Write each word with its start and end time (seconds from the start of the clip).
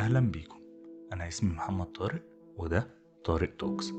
أهلا 0.00 0.20
بيكم. 0.20 0.60
أنا 1.12 1.28
اسمي 1.28 1.50
محمد 1.50 1.86
طارق 1.86 2.22
وده 2.56 2.94
طارق 3.24 3.56
توكس. 3.56 3.92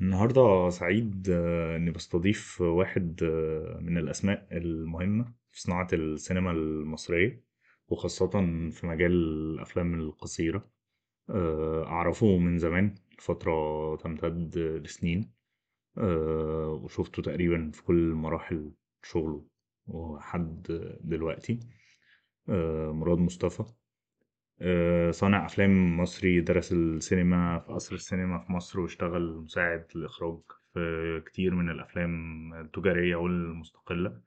النهاردة 0.00 0.68
سعيد 0.68 1.28
آه، 1.30 1.76
إني 1.76 1.90
بستضيف 1.90 2.60
واحد 2.60 3.20
آه، 3.22 3.78
من 3.80 3.98
الأسماء 3.98 4.48
المهمة 4.52 5.34
في 5.50 5.60
صناعة 5.60 5.88
السينما 5.92 6.50
المصرية 6.50 7.44
وخاصة 7.88 8.30
في 8.70 8.86
مجال 8.86 9.12
الأفلام 9.12 9.94
القصيرة. 9.94 10.70
آه، 11.30 11.84
أعرفه 11.86 12.36
من 12.36 12.58
زمان 12.58 12.94
فترة 13.18 13.96
تمتد 13.96 14.58
لسنين. 14.58 15.32
وشفته 16.82 17.22
تقريبا 17.22 17.70
في 17.74 17.82
كل 17.82 18.12
مراحل 18.14 18.72
شغله 19.02 19.44
وحد 19.86 20.62
دلوقتي. 21.00 21.60
مراد 22.92 23.18
مصطفى. 23.18 23.64
صانع 25.10 25.46
أفلام 25.46 25.96
مصري 26.00 26.40
درس 26.40 26.72
السينما 26.72 27.58
في 27.58 27.72
قصر 27.72 27.94
السينما 27.94 28.38
في 28.38 28.52
مصر 28.52 28.80
واشتغل 28.80 29.36
مساعد 29.36 29.86
للإخراج 29.94 30.38
في 30.74 31.22
كتير 31.26 31.54
من 31.54 31.70
الأفلام 31.70 32.54
التجارية 32.54 33.16
والمستقلة. 33.16 34.20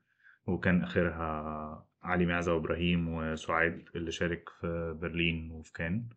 وكان 0.46 0.82
آخرها 0.82 1.88
علي 2.02 2.26
معزة 2.26 2.54
وإبراهيم 2.54 3.08
وسعاد 3.08 3.88
اللي 3.96 4.10
شارك 4.10 4.48
في 4.48 4.98
برلين 5.00 5.50
وفي 5.50 5.72
كان. 5.72 6.08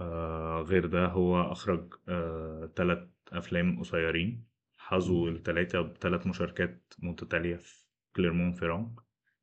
آه، 0.00 0.62
غير 0.62 0.86
ده 0.86 1.06
هو 1.06 1.52
أخرج 1.52 1.94
آه، 2.08 2.72
تلات 2.76 3.10
أفلام 3.32 3.78
قصيرين. 3.80 4.46
حظوا 4.78 5.30
التلاتة 5.30 5.80
بتلات 5.82 6.26
مشاركات 6.26 6.94
متتالية 6.98 7.56
في 7.56 7.84
كليرمون 8.16 8.52
فيران 8.52 8.96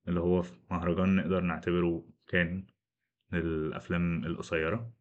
اللي 0.07 0.19
هو 0.19 0.41
في 0.41 0.53
مهرجان 0.71 1.15
نقدر 1.15 1.41
نعتبره 1.41 2.05
كان. 2.27 2.67
للأفلام 3.31 4.25
القصيرة 4.25 4.91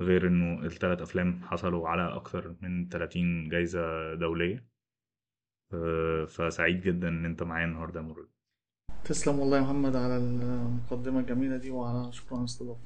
غير 0.00 0.26
إنه 0.26 0.66
التلات 0.66 1.02
أفلام 1.02 1.42
حصلوا 1.42 1.88
على 1.88 2.16
أكثر 2.16 2.56
من 2.60 2.88
30 2.88 3.48
جايزة 3.48 4.14
دولية. 4.14 4.68
آه، 5.72 6.24
فسعيد 6.24 6.80
جدا 6.80 7.08
إن 7.08 7.24
أنت 7.24 7.42
معايا 7.42 7.64
النهاردة 7.64 8.00
يا 8.00 8.04
مراد. 8.04 8.28
تسلم 9.04 9.38
والله 9.38 9.56
يا 9.56 9.62
محمد 9.62 9.96
على 9.96 10.16
المقدمة 10.16 11.20
الجميلة 11.20 11.56
دي 11.56 11.70
وعلى 11.70 12.12
شكرا 12.12 12.32
على 12.32 12.40
الاستضافة. 12.40 12.80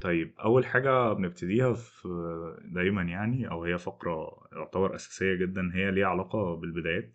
طيب 0.00 0.34
أول 0.44 0.66
حاجة 0.66 1.12
بنبتديها 1.12 1.72
في 1.74 2.08
دايما 2.64 3.02
يعني 3.02 3.50
أو 3.50 3.64
هي 3.64 3.78
فقرة 3.78 4.48
يعتبر 4.52 4.94
أساسية 4.94 5.34
جدا 5.34 5.70
هي 5.74 5.90
ليها 5.90 6.06
علاقة 6.06 6.56
بالبدايات. 6.56 7.12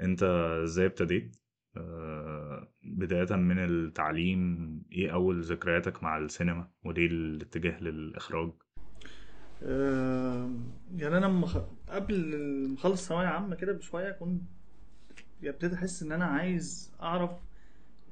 أنت 0.00 0.22
إزاي 0.62 0.86
ابتديت؟ 0.86 1.36
بداية 2.82 3.36
من 3.36 3.58
التعليم 3.58 4.82
إيه 4.92 5.12
أول 5.14 5.42
ذكرياتك 5.42 6.02
مع 6.02 6.18
السينما؟ 6.18 6.68
وليه 6.84 7.06
الاتجاه 7.06 7.80
للإخراج؟ 7.82 8.52
آه، 9.62 10.50
يعني 10.96 11.16
أنا 11.18 11.28
مخ... 11.28 11.56
قبل 11.88 12.36
ما 12.68 12.74
أخلص 12.74 13.08
ثانوية 13.08 13.26
عامة 13.26 13.56
كده 13.56 13.72
بشوية 13.72 14.10
كنت 14.12 14.42
ابتديت 15.44 15.72
أحس 15.74 16.02
إن 16.02 16.12
أنا 16.12 16.24
عايز 16.24 16.92
أعرف 17.02 17.30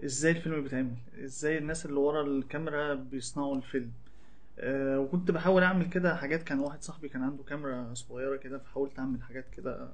إزاي 0.05 0.33
الفيلم 0.33 0.63
بيتعمل 0.63 0.97
إزاي 1.25 1.59
الناس 1.59 1.87
اللي 1.87 1.97
ورا 2.01 2.23
الكاميرا 2.27 2.95
بيصنعوا 2.95 3.57
الفيلم. 3.57 3.93
أه 4.59 5.01
وكنت 5.01 5.31
بحاول 5.31 5.63
أعمل 5.63 5.89
كده 5.91 6.17
حاجات 6.17 6.43
كان 6.43 6.59
واحد 6.61 6.83
صاحبي 6.83 7.09
كان 7.09 7.23
عنده 7.23 7.43
كاميرا 7.45 7.95
صغيرة 7.95 8.37
كده 8.37 8.59
فحاولت 8.59 8.99
أعمل 8.99 9.23
حاجات 9.23 9.51
كده 9.51 9.91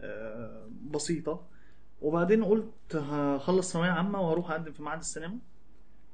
أه 0.00 0.68
بسيطة. 0.90 1.46
وبعدين 2.00 2.44
قلت 2.44 2.96
هخلص 2.96 3.72
ثانوية 3.72 3.90
عامة 3.90 4.20
وهروح 4.20 4.50
أقدم 4.50 4.72
في 4.72 4.82
معهد 4.82 4.98
السينما. 4.98 5.38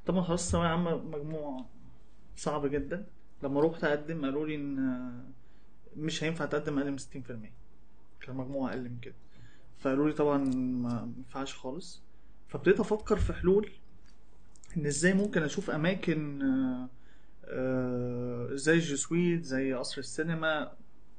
طبعا 0.06 0.23
خلصت 0.23 0.53
ثانوية 0.53 0.69
عامة 0.69 0.97
مجموع 0.97 1.65
صعب 2.37 2.67
جدا. 2.67 3.06
لما 3.43 3.61
روحت 3.61 3.84
أقدم 3.84 4.25
قالوا 4.25 4.47
لي 4.47 4.55
إن 4.55 5.25
مش 5.97 6.25
هينفع 6.25 6.45
تقدم 6.47 6.78
أقل 6.78 6.91
من 6.91 6.98
60% 6.98 7.53
كان 8.21 8.37
مجموع 8.37 8.71
أقل 8.71 8.83
من 8.83 8.99
كده. 9.03 9.15
فقالوا 9.78 10.09
لي 10.09 10.15
طبعا 10.15 10.38
ما 10.55 11.12
ينفعش 11.16 11.55
خالص. 11.55 12.03
فابتديت 12.49 12.81
أفكر 12.81 13.16
في 13.16 13.32
حلول 13.32 13.71
إن 14.77 14.87
إزاي 14.87 15.15
ممكن 15.15 15.43
أشوف 15.43 15.71
أماكن 15.71 16.43
آه، 17.44 18.49
زي 18.53 18.78
جسويت 18.78 19.44
زي 19.44 19.72
قصر 19.72 19.99
السينما. 19.99 20.72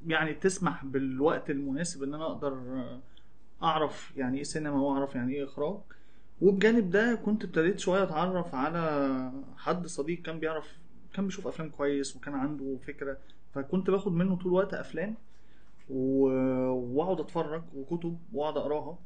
يعني 0.08 0.34
تسمح 0.34 0.86
بالوقت 0.86 1.50
المناسب 1.50 2.04
إن 2.04 2.14
أنا 2.14 2.26
أقدر 2.26 2.54
آه، 2.54 3.02
أعرف 3.64 4.14
يعني 4.18 4.38
إيه 4.38 4.44
سينما 4.44 4.80
وأعرف 4.82 5.16
يعني 5.16 5.34
إيه 5.34 5.44
إخراج. 5.44 5.78
وبجانب 6.42 6.90
ده 6.90 7.16
كنت 7.16 7.44
ابتديت 7.44 7.80
شوية 7.80 8.04
أتعرف 8.04 8.56
على 8.56 9.32
حد 9.58 9.88
صديق 9.88 10.22
كان 10.22 10.40
بيعرف 10.40 10.78
كان 11.14 11.26
بيشوف 11.26 11.48
أفلام 11.48 11.70
كويس 11.70 12.16
وكان 12.16 12.34
عنده 12.34 12.78
فكرة 12.88 13.18
فكنت 13.54 13.90
باخد 13.90 14.12
منه 14.12 14.36
طول 14.36 14.48
الوقت 14.48 14.74
أفلام 14.74 15.16
وأقعد 15.90 17.20
أتفرج 17.20 17.64
وكتب 17.76 18.18
وأقعد 18.34 18.58
أقراها. 18.58 18.98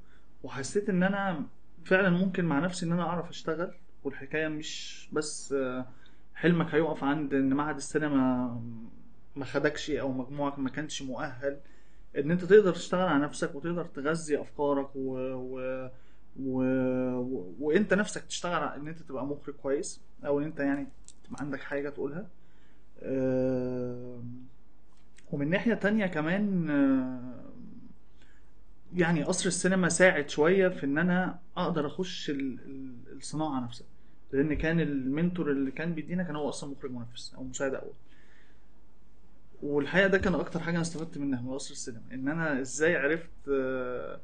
وحسيت 0.44 0.90
إن 0.90 1.04
أنا 1.04 1.44
فعلا 1.86 2.10
ممكن 2.10 2.46
مع 2.46 2.60
نفسي 2.60 2.86
إن 2.86 2.92
أنا 2.92 3.04
أعرف 3.04 3.30
أشتغل. 3.30 3.72
والحكاية 4.04 4.48
مش 4.48 5.08
بس 5.14 5.56
حلمك 6.36 6.76
هيقف 6.76 7.04
عند 7.04 7.34
إن 7.34 7.54
معهد 7.54 7.76
السينما 7.76 8.62
ما 9.36 9.46
خدكش 9.46 9.92
أو 9.92 10.12
مجموعك 10.12 10.60
ما 10.60 10.70
كانش 10.70 11.02
مؤهل. 11.02 11.58
إن 12.18 12.32
أنت 12.32 12.46
تقدر 12.46 12.74
تشتغل 12.74 13.08
على 13.08 13.24
نفسك 13.24 13.56
وتقدر 13.56 13.86
تغذي 13.86 14.42
أفكارك 14.42 14.90
و... 14.96 15.18
و... 15.34 15.90
و... 16.44 17.54
وأنت 17.60 17.94
نفسك 17.94 18.24
تشتغل 18.26 18.54
على 18.64 18.76
إن 18.82 18.88
أنت 18.88 19.00
تبقى 19.00 19.26
مخرج 19.26 19.56
كويس 19.56 20.02
أو 20.26 20.40
إن 20.40 20.44
أنت 20.46 20.60
يعني 20.60 20.88
تبقى 21.24 21.44
عندك 21.44 21.60
حاجة 21.62 21.90
تقولها 21.90 22.28
آم، 23.04 24.24
ومن 25.32 25.50
ناحية 25.50 25.74
تانية 25.74 26.06
كمان 26.06 26.70
آم، 26.70 27.42
يعني 28.96 29.24
قصر 29.24 29.48
السينما 29.48 29.90
ساعد 29.90 30.30
شوية 30.30 30.68
في 30.68 30.86
إن 30.86 30.98
أنا 30.98 31.40
أقدر 31.58 31.88
أخش. 31.88 32.30
ال- 32.30 32.60
الصناعة 33.18 33.60
نفسها 33.64 33.88
لأن 34.32 34.54
كان 34.54 34.80
المنتور 34.80 35.52
اللي 35.52 35.72
كان 35.72 35.94
بيدينا 35.94 36.24
كان 36.24 36.36
هو 36.36 36.50
أصلا 36.50 36.72
مخرج 36.72 36.92
منافس 36.92 37.34
أو 37.38 37.44
مساعد 37.44 37.74
أول 37.74 37.94
والحقيقة 39.64 40.08
ده 40.08 40.18
كان 40.18 40.36
أكتر 40.36 40.60
حاجة 40.60 40.74
أنا 40.74 40.82
استفدت 40.82 41.18
منها 41.18 41.42
من 41.42 41.54
قصر 41.54 41.72
السينما 41.72 42.02
إن 42.14 42.28
أنا 42.28 42.62
إزاي 42.62 42.96
عرفت 42.96 43.30
آه، 43.52 44.20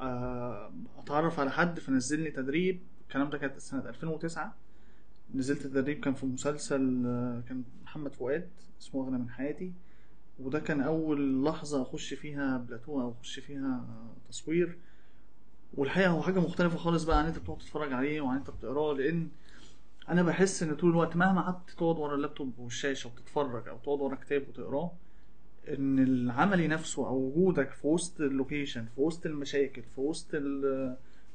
آه، 0.00 0.72
أتعرف 0.98 1.40
على 1.40 1.50
حد 1.50 1.80
فنزلني 1.80 2.30
تدريب. 2.30 2.80
الكلام 3.08 3.30
ده 3.30 3.38
كانت 3.38 3.58
سنة 3.58 3.88
2009 3.88 4.54
نزلت 5.34 5.62
تدريب 5.62 6.00
كان 6.00 6.14
في 6.14 6.26
مسلسل 6.26 7.02
آه، 7.06 7.42
كان 7.48 7.64
محمد 7.84 8.14
فؤاد 8.14 8.48
اسمه 8.80 9.04
أغنى 9.04 9.18
من 9.18 9.30
حياتي. 9.30 9.72
وده 10.40 10.58
كان 10.60 10.80
أول 10.80 11.44
لحظة 11.44 11.82
أخش 11.82 12.14
فيها 12.14 12.58
بلاتو 12.58 13.00
أو 13.00 13.10
أخش 13.12 13.38
فيها 13.38 13.84
تصوير. 14.28 14.78
والحقيقة 15.74 16.10
هو 16.10 16.22
حاجة 16.22 16.40
مختلفة 16.40 16.78
خالص 16.78 17.04
بقى 17.04 17.18
عن 17.18 17.26
أنت 17.26 17.38
بتقعد 17.38 17.58
تتفرج 17.58 17.92
عليه 17.92 18.20
وعن 18.20 18.36
أنت 18.36 18.50
بتقراه 18.50 18.92
لأن 18.94 19.28
أنا 20.08 20.22
بحس 20.22 20.62
إن 20.62 20.74
طول 20.76 20.90
الوقت 20.90 21.16
مهما 21.16 21.40
قعدت 21.42 21.70
تقعد 21.70 21.98
ورا 21.98 22.14
اللابتوب 22.14 22.58
والشاشة 22.58 23.08
وتتفرج 23.10 23.68
أو 23.68 23.78
تقعد 23.78 24.00
ورا 24.00 24.14
كتاب 24.16 24.48
وتقراه 24.48 24.92
إن 25.68 25.98
العملي 25.98 26.68
نفسه 26.68 27.08
أو 27.08 27.16
وجودك 27.16 27.70
في 27.70 27.86
وسط 27.86 28.20
ال 28.20 28.27
location 28.27 28.84
في 28.84 29.00
وسط 29.00 29.26
المشاكل 29.26 29.82
في 29.82 30.00
وسط 30.00 30.36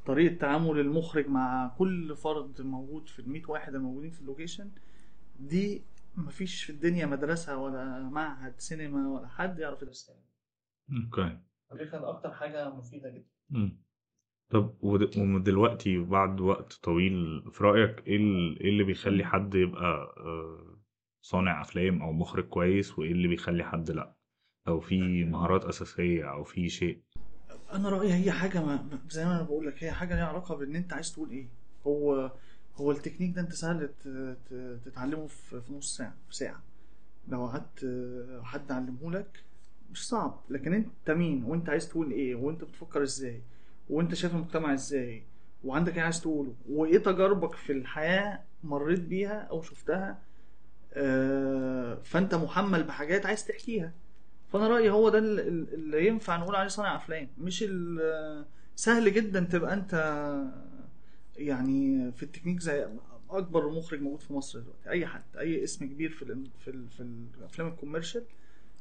طريقة 0.05 0.35
تعامل 0.35 0.79
المخرج 0.79 1.27
مع 1.27 1.67
كل 1.77 2.15
فرد 2.15 2.61
موجود 2.61 3.07
في 3.07 3.19
ال 3.19 3.29
100 3.29 3.41
واحد 3.47 3.75
الموجودين 3.75 4.11
في 4.11 4.21
ال 4.21 4.27
location 4.27 4.71
دي 5.39 5.81
مفيش 6.17 6.63
في 6.63 6.69
الدنيا 6.69 7.05
مدرسة 7.05 7.57
ولا 7.57 7.99
معهد 7.99 8.53
سينما 8.59 9.09
ولا 9.09 9.27
حد 9.27 9.59
يعرف 9.59 9.81
يدرسها. 9.81 10.15
أوكي. 11.05 11.37
دي 11.73 11.85
كانت 11.85 12.03
أكتر 12.03 12.31
حاجة 12.31 12.69
مفيدة 12.69 13.09
جدا. 13.09 13.71
طب 14.49 14.73
ود- 14.81 15.17
ودلوقتي 15.17 15.97
بعد 15.97 16.41
وقت 16.41 16.73
طويل 16.73 17.43
في 17.51 17.63
رأيك 17.63 18.07
إيه 18.07 18.17
ال- 18.17 18.59
إيه 18.59 18.69
اللي 18.69 18.83
بيخلي 18.83 19.25
حد 19.25 19.55
يبقى 19.55 20.15
آه، 20.17 20.77
صانع 21.25 21.61
أفلام 21.61 22.01
أو 22.01 22.11
مخرج 22.13 22.43
كويس 22.47 22.99
وإيه 22.99 23.11
اللي 23.11 23.27
بيخلي 23.27 23.63
حد 23.63 23.91
لأ؟ 23.91 24.13
أو 24.67 24.79
في 24.79 25.23
مهارات 25.25 25.65
أساسية 25.65 26.31
أو 26.31 26.43
في 26.43 26.69
شيء. 26.69 27.01
أنا 27.73 27.89
رأيي 27.89 28.13
هي 28.13 28.31
حاجة 28.31 28.65
ما 28.65 28.99
زي 29.09 29.25
ما 29.25 29.35
أنا 29.35 29.43
بقول 29.43 29.67
لك 29.67 29.83
هي 29.83 29.91
حاجة 29.91 30.15
ليها 30.15 30.25
علاقة 30.25 30.55
بإن 30.55 30.75
أنت 30.75 30.93
عايز 30.93 31.13
تقول 31.13 31.29
إيه. 31.29 31.47
هو 31.87 32.31
هو 32.75 32.91
التكنيك 32.91 33.35
ده 33.35 33.41
أنت 33.41 33.53
سهل 33.53 33.87
ت- 33.87 34.07
ت- 34.49 34.79
تتعلمه 34.85 35.27
في 35.27 35.61
في 35.61 35.73
نص 35.73 35.97
ساعة 35.97 36.15
في 36.29 36.35
ساعة. 36.35 36.63
لو 37.27 37.45
قعدت 37.47 37.85
حد 38.43 38.71
علمه 38.71 39.11
لك 39.11 39.43
مش 39.91 40.07
صعب. 40.07 40.39
لكن 40.49 40.73
أنت 40.73 41.11
مين 41.11 41.43
وأنت 41.43 41.69
عايز 41.69 41.89
تقول 41.89 42.11
إيه 42.11 42.35
وأنت 42.35 42.63
بتفكر 42.63 43.03
إزاي؟ 43.03 43.41
وانت 43.93 44.13
شايف 44.15 44.35
المجتمع 44.35 44.73
إزاي؟ 44.73 45.23
وعندك 45.63 45.95
إيه 45.97 46.01
عايز 46.03 46.21
تقوله؟ 46.21 46.53
وإيه 46.69 46.97
تجاربك 46.97 47.55
في 47.55 47.71
الحياة 47.71 48.39
مريت 48.63 48.99
بيها 48.99 49.39
أو 49.41 49.61
شفتها؟ 49.61 50.19
آه، 50.93 51.97
فأنت 52.03 52.35
محمل 52.35 52.83
بحاجات 52.83 53.25
عايز 53.25 53.45
تحكيها. 53.47 53.91
فأنا 54.51 54.67
رأيي 54.67 54.89
هو 54.89 55.09
ده 55.09 55.17
ال- 55.19 55.39
ال- 55.39 55.73
اللي 55.73 56.07
ينفع 56.07 56.37
نقول 56.37 56.55
عليه 56.55 56.67
صانع 56.67 56.95
أفلام. 56.95 57.27
مش 57.37 57.65
سهل 58.75 59.13
جدا 59.13 59.39
تبقى 59.39 59.73
أنت 59.73 59.93
يعني 61.37 62.11
في 62.11 62.23
التكنيك 62.23 62.59
زي 62.59 62.87
أكبر 63.29 63.69
مخرج 63.69 64.01
موجود 64.01 64.19
في 64.21 64.33
مصر 64.33 64.59
دلوقتي. 64.59 64.89
أي 64.89 65.05
حد 65.07 65.21
أي 65.39 65.63
اسم 65.63 65.85
كبير 65.85 66.09
في 66.11 66.25
في 66.65 66.71
في 66.89 67.03
الأفلام 67.39 67.67
ال 67.67 67.72
commercial. 67.72 68.23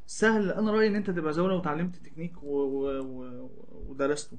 سهل. 0.06 0.50
أنا 0.50 0.72
رأيي 0.72 0.88
إن 0.88 0.94
أنت 0.96 1.10
تبقى 1.10 1.32
زاوية 1.32 1.54
وتعلمت 1.56 1.96
تكنيك 1.96 2.32
ودرسته. 3.88 4.36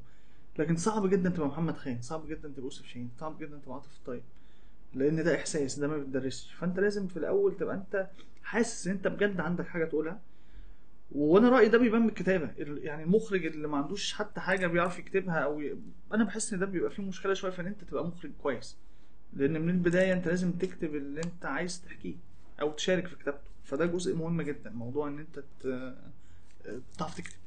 لكن 0.60 0.76
صعب 0.78 1.10
جدا 1.10 1.30
تبقى 1.30 1.48
محمد 1.48 1.78
خان 1.78 2.02
صعب 2.02 2.28
جدا 2.28 2.48
تبقى 2.50 2.62
يوسف 2.62 2.86
شاهين 2.86 3.10
صعب 3.20 3.40
جدا 3.40 3.58
تبقى 3.58 3.74
عاطف 3.76 3.96
الطيب 3.98 4.22
لأن 4.94 5.24
ده 5.24 5.36
إحساس 5.36 5.80
ده 5.80 5.88
ما 5.88 5.98
بيتدرسش. 5.98 6.54
فأنت 6.54 6.80
لازم 6.80 7.08
في 7.08 7.18
الأول 7.18 7.58
تبقى 7.58 7.76
أنت 7.76 8.08
حاسس 8.44 8.88
إن 8.88 8.94
أنت 8.94 9.08
بجد 9.08 9.40
عندك 9.40 9.68
حاجة 9.68 9.86
تقولها. 9.86 10.20
وأنا 11.12 11.50
رأيي 11.50 11.70
ده 11.70 11.78
بيبان 11.78 12.02
من 12.02 12.10
الكتابه 12.10 12.46
ال- 12.60 12.86
يعني 12.86 13.04
المخرج 13.04 13.46
اللي 13.46 13.68
ما 13.68 13.78
عندوش 13.78 14.14
حتى 14.14 14.40
حاجة 14.42 14.68
بيعرف 14.68 15.00
يكتبها 15.00 15.40
أو 15.40 15.62
ي... 15.62 15.78
أنا 16.14 16.24
بحس 16.24 16.54
إن 16.54 16.60
ده 16.60 16.66
بيبقى 16.66 16.92
فيه 16.92 17.04
مشكلة 17.04 17.34
شوية 17.34 17.52
في 17.52 17.62
إن 17.62 17.68
أنت 17.68 17.84
تبقى 17.84 18.06
مخرج 18.08 18.32
كويس. 18.44 18.78
لأن 19.34 19.62
من 19.62 19.70
البداية 19.70 20.14
أنت 20.14 20.28
لازم 20.28 20.52
تكتب 20.52 20.96
اللي 20.96 21.22
أنت 21.24 21.46
عايز 21.46 21.82
تحكيه 21.82 22.16
أو 22.62 22.72
تشارك 22.72 23.08
في 23.08 23.16
كتابته. 23.16 23.50
فده 23.64 23.86
جزء 23.86 24.16
مهم 24.16 24.42
جدا 24.42 24.70
موضوع 24.70 25.08
إن 25.08 25.20
أنت. 25.20 25.44
تعرف 26.98 27.18
تكتب. 27.18 27.38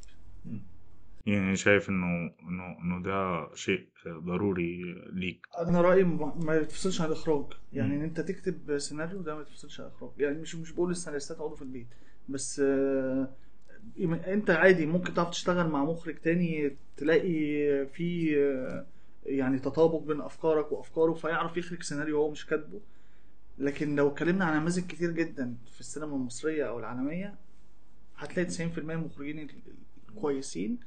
يعني 1.27 1.57
شايف 1.57 1.89
إنه 1.89 2.07
إنه 2.49 2.79
إنه 2.83 3.03
ده 3.03 3.49
شيء 3.55 3.87
ضروري 4.09 4.83
ليك. 5.13 5.47
أنا 5.59 5.81
رأيي 5.81 6.05
ما 6.05 6.55
يتفصلش 6.57 7.01
عن 7.01 7.07
الإخراج. 7.07 7.45
يعني. 7.73 7.97
إن 7.97 8.03
أنت 8.03 8.21
تكتب 8.21 8.79
سيناريو 8.79 9.23
ده 9.23 9.35
ما 9.35 9.41
يتفصلش 9.41 9.81
عن 9.81 9.87
الإخراج. 9.87 10.11
يعني 10.19 10.39
مش 10.39 10.55
مش 10.55 10.73
بقول 10.73 10.89
للسيناريستات 10.89 11.37
اقعدوا 11.39 11.57
في 11.57 11.63
البيت. 11.63 11.87
بس 12.29 12.61
آه، 12.65 13.29
أنت 14.27 14.51
عادي 14.51 14.87
ممكن 14.87 15.15
تعرف 15.15 15.31
تشتغل 15.31 15.69
مع 15.71 15.85
مخرج 15.85 16.15
تاني 16.19 16.77
تلاقي 16.97 17.31
في 17.87 18.37
آه، 18.39 18.87
يعني 19.27 19.59
تطابق 19.59 20.03
بين 20.03 20.21
أفكارك 20.21 20.73
وأفكاره 20.73 21.13
فيعرف 21.13 21.57
يخرج 21.57 21.83
سيناريو 21.83 22.17
هو 22.19 22.31
مش 22.31 22.47
كاتبه. 22.47 22.81
لكن 23.59 23.97
لو 23.97 24.09
اتكلمنا 24.09 24.45
عن 24.45 24.61
نماذج 24.61 24.87
كتير 24.87 25.11
جدا 25.11 25.55
في 25.73 25.81
السينما 25.81 26.17
المصرية 26.17 26.65
أو 26.69 26.79
العالمية 26.79 27.35
هتلاقي 28.17 28.49
90% 28.51 28.61
من 28.79 28.91
المخرجين 28.91 29.39
ال- 29.39 29.51
الكويسين 30.09 30.79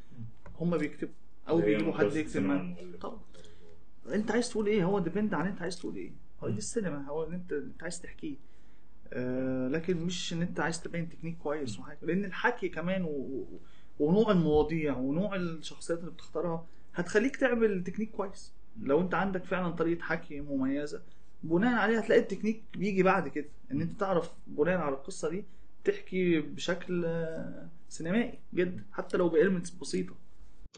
هم 0.60 0.78
بيكتبوا 0.78 1.14
أو 1.50 1.62
بيجيبوا 1.62 1.94
حد 1.94 2.16
يكتب 2.16 2.42
معاهم. 2.42 2.76
طبعا 3.02 3.20
أنت 4.14 4.32
عايز 4.32 4.50
تقول 4.50 4.68
إيه؟ 4.68 4.84
هو 4.84 5.00
ديبند 5.00 5.34
على 5.34 5.50
أنت 5.50 5.62
عايز 5.62 5.80
تقول 5.80 5.96
إيه؟ 5.96 6.12
هو 6.44 6.50
دي 6.50 6.58
السينما 6.58 7.06
هو 7.08 7.24
اللي 7.24 7.36
انت 7.36 7.54
أنت 7.54 7.84
عايز 7.84 8.02
تحكيه. 8.02 8.36
آه 9.14 9.68
لكن 9.68 9.98
مش 9.98 10.34
إن 10.34 10.42
أنت 10.42 10.60
عايز 10.60 10.82
تبين 10.82 11.10
تكنيك 11.10 11.38
كويس 11.38 11.80
وحاجة. 11.80 11.98
لأن 12.02 12.26
الحكي 12.26 12.70
كمان 12.70 13.04
و... 13.04 13.08
و- 13.08 13.60
ونوع 14.00 14.32
المواضيع 14.32 14.98
ونوع 14.98 15.36
الشخصيات 15.36 16.00
اللي 16.00 16.12
بتختارها 16.12 16.66
هتخليك 16.96 17.36
تعمل 17.36 17.84
تكنيك 17.84 18.12
كويس. 18.12 18.54
لو 18.82 19.02
أنت 19.02 19.14
عندك 19.14 19.44
فعلا 19.46 19.70
طريقة 19.72 20.02
حكي 20.02 20.42
مميزة 20.42 21.02
بناء 21.44 21.74
عليها 21.80 22.00
هتلاقي 22.00 22.22
التكنيك 22.22 22.64
بيجي 22.74 23.04
بعد 23.04 23.28
كده. 23.28 23.48
إن 23.72 23.82
أنت 23.82 24.00
تعرف 24.00 24.32
بناء 24.48 24.78
على 24.78 24.96
القصة 24.96 25.30
دي 25.30 25.44
تحكي 25.84 26.40
بشكل 26.40 27.04
آه، 27.06 27.68
سينمائي 27.90 28.40
جدا. 28.54 28.84
حتى 28.92 29.18
لو 29.18 29.30
ب 29.30 29.34
elements 29.34 29.70
بسيطة. 29.70 30.16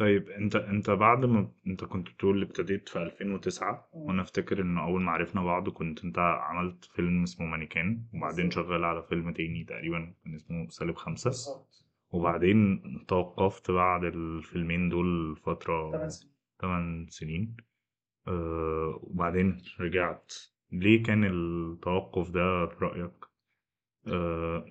طيب 0.02 0.30
انت 0.30 0.56
انت 0.56 0.90
بعد 0.90 1.26
ما 1.26 1.52
انت 1.68 1.84
كنت 1.84 2.10
بتقول 2.10 2.34
اللي 2.36 2.46
ابتديت 2.46 2.90
في 2.90 3.04
2009 3.04 3.90
مم. 3.94 4.02
وأنا 4.02 4.22
افتكر 4.22 4.62
انه 4.62 4.84
اول 4.84 5.02
ما 5.02 5.12
عرفنا 5.12 5.44
بعض 5.44 5.70
كنت 5.70 6.04
انت 6.04 6.18
عملت 6.20 6.86
فيلم 6.86 7.24
اسمه 7.24 7.46
مانيكان 7.48 8.06
وبعدين. 8.14 8.52
شغال 8.52 8.84
على 8.84 9.04
فيلم 9.04 9.34
تاني 9.34 9.64
تقريبا 9.64 10.14
كان 10.24 10.36
اسمه 10.36 10.68
سالب 10.70 10.96
خمسة 10.96 11.66
وبعدين 12.12 12.82
توقفت 13.08 13.72
بعد 13.72 14.04
الفيلمين 14.04 14.90
دول 14.90 15.36
فترة. 15.46 16.10
8 16.62 17.08
سنين 17.10 17.58
أه 18.28 19.00
وبعدين 19.04 19.58
رجعت 19.80 20.34
ليه 20.72 21.04
كان 21.04 21.24
التوقف 21.24 22.30
ده 22.30 22.68
في 22.68 22.86
رأيك 22.86 23.26
أه 24.08 24.66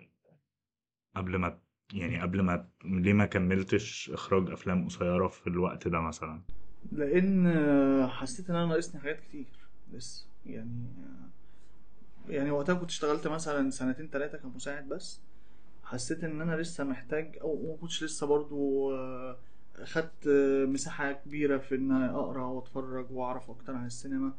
قبل 1.16 1.36
ما 1.36 1.58
يعني 1.94 2.20
قبل 2.20 2.40
ما 2.40 2.66
ليه 2.84 3.12
ما 3.12 3.26
كملتش 3.26 4.10
إخراج 4.14 4.50
أفلام 4.50 4.84
قصيرة 4.84 5.28
في 5.28 5.46
الوقت 5.46 5.88
ده 5.88 6.00
مثلا؟ 6.00 6.40
لأن 6.92 8.06
حسيت 8.08 8.50
إن 8.50 8.56
أنا 8.56 8.66
ناقصني 8.66 9.00
حاجات 9.00 9.20
كتير 9.20 9.46
لسه 9.92 10.26
يعني 10.46 10.84
يعني 12.28 12.50
وقتها 12.50 12.74
كنت 12.74 12.90
اشتغلت 12.90 13.26
مثلا 13.26 13.70
سنتين 13.70 14.08
ثلاثة 14.08 14.38
كمساعد 14.38 14.88
بس. 14.88 15.20
حسيت 15.84 16.24
إن 16.24 16.40
أنا 16.40 16.56
لسه 16.56 16.84
محتاج 16.84 17.38
أو 17.40 17.66
ما 17.70 17.76
كنتش 17.80 18.04
لسه 18.04 18.26
برضو 18.26 18.92
خدت 19.84 20.28
مساحة 20.68 21.12
كبيرة 21.12 21.58
في 21.58 21.74
إن 21.74 21.92
أقرأ 21.92 22.44
وأتفرج 22.46 23.06
وأعرف 23.10 23.50
أكتر 23.50 23.74
عن 23.74 23.86
السينما. 23.86 24.32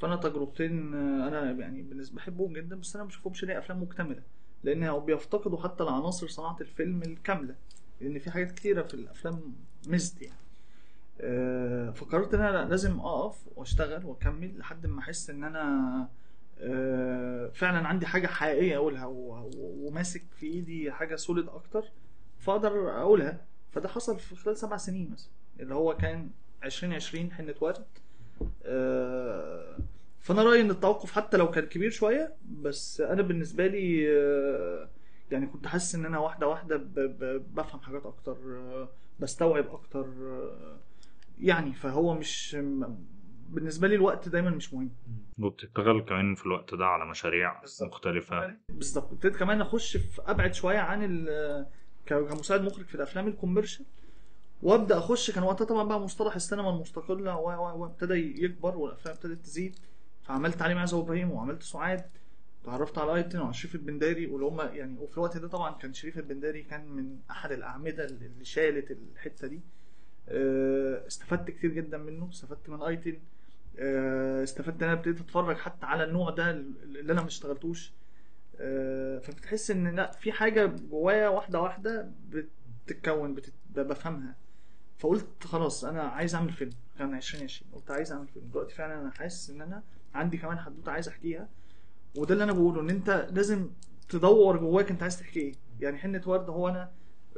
فأنا 0.00 0.16
تجربتين 0.16 0.94
أنا 0.94 1.50
يعني 1.50 1.82
بالنسبة 1.82 2.16
بحبهم 2.16 2.52
جدا 2.52 2.76
بس 2.76 2.94
أنا 2.96 3.04
ما 3.04 3.08
بشوفهمش 3.08 3.44
ليه 3.44 3.58
أفلام 3.58 3.82
مكتملة. 3.82 4.22
لأن 4.64 4.98
بيفتقدوا 5.00 5.62
حتى 5.62 5.84
لعناصر 5.84 6.28
صناعة 6.28 6.56
الفيلم 6.60 7.02
الكاملة 7.02 7.54
لأن 8.00 8.18
في 8.18 8.30
حاجات 8.30 8.52
كتيرة 8.52 8.82
في 8.82 8.94
الأفلام 8.94 9.54
مزد 9.88 10.22
يعني. 10.22 10.36
آه، 11.20 11.90
فقررت 11.90 12.34
إن 12.34 12.40
أنا 12.40 12.68
لازم 12.68 13.00
أقف 13.00 13.36
وأشتغل 13.56 14.04
وأكمل 14.04 14.58
لحد 14.58 14.86
ما 14.86 15.00
أحس 15.00 15.30
إن 15.30 15.44
أنا 15.44 16.08
آه، 16.60 17.48
فعلا 17.48 17.88
عندي 17.88 18.06
حاجة 18.06 18.26
حقيقية 18.26 18.76
أقولها 18.76 19.06
وماسك 19.56 20.22
في 20.36 20.46
إيدي 20.46 20.92
حاجة 20.92 21.16
سوليد 21.16 21.48
أكتر 21.48 21.84
فأقدر 22.38 22.90
أقولها. 22.90 23.40
فده 23.72 23.88
حصل 23.88 24.18
في 24.18 24.36
خلال 24.36 24.56
سبع 24.56 24.76
سنين 24.76 25.10
مثلا 25.10 25.30
اللي 25.60 25.74
هو 25.74 25.96
كان 25.96 26.30
2020 26.64 27.32
حنة 27.32 27.54
ورد 27.60 27.84
آه، 28.64 29.76
فانا 30.22 30.42
رأيي 30.42 30.60
إن 30.60 30.70
التوقف 30.70 31.12
حتى 31.12 31.36
لو 31.36 31.50
كان 31.50 31.64
كبير 31.66 31.90
شوية 31.90 32.34
بس 32.62 33.00
أنا 33.00 33.22
بالنسبة 33.22 33.66
لي 33.66 34.08
آه، 34.18 34.88
يعني 35.30 35.46
كنت 35.46 35.66
حاسس 35.66 35.94
إن 35.94 36.04
أنا 36.06 36.18
واحدة 36.18 36.48
واحدة 36.48 36.76
بفهم 37.54 37.80
حاجات 37.80 38.06
أكتر 38.06 38.36
آه، 38.56 38.88
بستوعب 39.20 39.66
أكتر 39.66 40.06
آه، 40.22 40.76
يعني 41.40 41.74
فهو 41.74 42.14
مش 42.14 42.56
بالنسبة 43.50 43.88
لي 43.88 43.94
الوقت 43.94 44.28
دايما 44.28 44.50
مش 44.50 44.74
مهم. 44.74 44.90
وبتشتغل 45.38 46.00
كمان 46.00 46.34
في 46.34 46.46
الوقت 46.46 46.74
ده 46.74 46.86
على 46.86 47.06
مشاريع 47.10 47.60
بالظبط. 47.60 47.88
مختلفة. 47.88 48.56
بالظبط. 48.68 49.12
ابتديت 49.12 49.36
كمان 49.36 49.60
أخش 49.60 49.96
في 49.96 50.22
أبعد 50.26 50.54
شوية 50.54 50.78
عن 50.78 51.26
كمساعد 52.06 52.60
مخرج 52.62 52.86
في 52.86 52.94
الأفلام 52.94 53.28
ال 53.28 53.33
commercial 53.33 53.84
وأبدأ 54.62 54.98
أخش 54.98 55.30
كان 55.30 55.44
وقتها 55.44 55.64
طبعا 55.64 55.84
بقى 55.88 56.00
مصطلح 56.00 56.34
السينما 56.34 56.70
المستقلة 56.70 57.36
و- 57.36 57.50
و- 57.50 57.82
وابتدى 57.82 58.44
يكبر 58.44 58.76
والأفلام 58.76 59.14
ابتدت 59.14 59.44
تزيد. 59.44 59.76
فعملت 60.22 60.62
علي 60.62 60.74
معزة 60.74 60.96
وإبراهيم 60.96 61.30
وعملت 61.30 61.62
سعاد 61.62 62.04
تعرفت 62.64 62.98
على 62.98 63.14
ايتن 63.14 63.38
وعلى 63.40 63.54
شريف 63.54 63.74
البنداري 63.74 64.26
واللي 64.26 64.46
هم 64.46 64.60
يعني 64.60 64.98
وفي 64.98 65.16
الوقت 65.18 65.36
ده 65.36 65.48
طبعا 65.48 65.72
كان 65.74 65.92
شريف 65.92 66.18
البنداري 66.18 66.62
كان 66.62 66.88
من 66.88 67.18
أحد 67.30 67.52
الأعمدة 67.52 68.04
اللي 68.04 68.44
شالت 68.44 68.90
الحتة 68.90 69.48
دي. 69.48 69.60
آه، 70.28 71.06
استفدت 71.06 71.50
كتير 71.50 71.70
جدا 71.70 71.98
منه 71.98 72.28
استفدت 72.32 72.68
من 72.68 72.82
ايتن 72.82 73.18
آه، 73.78 74.42
استفدت 74.42 74.82
إن 74.82 74.88
أنا 74.88 74.98
ابتديت 74.98 75.20
أتفرج 75.20 75.56
حتى 75.56 75.86
على 75.86 76.04
النوع 76.04 76.30
ده 76.30 76.50
اللي 76.50 77.12
أنا 77.12 77.20
ما 77.20 77.26
اشتغلتوش. 77.26 77.92
آه، 78.60 79.18
فبتحس 79.18 79.70
إن 79.70 79.96
لأ 79.96 80.10
في 80.12 80.32
حاجة 80.32 80.66
جوايا 80.66 81.28
واحدة 81.28 81.60
واحدة 81.60 82.10
بتتكون 82.86 83.34
بتت... 83.34 83.52
بفهمها. 83.74 84.34
فقلت 84.98 85.44
خلاص 85.44 85.84
أنا 85.84 86.02
عايز 86.02 86.34
أعمل 86.34 86.52
فيلم. 86.52 86.72
كان 86.98 87.14
2020 87.14 87.72
قلت 87.72 87.90
عايز 87.90 88.12
أعمل 88.12 88.26
فيلم. 88.28 88.48
دلوقتي 88.52 88.74
فعلا 88.74 89.00
أنا 89.00 89.10
حاسس 89.10 89.50
إن 89.50 89.62
أنا 89.62 89.82
عندي 90.14 90.36
كمان 90.36 90.58
حدوتة 90.58 90.92
عايز 90.92 91.08
أحكيها 91.08 91.48
وده 92.18 92.32
اللي 92.34 92.44
أنا 92.44 92.52
بقوله 92.52 92.80
إن 92.80 92.90
أنت 92.90 93.28
لازم 93.32 93.70
تدور 94.08 94.56
جواك 94.56 94.90
أنت 94.90 95.02
عايز 95.02 95.18
تحكي 95.20 95.40
إيه. 95.40 95.52
يعني 95.80 95.98
حنة 95.98 96.22
ورد 96.26 96.50
هو 96.50 96.68
أنا 96.68 96.90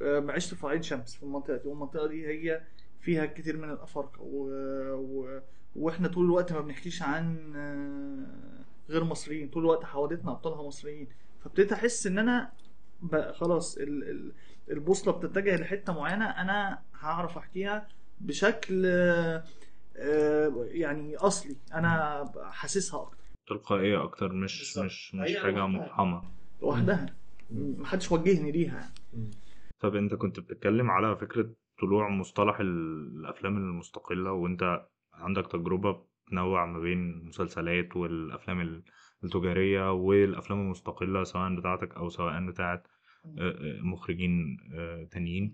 آه، 0.03 0.25
عشت 0.29 0.55
في 0.55 0.67
عين 0.67 0.83
شمس 0.83 1.15
في 1.15 1.23
المنطقة 1.23 1.57
دي 1.57 1.69
والمنطقة 1.69 2.07
دي 2.07 2.27
هي 2.27 2.63
فيها 3.01 3.27
كتير 3.27 3.57
من 3.57 3.71
الأفارقة. 3.71 4.21
و... 4.21 4.49
و... 4.95 5.41
وإحنا 5.77 6.09
طول 6.09 6.25
الوقت 6.25 6.53
ما 6.53 6.61
بنحكيش 6.61 7.03
عن 7.03 7.53
آه، 7.57 8.93
غير 8.93 9.05
مصريين 9.05 9.49
طول 9.49 9.63
الوقت 9.63 9.85
حوادثنا 9.85 10.31
أبطالها 10.33 10.63
مصريين. 10.63 11.09
فابتديت 11.45 11.73
أحس 11.73 12.07
إن 12.07 12.19
أنا 12.19 12.53
بقى 13.03 13.35
خلاص 13.35 13.77
ال... 13.77 14.11
ال... 14.11 14.33
البوصلة 14.71 15.13
بتتجه 15.13 15.57
لحتة 15.57 15.93
معينة 15.93 16.25
أنا 16.25 16.79
هعرف 17.01 17.39
أحكيها 17.39 17.89
بشكل 18.21 18.83
آه، 18.87 19.45
يعني 20.69 21.17
أصلي. 21.17 21.57
أنا 21.75 22.25
حاسسها 22.51 23.03
أكتر. 23.03 23.25
تلقائية 23.49 24.03
أكتر 24.05 24.33
مش 24.33 24.59
بالظبط. 24.59 24.85
مش 24.85 25.15
مش 25.15 25.31
هي 25.31 25.41
حاجة 25.41 25.67
لوحدها. 26.63 27.17
محدش 27.51 28.13
وجهني 28.13 28.53
ليها. 28.53 28.93
طب 29.81 29.97
أنت 29.97 30.15
كنت 30.15 30.41
بتتكلم 30.41 30.91
على 30.91 31.17
فكرة 31.17 31.51
طلوع 31.81 32.09
مصطلح 32.09 32.61
ال- 32.61 33.17
الأفلام 33.21 33.57
المستقلة 33.57 34.33
وأنت 34.33 34.87
عندك 35.15 35.47
تجربة 35.53 36.05
تنوع 36.31 36.67
ما 36.67 36.79
بين 36.81 37.11
المسلسلات 37.11 37.97
والأفلام 37.97 38.61
ال- 38.61 38.83
التجارية 39.25 39.93
والأفلام 39.93 40.61
المستقلة 40.61 41.25
سواء 41.25 41.55
بتاعتك 41.57 41.95
أو 41.97 42.09
سواء 42.09 42.47
بتاعت 42.47 42.87
آه، 43.39 43.51
آه، 43.51 43.81
مخرجين 43.81 44.57
آه، 44.75 45.05
تانيين. 45.05 45.53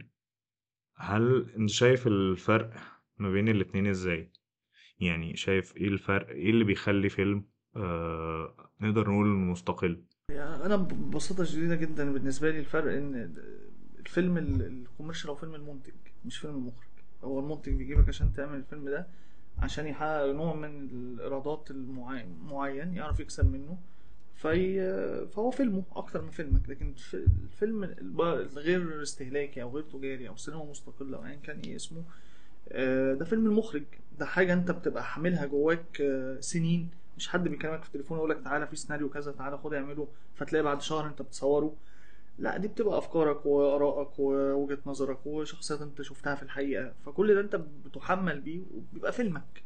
هل 0.96 1.46
أنت 1.56 1.70
شايف 1.70 2.06
الفرق 2.06 2.70
ما 3.20 3.30
بين 3.30 3.48
الاتنين 3.48 3.86
إزاي؟ 3.86 4.30
يعني 5.00 5.36
شايف 5.36 5.76
إيه 5.76 5.88
الفرق؟ 5.88 6.28
إيه 6.28 6.50
اللي 6.50 6.64
بيخلي 6.64 7.08
فيلم 7.08 7.44
آه 7.76 8.70
نقدر 8.80 9.10
نقول 9.10 9.26
مستقل؟ 9.26 10.02
يعني 10.30 10.64
أنا 10.66 10.76
ببساطة 10.76 11.44
شديدة 11.44 11.74
جدا 11.74 12.12
بالنسبة 12.12 12.50
لي 12.50 12.58
الفرق 12.58 12.92
إن 12.92 13.34
الفيلم 13.98 14.38
ال- 14.38 14.62
الكوميرشال 14.66 15.30
هو 15.30 15.36
فيلم 15.36 15.54
المنتج 15.54 15.92
مش 16.24 16.38
فيلم 16.38 16.54
المخرج. 16.54 16.88
هو 17.24 17.40
المنتج 17.40 17.72
بيجيبك 17.72 18.08
عشان 18.08 18.32
تعمل 18.32 18.58
الفيلم 18.58 18.88
ده 18.88 19.06
عشان 19.58 19.86
يحقق 19.86 20.26
نوع 20.32 20.54
من 20.56 20.88
الإيرادات 20.90 21.70
المعين 21.70 22.38
معين 22.44 22.94
يعرف 22.94 23.20
يكسب 23.20 23.52
منه. 23.52 23.78
في 24.34 24.80
فهو 25.26 25.50
فيلمه 25.50 25.82
أكتر 25.92 26.22
من 26.22 26.30
فيلمك. 26.30 26.68
لكن 26.68 26.88
الف- 26.88 27.14
الفيلم 27.14 27.84
الغير 27.84 29.02
استهلاكي 29.02 29.62
أو 29.62 29.70
غير 29.76 29.82
تجاري 29.84 30.28
أو 30.28 30.36
سينما 30.36 30.64
مستقلة 30.64 31.16
أو 31.18 31.24
ايا 31.26 31.34
كان 31.36 31.60
إيه 31.60 31.76
اسمه 31.76 32.04
ده 33.14 33.24
فيلم 33.24 33.46
المخرج. 33.46 33.82
ده 34.18 34.26
حاجة 34.26 34.52
انت 34.52 34.70
بتبقى 34.70 35.04
حاملها 35.04 35.46
جواك 35.46 36.00
آه، 36.00 36.40
سنين. 36.40 36.88
مش 37.16 37.28
حد 37.28 37.48
بيكلمك 37.48 37.82
في 37.82 37.86
التليفون 37.88 38.18
يقول 38.18 38.30
لك 38.30 38.40
تعالى 38.44 38.66
في 38.66 38.76
سيناريو 38.76 39.08
كذا 39.08 39.32
تعالى 39.32 39.58
خد 39.58 39.74
اعمله 39.74 40.08
فتلاقي 40.34 40.62
بعد 40.62 40.80
شهر 40.82 41.06
انت 41.06 41.22
بتصوره. 41.22 41.76
لا 42.38 42.56
دي 42.56 42.68
بتبقى 42.68 42.98
افكارك 42.98 43.46
وآرائك 43.46 44.18
ووجهة 44.18 44.78
نظرك 44.86 45.26
وشخصيات 45.26 45.82
انت 45.82 46.02
شفتها 46.02 46.34
في 46.34 46.42
الحقيقة. 46.42 46.92
فكل 47.06 47.34
ده 47.34 47.40
انت 47.40 47.56
بتحمل 47.86 48.40
بيه 48.40 48.60
وبيبقى 48.74 49.12
فيلمك. 49.12 49.62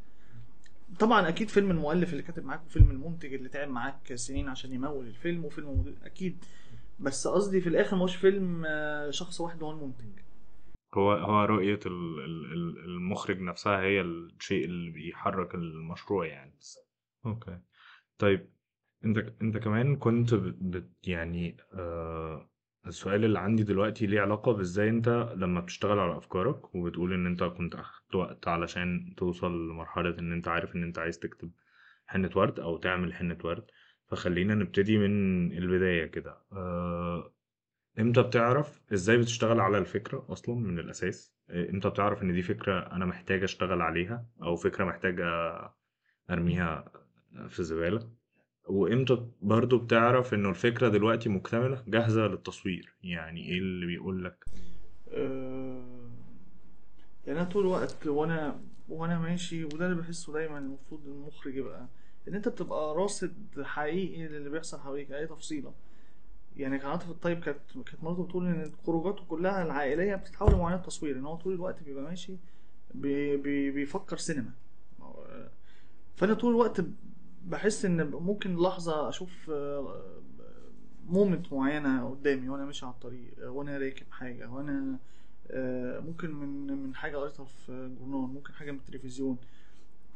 طبعا 0.98 1.28
أكيد 1.28 1.48
فيلم 1.48 1.70
المؤلف 1.70 2.12
اللي 2.12 2.22
كاتب 2.22 2.44
معاك 2.44 2.60
وفيلم 2.66 2.90
المنتج 2.90 3.34
اللي 3.34 3.48
تعب 3.48 3.68
معاك 3.68 4.14
سنين 4.14 4.48
عشان 4.48 4.72
يمول 4.72 5.06
الفيلم 5.06 5.44
وفيلم 5.44 5.94
أكيد. 6.04 6.36
بس 7.00 7.26
قصدي 7.28 7.60
في 7.60 7.68
الآخر 7.68 7.96
مش 8.04 8.16
فيلم 8.16 8.64
آه، 8.66 9.10
شخص 9.10 9.40
واحد 9.40 9.62
هو 9.62 9.70
المنتج. 9.70 10.23
هو 10.98 11.12
هو 11.12 11.44
رؤية 11.44 11.80
ال- 11.86 12.20
ال- 12.20 12.52
ال- 12.52 12.84
المخرج 12.84 13.40
نفسها 13.40 13.80
هي 13.80 14.00
الشيء 14.00 14.64
اللي 14.64 14.90
بيحرك 14.90 15.54
المشروع 15.54 16.26
يعني. 16.26 16.58
أوكي. 17.26 17.60
طيب 18.18 18.54
أنت 19.04 19.18
أنت 19.42 19.56
كمان 19.58 19.96
كنت 19.96 20.34
بت- 20.34 21.08
يعني 21.08 21.56
آه 21.74 22.50
السؤال 22.86 23.24
اللي 23.24 23.38
عندي 23.38 23.62
دلوقتي 23.62 24.06
ليه 24.06 24.20
علاقة 24.20 24.52
بإزاي 24.52 24.88
أنت 24.90 25.08
لما 25.36 25.60
بتشتغل 25.60 25.98
على 25.98 26.18
أفكارك 26.18 26.74
وبتقول 26.74 27.12
إن 27.14 27.26
أنت 27.26 27.44
كنت 27.44 27.74
أخدت 27.74 28.14
وقت 28.14 28.48
علشان 28.48 29.14
توصل 29.16 29.52
لمرحلة 29.70 30.18
إن 30.18 30.32
أنت 30.32 30.48
عارف 30.48 30.76
إن 30.76 30.82
أنت 30.82 30.98
عايز 30.98 31.18
تكتب 31.18 31.52
حنة 32.06 32.30
ورد 32.36 32.60
أو 32.60 32.78
تعمل 32.78 33.14
حنة 33.14 33.38
ورد 33.44 33.66
فخلينا 34.08 34.54
نبتدي 34.54 34.98
من 34.98 35.52
البداية 35.52 36.06
كده. 36.06 36.46
آه 36.52 37.33
إمتى 37.98 38.22
بتعرف 38.22 38.80
إزاي 38.92 39.16
بتشتغل 39.18 39.60
على 39.60 39.78
الفكرة 39.78 40.26
أصلا 40.28 40.54
من 40.54 40.78
الأساس؟ 40.78 41.32
إيه، 41.50 41.70
إمتى 41.70 41.88
بتعرف 41.90 42.22
إن 42.22 42.32
دي 42.32 42.42
فكرة 42.42 42.78
أنا 42.92 43.06
محتاج 43.06 43.42
أشتغل 43.42 43.82
عليها 43.82 44.26
أو 44.42 44.56
فكرة 44.56 44.84
محتاجة 44.84 45.24
أرميها 46.30 46.84
في 47.48 47.58
الزبالة 47.60 48.08
وإمتى 48.68 49.26
برضو 49.42 49.78
بتعرف 49.78 50.34
إنه 50.34 50.48
الفكرة 50.50 50.88
دلوقتي 50.88 51.28
مكتملة 51.28 51.84
جاهزة 51.88 52.26
للتصوير؟ 52.26 52.94
يعني 53.02 53.48
إيه 53.48 53.58
اللي 53.58 53.86
بيقول 53.86 54.24
لك؟ 54.24 54.44
آه، 55.12 56.10
يعني 57.26 57.40
أنا 57.40 57.48
طول 57.48 57.62
الوقت 57.62 58.06
وأنا 58.06 58.60
وأنا 58.88 59.18
ماشي 59.18 59.64
وده 59.64 59.86
اللي 59.86 60.02
بحسه 60.02 60.32
دايما 60.32 60.58
المفروض 60.58 61.06
المخرج 61.06 61.56
يبقى 61.56 61.88
إن 62.28 62.34
أنت 62.34 62.48
بتبقى 62.48 62.94
راصد 62.94 63.62
حقيقي 63.62 64.28
للي 64.28 64.50
بيحصل 64.50 64.80
حواليك 64.80 65.12
أي 65.12 65.26
تفصيلة. 65.26 65.74
يعني 66.56 66.78
كان 66.78 66.90
عاطف 66.90 67.10
الطيب 67.10 67.40
كانت 67.40 67.58
كانت 67.86 68.04
مراته 68.04 68.24
بتقول 68.24 68.46
إن 68.46 68.72
خروجاته 68.86 69.24
كلها 69.24 69.62
العائلية 69.62 70.14
بتتحول 70.14 70.52
لمعاينات 70.54 70.86
تصوير 70.86 71.16
إن 71.18 71.24
هو 71.24 71.36
طول 71.36 71.52
الوقت 71.54 71.82
بيبقى 71.82 72.04
ماشي 72.04 72.36
بي 72.94 73.36
بي 73.36 73.70
بيفكر 73.70 74.16
سينما. 74.16 74.50
فأنا 76.16 76.34
طول 76.34 76.50
الوقت 76.50 76.80
بحس 77.46 77.84
إن 77.84 78.10
ممكن 78.10 78.56
لحظة 78.56 79.08
أشوف 79.08 79.50
moment 81.06 81.52
معينة 81.52 82.10
قدامي 82.10 82.48
وأنا 82.48 82.64
ماشي 82.64 82.86
على 82.86 82.94
الطريق 82.94 83.30
آه، 83.42 83.50
وأنا 83.50 83.78
راكب 83.78 84.06
حاجة 84.10 84.50
وأنا 84.50 84.98
آه، 85.50 86.00
ممكن 86.00 86.30
من 86.34 86.66
من 86.82 86.94
حاجة 86.94 87.16
قريتها 87.16 87.44
في 87.44 87.90
جورنال 87.98 88.34
ممكن 88.34 88.52
حاجة 88.52 88.70
من 88.72 88.78
التلفزيون. 88.78 89.36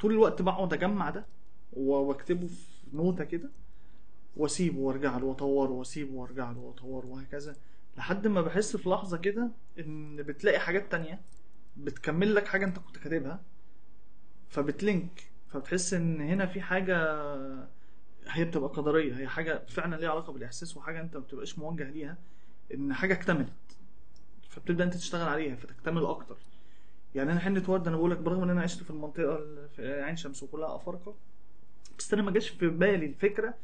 طول 0.00 0.12
الوقت 0.12 0.42
بقعد 0.42 0.72
أجمع 0.72 1.10
ده 1.10 1.26
وأكتبه 1.72 2.46
في 2.46 2.96
نوتة 2.96 3.24
كده. 3.24 3.50
واسيبه 4.38 4.78
وارجع 4.78 5.18
له 5.18 5.24
واطوره 5.24 5.70
واسيبه 5.70 6.14
وارجع 6.14 6.50
له 6.50 6.58
واطوره 6.58 7.06
وهكذا 7.06 7.56
لحد 7.96 8.26
ما 8.26 8.40
بحس 8.42 8.76
في 8.76 8.88
لحظة 8.88 9.16
كده 9.16 9.50
إن 9.78 10.16
بتلاقي 10.22 10.58
حاجات 10.60 10.90
تانية 10.92 11.20
بتكمل 11.76 12.34
لك 12.34 12.46
حاجة 12.46 12.64
أنت 12.64 12.78
كنت 12.78 12.98
كاتبها 12.98 13.40
فبتلينك 14.48 15.30
فبتحس 15.48 15.94
إن 15.94 16.20
هنا 16.20 16.46
في 16.46 16.60
حاجة 16.60 16.96
هي 18.28 18.44
بتبقى 18.44 18.68
قدرية 18.68 19.16
هي 19.16 19.28
حاجة 19.28 19.62
فعلا 19.68 19.96
ليها 19.96 20.10
علاقة 20.10 20.32
بالإحساس 20.32 20.76
وحاجة 20.76 21.00
أنت 21.00 21.14
ما 21.16 21.22
بتبقاش 21.22 21.58
موجه 21.58 21.90
ليها 21.90 22.16
إن 22.74 22.94
حاجة 22.94 23.14
اكتملت 23.14 23.52
فبتبدأ 24.48 24.84
أنت 24.84 24.94
تشتغل 24.94 25.28
عليها 25.28 25.56
فتكتمل 25.56 26.06
أكتر. 26.06 26.36
يعني 27.14 27.32
أنا 27.32 27.40
حنة 27.40 27.62
ورد 27.68 27.88
أنا 27.88 27.96
بقول 27.96 28.10
لك 28.10 28.18
برغم 28.18 28.42
إن 28.42 28.50
أنا 28.50 28.62
عشت 28.62 28.82
في 28.82 28.90
المنطقة 28.90 29.36
ال- 29.38 29.68
في 29.76 30.02
عين 30.02 30.16
شمس 30.16 30.42
وكلها 30.42 30.76
أفارقة 30.76 31.14
بس 31.98 32.12
أنا 32.14 32.22
ما 32.22 32.30
جاش 32.30 32.48
في 32.48 32.68
بالي 32.68 33.06
الفكرة 33.06 33.54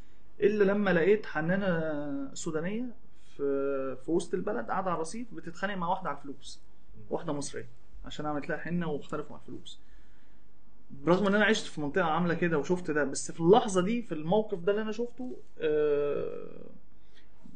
إلا 0.40 0.64
لما 0.64 0.90
لقيت 0.90 1.26
حنانة 1.26 2.34
سودانية 2.34 2.84
في 3.36 3.96
في 4.04 4.10
وسط 4.10 4.34
البلد 4.34 4.66
قاعدة 4.70 4.86
على 4.90 4.94
الرصيف 4.96 5.34
بتتخانق 5.34 5.74
مع 5.74 5.88
واحدة 5.88 6.08
على 6.08 6.18
الفلوس. 6.18 6.60
واحدة 7.10 7.32
مصرية. 7.32 7.68
عشان 8.04 8.26
عملت 8.26 8.48
لها 8.48 8.58
حنة 8.58 8.86
واختلفوا 8.90 9.36
على 9.36 9.42
الفلوس. 9.42 9.80
برغم 10.90 11.26
إن 11.26 11.34
أنا 11.34 11.44
عشت 11.44 11.66
في 11.66 11.80
منطقة 11.80 12.04
عاملة 12.04 12.34
كده 12.34 12.58
وشفت 12.58 12.90
ده 12.90 13.04
بس 13.04 13.32
في 13.32 13.40
اللحظة 13.40 13.80
دي 13.82 14.02
في 14.02 14.12
الموقف 14.14 14.58
ده 14.58 14.72
اللي 14.72 14.82
أنا 14.82 14.92
شفته 14.92 15.36
آه، 15.58 16.70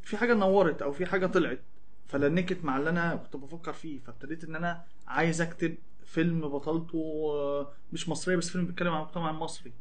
في 0.03 0.17
حاجة 0.17 0.35
نورت 0.35 0.83
أو 0.83 0.93
في 0.93 1.07
حاجة 1.07 1.27
طلعت. 1.27 1.61
ف 2.07 2.15
linked 2.15 2.65
مع 2.65 2.77
اللي 2.79 2.91
أنا 2.91 3.17
كنت 3.17 3.37
بفكر 3.37 3.73
فيه. 3.73 3.99
فابتديت 4.01 4.45
إن 4.45 4.57
أنا 4.57 4.85
عايز 5.07 5.41
أكتب 5.41 5.75
فيلم 6.05 6.49
بطلته 6.49 6.99
آه، 7.33 7.73
مش 7.93 8.09
مصرية 8.09 8.37
بس 8.37 8.51
فيلم 8.51 8.67
بيتكلم 8.67 8.89
عن 8.93 9.01
المجتمع 9.03 9.31
المصري 9.31 9.73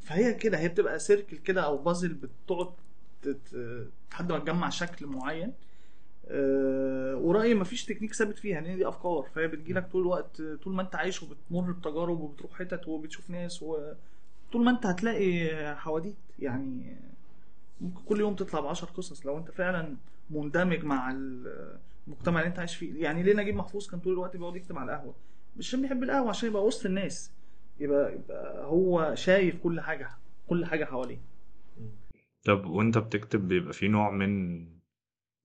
فهي 0.00 0.34
كده 0.40 0.58
هي 0.58 0.68
بتبقى 0.68 0.98
circle 0.98 1.36
كده 1.36 1.60
أو 1.62 1.78
بازل 1.78 2.14
بتقعد 2.14 2.72
لحد 4.12 4.32
ما 4.32 4.38
تجمع 4.38 4.68
شكل 4.68 5.06
معين. 5.06 5.52
آه، 6.28 7.16
ورأيي 7.16 7.54
مفيش 7.54 7.84
تكنيك 7.84 8.14
ثابت 8.14 8.38
فيها 8.38 8.60
لأن 8.60 8.76
دي 8.76 8.88
أفكار. 8.88 9.28
فهي 9.34 9.46
بتجيلك 9.48 9.88
طول 9.92 10.02
الوقت 10.02 10.42
طول 10.42 10.74
ما 10.74 10.82
أنت 10.82 10.94
عايش 10.94 11.22
وبتمر 11.22 11.72
بتجارب 11.72 12.20
وبتروح 12.20 12.52
حتت 12.58 12.88
وبتشوف 12.88 13.30
ناس 13.30 13.62
وطول 13.62 14.64
ما 14.64 14.70
أنت 14.70 14.86
هتلاقي 14.86 15.48
حواديت. 15.76 16.16
يعني 16.38 16.96
ممكن 17.80 18.00
كل 18.04 18.20
يوم 18.20 18.34
تطلع 18.34 18.60
بعشر 18.60 18.86
قصص. 18.86 19.26
لو 19.26 19.38
أنت 19.38 19.50
فعلا 19.50 19.96
مندمج 20.30 20.84
مع 20.84 21.10
المجتمع 21.10 22.40
اللي 22.40 22.48
أنت 22.48 22.58
عايش 22.58 22.76
فيه. 22.76 23.02
يعني 23.02 23.22
ليه 23.22 23.34
نجيب 23.34 23.54
محفوظ 23.56 23.86
كان 23.90 24.00
طول 24.00 24.12
الوقت 24.12 24.36
بيقعد 24.36 24.56
يكتب 24.56 24.78
على 24.78 24.92
القهوة؟ 24.94 25.14
مش 25.56 25.68
عشان 25.68 25.82
بيحب 25.82 26.02
القهوة 26.02 26.28
عشان 26.28 26.48
يبقى 26.48 26.64
وسط 26.64 26.86
الناس. 26.86 27.30
يبقى, 27.80 28.14
يبقى 28.14 28.64
هو 28.64 29.14
شايف 29.14 29.56
كل 29.62 29.80
حاجة 29.80 30.10
كل 30.48 30.66
حاجة 30.66 30.84
حواليه. 30.84 31.18
طب 32.44 32.66
وانت 32.66 32.98
بتكتب 32.98 33.48
بيبقى 33.48 33.72
في 33.72 33.88
نوع 33.88 34.10
من 34.10 34.64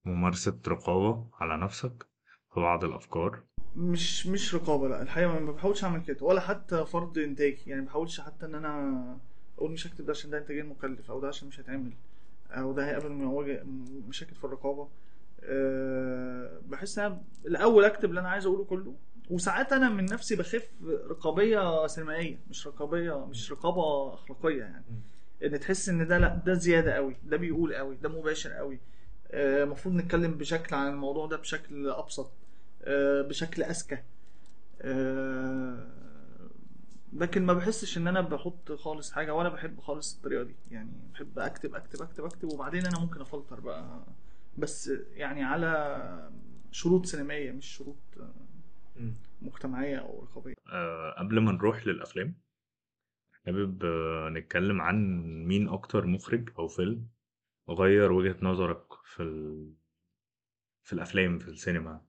ممارسة 0.05 0.59
رقابة 0.67 1.27
على 1.39 1.57
نفسك 1.57 2.05
في 2.53 2.59
بعض 2.59 2.83
الأفكار؟ 2.83 3.39
مش 3.75 4.27
مش 4.27 4.55
رقابة 4.55 4.87
لا 4.87 5.01
الحقيقة 5.01 5.39
ما 5.39 5.51
بحاولش 5.51 5.83
أعمل 5.83 6.01
كده 6.01 6.25
ولا 6.25 6.41
حتى 6.41 6.85
فرض 6.85 7.17
إنتاج 7.17 7.57
يعني 7.67 7.81
ما 7.81 7.87
بحاولش 7.87 8.21
حتى 8.21 8.45
إن 8.45 8.55
أنا 8.55 9.17
أقول 9.57 9.71
مش 9.71 9.87
هكتب 9.87 10.05
ده 10.05 10.11
عشان 10.11 10.29
ده 10.31 10.37
انتاجيا 10.37 10.63
مكلف 10.63 11.11
أو 11.11 11.19
ده 11.19 11.27
عشان 11.27 11.47
مش 11.47 11.59
هيتعمل 11.59 11.91
أو 12.51 12.73
ده 12.73 12.87
هيقابل 12.87 13.09
مواجه 13.11 13.63
مشاكل 14.07 14.35
في 14.35 14.43
الرقابة. 14.43 14.87
أه 15.43 16.61
بحس 16.67 16.99
إن 16.99 17.05
أنا 17.05 17.21
الأول 17.45 17.85
أكتب 17.85 18.09
اللي 18.09 18.19
أنا 18.19 18.29
عايز 18.29 18.45
أقوله 18.45 18.63
كله 18.63 18.95
وساعات 19.29 19.73
أنا 19.73 19.89
من 19.89 20.05
نفسي 20.05 20.35
بخف 20.35 20.67
رقابية 21.09 21.87
سينمائية 21.87 22.39
مش 22.49 22.67
رقابية 22.67 23.25
مش 23.25 23.51
رقابة 23.51 24.13
أخلاقية 24.13 24.59
يعني. 24.61 24.85
إن 25.43 25.59
تحس 25.59 25.89
إن 25.89 26.07
ده 26.07 26.17
لأ 26.17 26.41
ده 26.45 26.53
زيادة 26.53 26.91
قوي 26.93 27.15
ده 27.23 27.37
بيقول 27.37 27.75
قوي 27.75 27.95
ده 27.95 28.09
مباشر 28.09 28.51
قوي. 28.53 28.79
المفروض 29.33 29.95
نتكلم 29.95 30.31
بشكل 30.37 30.75
عن 30.75 30.87
الموضوع 30.93 31.27
ده 31.27 31.37
بشكل 31.37 31.89
أبسط 31.89 32.31
آه، 32.83 33.21
بشكل 33.21 33.63
أذكى. 33.63 33.97
آه، 34.81 35.87
لكن 37.13 37.45
ما 37.45 37.53
بحسش 37.53 37.97
إن 37.97 38.07
أنا 38.07 38.21
بحط 38.21 38.71
خالص 38.71 39.11
حاجة 39.11 39.33
ولا 39.33 39.49
بحب 39.49 39.79
خالص 39.79 40.15
الطريقة 40.15 40.43
دي. 40.43 40.55
يعني 40.71 40.89
بحب 41.13 41.39
أكتب 41.39 41.75
أكتب 41.75 42.01
أكتب 42.01 42.23
أكتب 42.25 42.53
وبعدين 42.53 42.85
أنا 42.85 42.99
ممكن 42.99 43.21
أفلتر 43.21 43.59
بقى. 43.59 44.03
بس 44.57 44.91
يعني 45.13 45.43
على 45.43 46.29
شروط 46.71 47.05
سينمائية 47.05 47.51
مش 47.51 47.65
شروط 47.65 47.95
آه، 48.19 48.33
مجتمعية 49.41 49.97
أو 49.97 50.23
رقابية. 50.23 50.53
أه 50.73 51.15
قبل 51.19 51.39
ما 51.39 51.51
نروح 51.51 51.87
للأفلام 51.87 52.35
حابب 53.45 53.85
آه، 53.85 54.29
نتكلم 54.29 54.81
عن 54.81 55.21
مين 55.47 55.69
أكتر 55.69 56.05
مخرج 56.05 56.49
أو 56.59 56.67
فيلم 56.67 57.07
غير 57.69 58.11
وجهة 58.11 58.35
نظرك 58.41 58.93
في 59.05 59.23
ال... 59.23 59.73
في 60.83 60.93
الأفلام 60.93 61.39
في 61.39 61.47
السينما؟ 61.47 62.01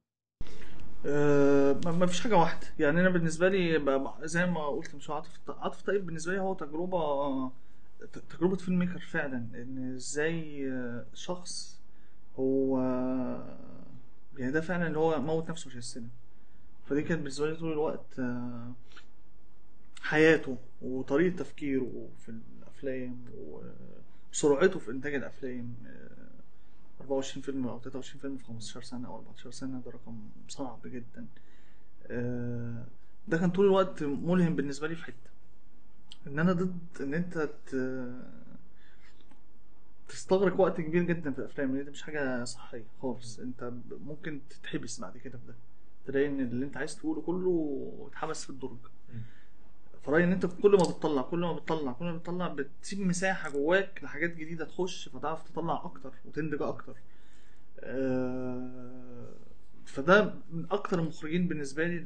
أه 1.06 1.72
ما 1.84 2.06
فيش 2.06 2.20
حاجة 2.20 2.36
واحدة. 2.36 2.66
يعني 2.78 3.00
أنا 3.00 3.08
بالنسبة 3.10 3.48
لي 3.48 3.84
زي 4.22 4.46
ما 4.46 4.66
قلت 4.66 4.94
مش 4.94 5.10
عاطف 5.10 5.40
عاطف 5.50 5.82
طيب 5.82 6.06
بالنسبة 6.06 6.32
لي 6.32 6.40
هو 6.40 6.54
تجربة 6.54 7.50
تجربة 8.30 8.56
فيلم 8.56 8.78
ميكر 8.78 8.98
فعلا. 8.98 9.36
إن 9.54 9.94
إزاي 9.94 10.68
آه، 10.72 11.06
شخص 11.14 11.80
هو 12.38 12.78
يعني 14.38 14.52
ده 14.52 14.60
فعلا 14.60 14.86
اللي 14.86 14.98
هو 14.98 15.20
موت 15.20 15.50
نفسه 15.50 15.68
عشان 15.68 15.78
السينما. 15.78 16.08
فدي 16.90 17.02
كانت 17.02 17.20
بالنسبة 17.20 17.50
لي 17.50 17.56
طول 17.56 17.72
الوقت 17.72 18.18
آه، 18.18 18.72
حياته 20.02 20.58
وطريقة 20.82 21.36
تفكيره 21.36 22.08
في 22.18 22.28
الأفلام 22.28 23.24
وسرعته 24.32 24.78
في 24.78 24.90
إنتاج 24.90 25.14
الأفلام 25.14 25.74
آه، 25.86 27.00
24 27.00 27.42
فيلم 27.42 27.66
أو 27.68 27.78
23 27.80 28.20
فيلم 28.20 28.36
في 28.36 28.44
15 28.44 28.82
سنة 28.82 29.08
أو 29.08 29.16
14 29.16 29.50
سنة 29.50 29.80
ده 29.80 29.90
رقم 29.90 30.18
صعب 30.48 30.80
جدا. 30.86 31.26
آه، 32.06 32.84
ده 33.28 33.38
كان 33.38 33.50
طول 33.50 33.64
الوقت 33.66 34.02
ملهم 34.02 34.56
بالنسبة 34.56 34.88
لي 34.88 34.94
في 34.96 35.04
حتة 35.04 35.30
إن 36.26 36.38
أنا 36.38 36.52
ضد 36.52 36.78
إن 37.00 37.14
أنت 37.14 37.48
تستغرق 40.08 40.60
وقت 40.60 40.80
كبير 40.80 41.02
جدا 41.02 41.32
في 41.32 41.38
الأفلام 41.38 41.76
لأن 41.76 41.84
دي 41.84 41.90
مش 41.90 42.02
حاجة 42.02 42.44
صحية 42.44 42.84
خالص. 43.02 43.38
أنت 43.38 43.72
ممكن 43.90 44.40
تتحبس 44.50 45.00
بعد 45.00 45.18
كده 45.18 45.38
في 45.38 45.46
ده. 45.46 45.54
تلاقي 46.10 46.26
ان 46.26 46.40
اللي 46.40 46.64
انت 46.66 46.76
عايز 46.76 46.96
تقوله 46.96 47.20
كله 47.22 48.06
اتحبس 48.08 48.44
في 48.44 48.50
الدرج. 48.50 48.76
فرأيي 50.02 50.24
ان 50.24 50.32
انت 50.32 50.46
كل 50.46 50.70
ما 50.70 50.76
بتطلع 50.82 51.22
كل 51.22 51.38
ما 51.38 51.52
بتطلع 51.52 51.92
كل 51.92 52.04
ما 52.04 52.16
بتطلع 52.16 52.48
بتسيب 52.48 53.00
مساحة 53.00 53.50
جواك 53.50 54.00
لحاجات 54.02 54.30
جديدة 54.36 54.64
تخش 54.64 55.08
فتعرف 55.08 55.42
تطلع 55.50 55.84
أكتر 55.84 56.12
وتنتج 56.24 56.62
أكتر. 56.62 56.96
آه، 57.80 59.28
فده 59.86 60.34
من 60.52 60.66
أكتر 60.70 60.98
المخرجين 61.00 61.48
بالنسبة 61.48 61.84
لي 61.86 61.96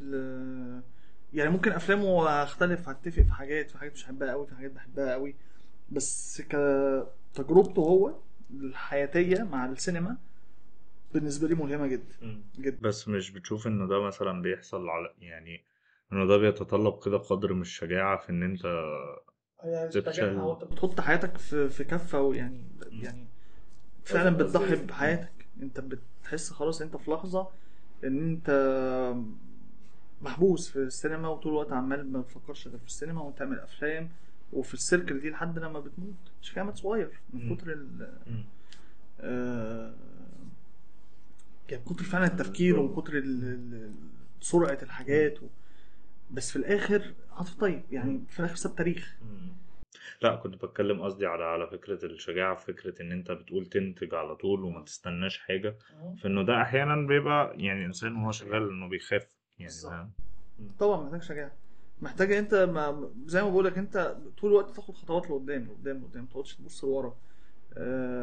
يعني 1.35 1.51
ممكن 1.51 1.73
أفلامه 1.73 2.29
هختلف 2.31 2.89
هتفق 2.89 3.23
في 3.23 3.33
حاجات 3.33 3.71
في 3.71 3.79
حاجات 3.79 3.93
مش 3.93 4.05
بحبها 4.05 4.31
قوي 4.33 4.47
في 4.47 4.55
حاجات 4.55 4.71
بحبها 4.71 5.13
قوي 5.13 5.35
بس 5.93 6.41
كتجربته 6.43 7.81
هو 7.81 8.15
الحياتية 8.51 9.43
مع 9.43 9.67
السينما 9.67 10.17
بالنسبة 11.15 11.49
لي 11.49 11.55
ملهمة 11.55 11.87
جدا 11.87 12.43
جدا. 12.59 12.79
بس 12.81 13.09
مش 13.09 13.31
بتشوف 13.31 13.67
إن 13.67 13.89
ده 13.89 14.01
مثلا 14.03 14.43
بيحصل 14.43 14.89
على 14.89 15.15
يعني 15.19 15.65
انه 16.13 16.27
ده 16.27 16.37
بيتطلب 16.37 17.05
كده 17.05 17.19
قدر 17.19 17.53
من 17.53 17.61
الشجاعة 17.61 18.17
في 18.17 18.31
إن 18.31 18.43
أنت 18.43 18.65
يعني 19.65 19.89
تفشل. 19.89 20.37
هو 20.37 20.55
أنت 20.55 20.65
بتحط 20.65 21.01
حياتك 21.01 21.37
في 21.39 21.69
في 21.69 21.85
كفة 21.85 22.21
ويعني 22.21 22.65
يعني 22.91 23.27
فعلا 24.05 24.31
بتضحي 24.37 24.77
بحياتك. 24.77 25.47
أنت 25.63 25.81
بتحس 25.81 26.51
خلاص 26.51 26.83
أنت 26.83 26.97
في 26.97 27.11
لحظة 27.11 27.49
إن 28.05 28.31
أنت 28.31 28.51
محبوس 30.23 30.69
في 30.71 30.77
السينما 30.79 31.29
وطول 31.29 31.53
الوقت 31.53 31.73
عمال 31.73 32.13
ما 32.13 32.21
بتفكرش 32.21 32.69
غير 32.69 32.79
في 32.79 32.87
السينما 32.87 33.23
وتعمل 33.23 33.59
أفلام 33.59 34.11
وفي 34.53 34.75
السيركل 34.75 35.21
دي 35.21 35.31
لحد 35.31 35.59
لما 35.59 35.81
بتموت. 35.81 36.15
مش 36.43 36.53
كده؟ 36.55 36.65
مات 36.65 36.77
صغير 36.77 37.11
من. 37.33 37.57
كتر 37.57 37.73
ال 37.73 38.19
آه، 39.21 39.95
يعني 41.75 41.85
كتر 41.87 42.05
فعلا 42.05 42.27
التفكير 42.27 42.79
وكتر 42.79 43.13
ال- 43.19 43.45
ال- 43.45 43.93
سرعة 44.41 44.79
الحاجات 44.83 45.43
و... 45.43 45.47
بس 46.31 46.51
في 46.51 46.57
الآخر 46.57 47.15
عاطف 47.33 47.55
طيب. 47.55 47.83
يعني 47.91 48.21
في 48.29 48.41
الآخر 48.41 48.55
ساب 48.57 48.77
تاريخ. 48.77 49.17
لا 50.23 50.37
كنت 50.37 50.65
بتكلم 50.65 51.03
قصدي 51.03 51.27
على 51.27 51.45
على 51.45 51.67
فكرة 51.67 52.05
الشجاعة 52.07 52.55
في 52.55 52.73
فكرة 52.73 53.03
إن 53.03 53.13
أنت 53.13 53.31
بتقول 53.31 53.67
تنتج 53.67 54.15
على 54.15 54.37
طول 54.37 54.65
وما 54.65 54.81
تستناش 54.85 55.39
حاجة. 55.39 55.77
فانه 56.23 56.43
ده 56.43 56.63
أحيانا 56.63 57.07
بيبقى 57.07 57.55
يعني 57.57 57.85
إنسان 57.87 58.17
وهو 58.17 58.31
شغال 58.33 58.69
إنه 58.71 58.89
بيخاف. 58.89 59.27
يعني 59.59 59.73
طبعا 60.79 61.03
محتاج 61.05 61.23
شجاعة. 61.23 61.53
محتاج 62.03 62.33
أنت 62.33 62.55
ما 62.55 63.11
زي 63.27 63.43
ما 63.43 63.49
بقول 63.51 63.65
لك 63.65 63.79
أنت 63.79 64.17
طول 64.39 64.51
الوقت 64.51 64.77
تاخد 64.77 64.95
خطوات 64.95 65.31
لقدام 65.31 65.65
لقدام 65.65 65.99
لقدام. 66.03 66.23
ما 66.23 66.29
تقعدش 66.31 66.55
تبص 66.55 66.85
لورا. 66.85 67.17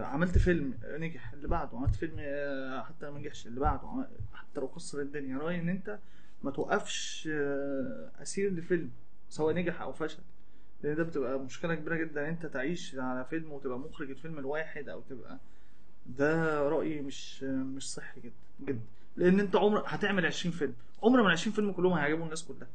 عملت 0.04 0.38
فيلم 0.38 0.74
آه، 0.84 0.98
نجح 0.98 1.34
اللي 1.34 1.48
بعده. 1.48 1.78
عملت 1.78 1.96
فيلم 1.96 2.16
آه 2.20 2.82
حتى 2.84 3.10
ما 3.10 3.20
نجحش 3.20 3.48
اللي 3.48 3.60
بعده. 3.60 4.08
حتى 4.34 4.60
لو 4.60 4.68
كسر 4.68 5.02
الدنيا 5.02 5.38
رأيي 5.38 5.60
إن 5.60 5.70
أنت 5.70 6.00
ما 6.44 6.52
توقفش 6.52 7.30
آه 7.32 8.12
أسير 8.22 8.52
لفيلم 8.54 8.90
سواء 9.30 9.56
نجح 9.56 9.82
أو 9.82 9.94
فشل. 9.94 10.20
لأن 10.84 10.96
ده 10.96 11.04
بتبقى 11.04 11.40
مشكلة 11.40 11.76
كبيرة 11.76 11.96
جدا 11.96 12.22
إن 12.24 12.30
أنت 12.30 12.46
تعيش 12.46 12.96
على 12.96 13.26
فيلم 13.26 13.52
وتبقى 13.52 13.80
مخرج 13.80 14.10
الفيلم 14.10 14.40
الواحد 14.40 14.90
أو 14.90 15.02
تبقى. 15.02 15.38
ده 16.06 16.60
رأيي 16.70 17.02
مش 17.02 17.44
مش 17.44 17.94
صحي 17.94 18.22
جدا 18.22 18.34
جدا. 18.62 18.80
لأن 19.16 19.40
أنت 19.40 19.56
عمر 19.56 19.84
هتعمل 19.88 20.26
20 20.26 20.52
فيلم. 20.56 20.74
عمر 21.04 21.22
ما 21.22 21.28
ال 21.28 21.32
20 21.32 21.54
فيلم 21.56 21.72
كلهم 21.72 21.94
هيعجبوا 21.94 22.24
الناس 22.26 22.44
كلها. 22.44 22.68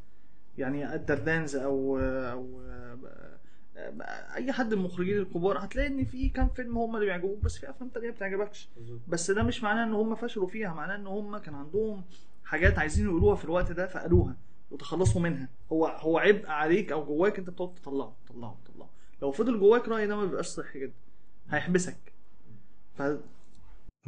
يعني 0.59 0.95
الدردانز 0.95 1.57
أو 1.57 1.99
أو 1.99 2.61
أي 4.35 4.53
حد 4.53 4.67
من 4.75 4.81
المخرجين 4.81 5.19
الكبار 5.19 5.65
هتلاقي 5.65 5.89
إن 5.89 6.05
في 6.05 6.29
كام 6.29 6.49
فيلم 6.49 6.79
هم 6.79 6.95
اللي 6.97 7.07
بيعجبوك 7.07 7.39
بس 7.45 7.59
في 7.59 7.71
أفلام 7.71 7.91
تانية 7.91 8.09
ما 8.09 8.15
بتعجبكش. 8.15 8.69
بس 9.09 9.31
ده 9.31 9.43
مش 9.43 9.63
معناه 9.63 9.85
إن 9.85 9.93
هم 9.95 10.15
فشلوا 10.15 10.47
فيها 10.47 10.75
معناه 10.75 10.95
إن 10.97 11.07
هم 11.07 11.39
كان 11.39 11.55
عندهم 11.55 12.05
حاجات 12.45 12.79
عايزين 12.79 13.05
يقولوها 13.07 13.37
في 13.37 13.45
الوقت 13.45 13.73
ده 13.73 13.87
فقالوها 13.87 14.37
وتخلصوا 14.71 15.21
منها. 15.21 15.49
هو 15.73 15.87
هو 15.87 16.19
عبء 16.19 16.47
عليك 16.47 16.93
أو 16.93 17.05
جواك 17.05 17.39
أنت 17.39 17.51
بتقعد 17.51 17.75
تطلعه 17.75 18.17
تطلعه 18.27 18.59
تطلعه. 18.65 18.91
لو 19.23 19.33
فضل 19.33 19.61
جواك 19.61 19.89
رايي 19.89 20.07
ده 20.07 20.17
ما 20.17 20.25
بيبقاش 20.25 20.47
صحي 20.47 20.81
جدا. 20.81 20.95
هيحبسك. 21.51 22.13
ف 22.95 23.03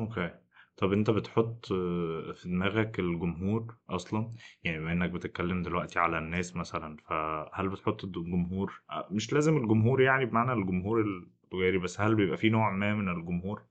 أوكي. 0.01 0.31
طب 0.79 0.93
انت 0.93 1.11
بتحط 1.11 1.73
آه، 1.73 2.33
في 2.33 2.49
دماغك 2.49 2.99
الجمهور 2.99 3.75
أصلا؟ 3.91 4.33
يعني 4.65 4.79
بما 4.79 4.93
إنك 4.93 5.11
بتتكلم 5.11 5.63
دلوقتي 5.63 5.99
على 5.99 6.19
الناس 6.19 6.57
مثلا 6.57 6.97
فهل 6.97 7.69
بتحط 7.69 8.05
الجمهور 8.05 8.83
آه، 8.91 9.09
مش 9.11 9.33
لازم 9.33 9.57
الجمهور 9.57 10.01
يعني 10.01 10.25
بمعنى 10.25 10.53
الجمهور 10.53 11.01
التجاري 11.01 11.79
بس 11.79 12.01
هل 12.01 12.15
بيبقى 12.15 12.37
في 12.37 12.49
نوع 12.51 12.71
ما 12.71 12.95
من 12.95 13.09
الجمهور 13.09 13.63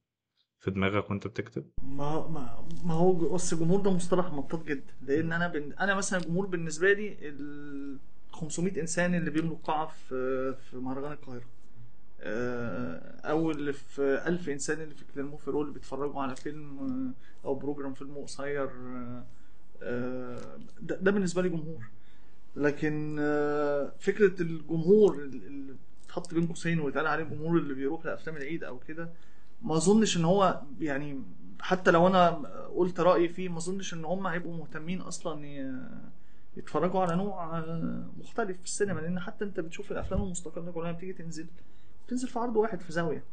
في 0.59 0.71
دماغك 0.71 1.09
وأنت 1.09 1.27
بتكتب؟ 1.27 1.65
ما 1.83 2.27
ما 2.27 2.67
ما 2.85 2.93
هو 2.93 3.13
بص 3.13 3.53
الجمهور 3.53 3.81
ده 3.81 3.91
مصطلح 3.91 4.25
مطاط 4.33 4.63
جدا 4.67 4.93
لأن 5.01 5.31
أنا 5.33 5.47
بن... 5.47 5.73
أنا 5.73 5.95
مثلا 5.95 6.19
الجمهور 6.19 6.45
بالنسبة 6.45 6.93
لي 6.93 7.29
ال 7.29 7.99
500 8.31 8.81
إنسان 8.81 9.15
اللي 9.15 9.31
بيملوا 9.31 9.57
قاعة 9.63 9.87
في 9.87 10.55
في 10.69 10.77
مهرجان 10.77 11.11
القاهرة. 11.11 11.41
آه، 11.41 11.56
أو 12.21 13.51
اللي 13.51 13.73
في 13.73 14.01
1000 14.27 14.49
إنسان 14.49 14.81
اللي 14.81 14.95
في 14.95 15.03
كليرمون 15.13 15.37
فيران 15.37 15.61
اللي 15.61 15.73
بيتفرجوا 15.73 16.21
على 16.21 16.35
فيلم 16.35 16.79
آه، 17.43 17.47
أو 17.47 17.55
program 17.55 17.93
فيلم 17.93 18.17
قصير 18.17 18.69
آه، 18.71 19.23
آه، 19.83 20.57
ده, 20.81 21.11
بالنسبة 21.11 21.41
لي 21.41 21.49
جمهور. 21.49 21.83
لكن 22.55 23.17
آه، 23.19 23.91
فكرة 23.99 24.41
الجمهور 24.41 25.15
اللي 25.19 25.75
تحط 26.07 26.33
بين 26.33 26.47
قوسين 26.47 26.79
ويتقال 26.79 27.07
عليه 27.07 27.23
الجمهور 27.23 27.57
اللي 27.57 27.73
بيروح 27.73 28.05
لأفلام 28.05 28.37
العيد 28.37 28.63
أو 28.63 28.79
كده 28.79 29.09
ما 29.61 29.75
أظنش 29.77 30.17
إن 30.17 30.25
هو 30.25 30.61
يعني 30.79 31.21
حتى 31.59 31.91
لو 31.91 32.07
أنا 32.07 32.29
قلت 32.75 32.99
رأيي 32.99 33.29
فيه 33.29 33.49
ما 33.49 33.57
أظنش 33.57 33.93
إن 33.93 34.05
هم 34.05 34.27
هيبقوا 34.27 34.57
مهتمين 34.57 35.01
أصلا 35.01 35.45
يتفرجوا 36.57 37.01
على 37.01 37.15
نوع 37.15 37.57
آه، 37.59 38.05
مختلف 38.19 38.57
في 38.57 38.63
السينما 38.63 38.99
لأن 38.99 39.19
حتى 39.19 39.45
أنت 39.45 39.59
بتشوف 39.59 39.91
الأفلام 39.91 40.21
المستقلة 40.21 40.71
كلها 40.71 40.91
بتيجي 40.91 41.13
تنزل. 41.13 41.47
بتنزل 42.07 42.27
في 42.27 42.39
عرض 42.39 42.55
واحد 42.55 42.79
في 42.81 42.91
زاوية. 42.93 43.23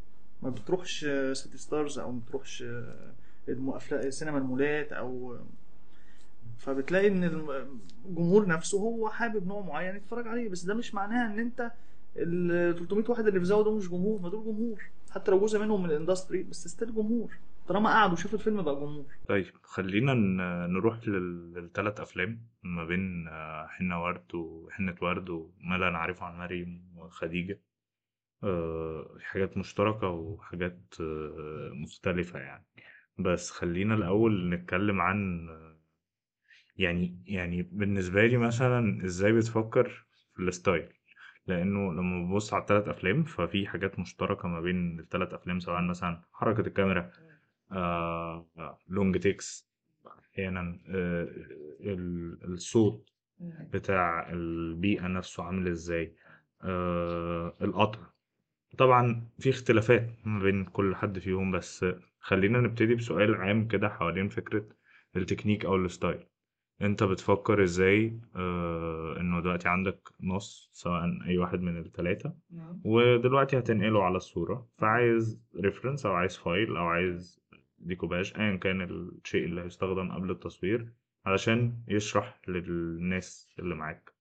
ما 0.43 0.51
بتروحش 0.51 1.05
آه، 1.05 1.33
سيتي 1.33 1.59
ستارز 1.59 1.99
أو 1.99 2.13
ما 2.13 2.21
بتروحش 2.27 2.63
آه، 2.63 4.11
سينما 4.11 4.39
المولات 4.39 4.93
أو 4.93 5.39
فبتلاقي 6.59 7.09
إن 7.09 7.25
الجمهور 8.07 8.47
نفسه 8.49 8.79
هو 8.79 9.09
حابب 9.11 9.47
نوع 9.47 9.61
معين 9.63 9.97
يتفرج 9.97 10.29
عليه. 10.29 10.49
بس 10.49 10.65
ده 10.65 10.75
مش 10.75 10.95
معناها 10.95 11.35
إن 11.35 11.39
أنت 11.39 11.71
ال 12.17 12.75
300 12.79 13.05
واحد 13.11 13.27
اللي 13.27 13.39
في 13.41 13.47
زاويه 13.47 13.65
دول 13.65 13.77
مش 13.77 13.89
جمهور. 13.89 14.21
ما 14.21 14.29
دول 14.29 14.45
جمهور. 14.45 14.83
حتى 15.11 15.31
لو 15.31 15.41
جزء 15.41 15.59
منهم 15.59 15.83
من 15.83 15.91
ال 15.91 15.96
industry 15.96 16.43
بس 16.43 16.69
still 16.69 16.95
جمهور. 16.95 17.33
طالما 17.69 17.91
قعدوا 17.91 18.17
شافوا 18.17 18.39
الفيلم 18.39 18.63
بقى 18.63 18.75
جمهور. 18.75 19.05
طيب 19.29 19.47
خلينا 19.63 20.15
نروح 20.67 21.09
لل- 21.09 21.55
للثلاث 21.55 22.01
أفلام 22.01 22.41
ما 22.63 22.85
بين 22.85 23.29
آه، 23.29 23.67
حنة 23.67 24.03
ورد 24.03 24.35
وحنة 24.35 24.95
ورد 25.03 25.29
وما 25.31 25.75
لا 25.81 25.91
نعرفه 25.91 26.27
عن 26.27 26.39
مريم 26.39 26.83
وخديجة. 26.97 27.61
آه، 28.45 29.19
حاجات 29.23 29.57
مشتركة 29.57 30.09
وحاجات 30.09 30.81
آه، 31.01 31.71
مختلفة 31.75 32.39
يعني. 32.39 32.65
بس 33.19 33.51
خلينا 33.51 33.95
الأول 33.95 34.51
نتكلم 34.51 35.01
عن 35.01 35.49
آه، 35.49 35.79
يعني 36.77 37.23
يعني 37.27 37.63
بالنسبة 37.63 38.27
لي 38.27 38.37
مثلا 38.37 39.05
إزاي 39.05 39.33
بتفكر 39.33 40.07
في 40.35 40.43
ال 40.43 40.49
style؟ 40.49 40.89
لأنه 41.47 41.93
لما 41.93 42.27
ببص 42.33 42.55
على 42.55 42.61
التلات 42.61 42.89
أفلام 42.89 43.25
ففي 43.25 43.67
حاجات 43.69 43.99
مشتركة 43.99 44.49
ما 44.49 44.61
بين 44.61 45.01
التلات 45.01 45.33
أفلام 45.33 45.61
سواء 45.61 45.83
مثلا 45.83 46.23
حركة 46.33 46.61
الكاميرا 46.61 47.11
long 48.89 49.19
takes 49.19 49.69
أحيانا 50.35 50.79
ال- 51.81 52.45
الصوت 52.45 53.11
بتاع 53.73 54.31
البيئة 54.33 55.07
نفسه 55.07 55.43
عامل 55.45 55.69
إزاي 55.69 56.15
آه 56.63 57.57
القطع 57.63 58.14
طبعا 58.79 59.29
في 59.39 59.51
اختلافات 59.51 60.11
ما 60.25 60.43
بين 60.43 60.65
كل 60.65 60.95
حد 60.97 61.19
فيهم 61.19 61.51
بس 61.51 61.87
خلينا 62.21 62.61
نبتدي 62.61 62.95
بسؤال 62.95 63.35
عام 63.35 63.69
كده 63.69 63.89
حوالين 63.89 64.29
فكرة 64.29 64.65
التكنيك 65.17 65.65
أو 65.65 65.77
ال 65.77 65.84
style. 65.84 66.25
أنت 66.83 67.03
بتفكر 67.03 67.63
إزاي 67.63 68.21
آه 68.37 69.17
إنه 69.21 69.41
دلوقتي 69.41 69.69
عندك 69.69 70.09
نص 70.21 70.71
سواء 70.73 71.03
أي 71.27 71.39
واحد 71.39 71.61
من 71.61 71.79
الثلاثة 71.79 72.35
ودلوقتي 72.85 73.59
هتنقله 73.59 74.05
على 74.05 74.17
الصورة. 74.17 74.69
فعايز 74.79 75.43
reference 75.61 76.07
أو 76.07 76.13
عايز 76.13 76.37
file 76.37 76.77
أو 76.77 76.87
عايز 76.87 77.41
ديكوباج 77.79 78.33
ايا 78.39 78.57
كان 78.57 78.83
الشيء 78.83 79.45
اللي 79.45 79.61
هيستخدم 79.61 80.13
قبل 80.13 80.31
التصوير 80.31 80.93
علشان 81.27 81.75
يشرح 81.89 82.41
للناس 82.49 83.55
اللي 83.59 83.75
معاك. 83.75 84.14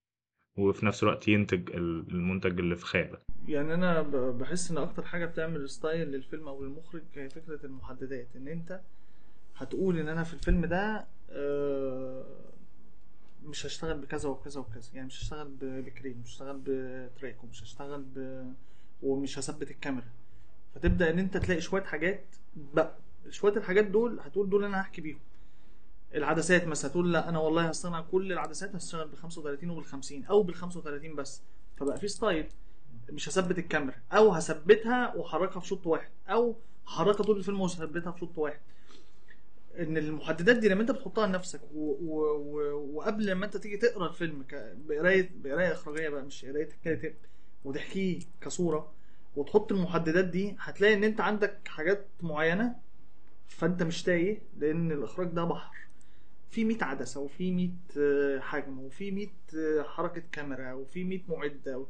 وفي 0.56 0.86
نفس 0.86 1.02
الوقت 1.02 1.28
ينتج 1.28 1.70
ال- 1.70 2.08
المنتج 2.10 2.58
اللي 2.58 2.76
في 2.76 2.84
خيالك 2.86 3.20
يعني 3.48 3.74
أنا 3.74 4.02
بحس 4.30 4.70
إن 4.70 4.78
أكتر 4.78 5.02
حاجة 5.04 5.26
بتعمل 5.26 5.68
ستايل 5.70 6.08
للفيلم 6.08 6.48
أو 6.48 6.64
للمخرج 6.64 7.02
هي 7.14 7.28
فكرة 7.30 7.66
المحددات. 7.66 8.26
إن 8.36 8.48
أنت 8.48 8.80
هتقول 9.56 9.98
إن 9.98 10.08
أنا 10.08 10.22
في 10.24 10.34
الفيلم 10.34 10.66
ده 10.66 11.06
آه، 11.30 12.24
مش 13.44 13.66
هشتغل 13.66 13.98
بكذا 13.98 14.28
وكذا 14.28 14.60
وكذا. 14.60 14.90
يعني 14.94 15.06
مش 15.06 15.22
هشتغل 15.22 15.48
بكريم 15.60 16.20
مش 16.24 16.30
هشتغل 16.32 16.60
بتراك 16.66 17.44
ومش 17.44 17.62
هشتغل 17.62 18.02
ب... 18.16 18.44
ومش 19.02 19.38
هثبت 19.38 19.70
الكاميرا. 19.70 20.06
فتبدأ 20.74 21.10
إن 21.10 21.18
أنت 21.18 21.36
تلاقي 21.36 21.60
شوية 21.60 21.82
حاجات 21.82 22.24
بقى 22.74 22.94
شوية 23.30 23.56
الحاجات 23.56 23.84
دول 23.84 24.20
هتقول 24.20 24.50
دول 24.50 24.64
أنا 24.64 24.80
هحكي 24.80 25.00
بيهم. 25.00 25.18
العدسات 26.14 26.64
مثلا 26.66 26.90
هتقول 26.90 27.12
لا 27.12 27.28
أنا 27.28 27.38
والله 27.38 27.68
هصنع 27.68 28.00
كل 28.00 28.32
العدسات 28.32 28.74
هشتغل 28.74 29.08
بال 29.08 29.18
35 29.18 29.70
وبال 29.70 29.84
50 29.84 30.24
أو 30.24 30.42
بال 30.42 30.54
35 30.54 31.16
بس 31.16 31.42
فبقى 31.76 31.98
في 31.98 32.08
ستايل 32.08 32.46
مش 33.10 33.28
هثبت 33.28 33.58
الكاميرا 33.58 33.96
أو 34.12 34.30
هثبتها 34.30 35.14
واحركها 35.14 35.60
في 35.60 35.66
شوط 35.66 35.86
واحد 35.86 36.08
أو 36.28 36.56
هحركها 36.86 37.24
طول 37.24 37.36
الفيلم 37.36 37.60
وهثبتها 37.60 38.12
في 38.12 38.18
شوط 38.18 38.38
واحد 38.38 38.58
إن 39.78 39.96
المحددات 39.96 40.56
دي 40.56 40.68
لما 40.68 40.80
أنت 40.82 40.90
بتحطها 40.90 41.26
لنفسك. 41.26 41.60
وقبل 41.74 43.32
ما 43.32 43.46
أنت 43.46 43.56
تيجي 43.56 43.76
تقرأ 43.76 44.08
الفيلم. 44.08 44.44
بقرايه 44.88 45.30
بقراية 45.36 45.72
إخراجية 45.72 46.08
بقى 46.08 46.22
مش 46.22 46.44
قراية 46.44 46.68
الكاتب 46.68 47.14
وتحكيه 47.64 48.20
كصورة 48.40 48.92
وتحط 49.36 49.72
المحددات 49.72 50.24
دي 50.24 50.56
هتلاقي 50.60 50.94
إن 50.94 51.04
أنت 51.04 51.20
عندك 51.20 51.68
حاجات 51.68 52.06
معينة 52.22 52.76
فأنت 53.48 53.82
مش 53.82 54.02
تايه 54.02 54.42
لأن 54.58 54.92
الإخراج 54.92 55.28
ده 55.28 55.44
بحر 55.44 55.76
في 56.54 56.64
100 56.64 56.84
عدسة 56.84 57.20
وفي 57.20 57.50
100 57.52 57.68
آه، 57.98 58.38
حجم 58.40 58.78
وفي 58.78 59.10
100 59.10 59.26
آه، 59.56 59.82
حركة 59.82 60.22
كاميرا 60.32 60.72
وفي 60.72 61.04
100 61.04 61.20
معدة. 61.28 61.78
و... 61.78 61.86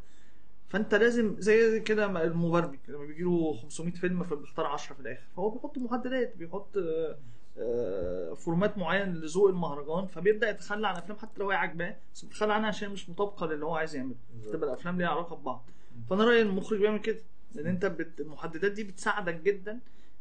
فأنت 0.69 0.95
لازم 0.95 1.37
زي 1.39 1.81
كده 1.81 2.23
المبرمج 2.25 2.79
لما 2.89 3.05
بيجي 3.07 3.23
له 3.23 3.57
500 3.63 3.93
فيلم 3.93 4.25
فبيختار 4.25 4.67
10 4.67 4.95
في 4.95 5.01
الآخر. 5.01 5.23
فهو 5.37 5.51
بيحط 5.51 5.79
محددات 5.79 6.37
بيحط 6.37 6.77
آه، 6.77 7.17
آه، 7.59 8.35
فورمات 8.35 8.79
معين 8.79 9.15
لذوق 9.15 9.49
المهرجان 9.49 10.07
فبيبدأ 10.07 10.51
يتخلى 10.51 10.89
عن 10.89 10.97
أفلام 10.97 11.19
حتى 11.19 11.41
لو 11.41 11.51
هي 11.51 11.57
عاجباه 11.57 11.97
بس 12.15 12.25
بيتخلى 12.25 12.53
عنها 12.53 12.69
عشان 12.69 12.91
مش 12.91 13.11
مطابقة 13.11 13.47
للي 13.47 13.65
هو 13.65 13.75
عايز 13.75 13.97
يعمله. 13.97 14.15
تبقى 14.53 14.69
الأفلام 14.69 14.99
ليها 14.99 15.09
علاقة 15.09 15.37
ببعض. 15.37 15.65
فأنا 16.11 16.25
رأيي 16.25 16.43
المخرج 16.43 16.79
بيعمل 16.79 16.99
كده 16.99 17.19
لأن 17.55 17.67
أنت 17.67 17.87
بت... 17.87 18.21
المحددات 18.21 18.73
دي 18.73 18.85
بتساعدك 18.85 19.35
جدا 19.41 19.79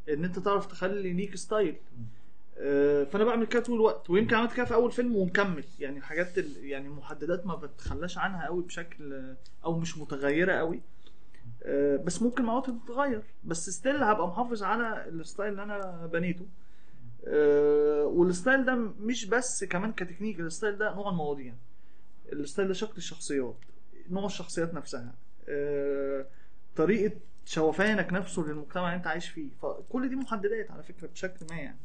إن 0.10 0.24
أنت 0.26 0.40
تعرف 0.40 0.66
تخلي 0.66 1.14
ليك 1.14 1.36
style 1.36 1.76
فأنا 3.06 3.24
بعمل 3.24 3.46
كده 3.46 3.62
طول 3.64 3.76
الوقت. 3.76 4.10
ويمكن 4.10 4.36
عملت 4.36 4.54
كده 4.54 4.66
في 4.66 4.74
أول 4.74 4.92
فيلم 4.92 5.16
ومكمل. 5.16 5.64
يعني 5.80 5.98
الحاجات 5.98 6.38
ال... 6.38 6.66
يعني 6.66 6.88
المحددات 6.88 7.46
ما 7.46 7.56
بتخلاش 7.56 8.18
عنها 8.18 8.46
قوي 8.46 8.64
بشكل 8.64 9.14
آه، 9.14 9.38
أو 9.66 9.80
مش 9.80 9.98
متغيرة 9.98 10.54
قوي. 10.54 10.82
آه، 11.64 11.98
بس 11.98 12.22
ممكن 12.22 12.44
مع 12.44 12.60
تتغير. 12.60 13.24
بس 13.44 13.70
still 13.70 14.04
هبقى 14.04 14.28
محافظ 14.28 14.64
على 14.64 15.08
ال 15.10 15.17
style 15.17 15.52
اللي 15.52 15.64
أنا 15.64 16.10
بنيته. 16.14 16.46
آه، 17.28 18.04
وال 18.06 18.23
style 18.23 18.66
ده 18.66 18.76
مش 19.00 19.26
بس 19.26 19.64
كمان 19.64 19.92
كتكنيك. 19.94 20.40
ال 20.40 20.46
style 20.46 20.78
ده 20.78 20.96
نوع 20.96 21.10
المواضيع. 21.10 21.54
ال 22.34 22.40
style 22.40 22.68
ده 22.68 22.74
شكل 22.74 22.98
الشخصيات. 22.98 23.58
نوع 24.10 24.26
الشخصيات 24.26 24.74
نفسها. 24.74 25.14
آه، 25.50 26.26
طريقة 26.76 27.16
شوفانك 27.46 28.14
نفسه 28.14 28.42
للمجتمع 28.42 28.86
اللي 28.86 28.96
أنت 28.98 29.08
عايش 29.08 29.30
فيه. 29.30 29.50
فكل 29.62 30.10
دي 30.10 30.16
محددات 30.16 30.72
على 30.72 30.84
فكرة 30.84 31.08
بشكل 31.08 31.46
ما 31.50 31.56
يعني. 31.56 31.78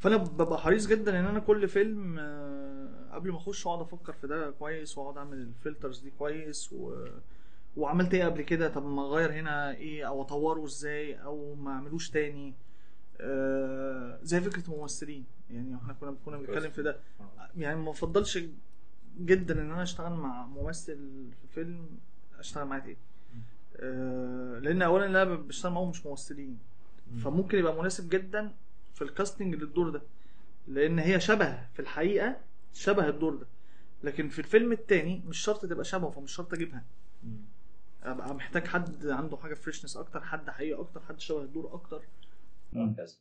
فأنا 0.00 0.16
ببقى 0.16 0.58
حريص 0.58 0.86
جدا 0.86 1.20
إن 1.20 1.24
أنا 1.26 1.40
كل 1.40 1.68
فيلم 1.68 2.16
آه، 2.18 3.08
قبل 3.12 3.30
ما 3.30 3.36
أخش 3.36 3.66
أقعد 3.66 3.80
أفكر 3.80 4.12
في 4.12 4.26
ده 4.26 4.50
كويس 4.50 4.98
وأقعد 4.98 5.16
أعمل 5.16 5.36
الفلترز 5.38 5.98
دي 5.98 6.10
كويس 6.18 6.72
و... 6.72 7.06
وعملت 7.76 8.14
إيه 8.14 8.24
قبل 8.24 8.42
كده؟ 8.42 8.68
طب 8.68 8.86
ما 8.86 9.02
أغير 9.06 9.32
هنا 9.32 9.70
إيه؟ 9.76 10.08
أو 10.08 10.22
أطوره 10.22 10.64
إزاي؟ 10.64 11.22
أو 11.22 11.54
ما 11.54 11.70
أعملوش 11.70 12.10
تاني؟ 12.10 12.54
آه، 13.20 14.18
زي 14.22 14.40
فكرة 14.40 14.74
الممثلين. 14.74 15.24
يعني 15.50 15.76
إحنا 15.76 15.92
كنا 15.92 16.16
كنا 16.24 16.36
بنتكلم 16.36 16.70
في 16.70 16.82
ده. 16.82 16.96
يعني 17.56 17.80
ما 17.80 17.90
بفضلش 17.90 18.38
جدا 19.20 19.62
إن 19.62 19.70
أنا 19.72 19.82
أشتغل 19.82 20.12
مع 20.12 20.46
ممثل 20.46 20.96
في 21.42 21.48
فيلم 21.54 21.86
أشتغل 22.38 22.66
معاه 22.66 22.78
تاني. 22.80 22.96
آه، 23.76 24.58
لأن 24.58 24.82
اولا 24.82 25.06
اللي 25.06 25.22
أنا 25.22 25.34
بشتغل 25.34 25.72
معاهم 25.72 25.88
مش 25.90 26.06
ممثلين. 26.06 26.58
فممكن 27.24 27.58
يبقى 27.58 27.78
مناسب 27.80 28.08
جدا 28.08 28.52
في 29.00 29.06
ال 29.06 29.12
casting 29.12 29.54
للدور 29.54 29.90
ده 29.90 30.02
لأن 30.68 30.98
هي 30.98 31.20
شبه 31.20 31.66
في 31.72 31.80
الحقيقة 31.80 32.36
شبه 32.72 33.08
الدور 33.08 33.34
ده. 33.34 33.46
لكن 34.02 34.28
في 34.28 34.38
الفيلم 34.38 34.72
التاني 34.72 35.22
مش 35.26 35.38
شرط 35.38 35.66
تبقى 35.66 35.84
شبهه 35.84 36.10
فمش 36.10 36.32
شرط 36.32 36.54
أجيبها. 36.54 36.84
ابقى 38.02 38.34
محتاج 38.34 38.66
حد 38.66 39.06
عنده 39.06 39.36
حاجة 39.36 39.54
freshness 39.54 39.96
أكتر 39.96 40.20
حد 40.24 40.50
حقيقي 40.50 40.80
أكتر 40.80 41.00
حد 41.00 41.20
شبه 41.20 41.42
الدور 41.42 41.74
أكتر. 41.74 42.02
وهكذا 42.72 43.14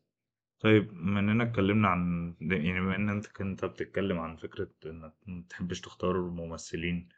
طيب 0.59 0.87
بما 0.87 1.19
اننا 1.19 1.43
اتكلمنا 1.43 1.87
عن 1.87 2.33
يعني 2.41 2.79
بما 2.79 2.95
إن 2.95 3.09
أنت 3.09 3.27
كنت 3.27 3.65
بتتكلم 3.65 4.19
عن 4.19 4.35
فكرة 4.35 4.69
إنك 4.85 5.13
ما 5.27 5.43
تحبش 5.49 5.81
تختار 5.81 6.21
ممثلين 6.21 7.09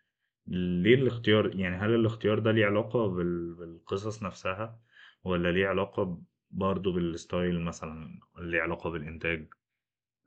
ليه 0.48 0.96
الاختيار 0.96 1.56
يعني 1.56 1.76
هل 1.76 1.96
الاختيار 1.96 2.40
ده 2.40 2.52
ليه 2.52 2.66
علاقة 2.66 3.08
بال... 3.08 3.54
بالقصص 3.54 4.24
نفسها 4.24 4.80
ولا 5.24 5.52
ليه 5.52 5.68
علاقة 5.68 6.22
برضه 6.52 6.94
بالستايل 6.94 7.60
مثلا 7.62 8.20
علاقة 8.38 8.90
بالإنتاج؟ 8.90 9.46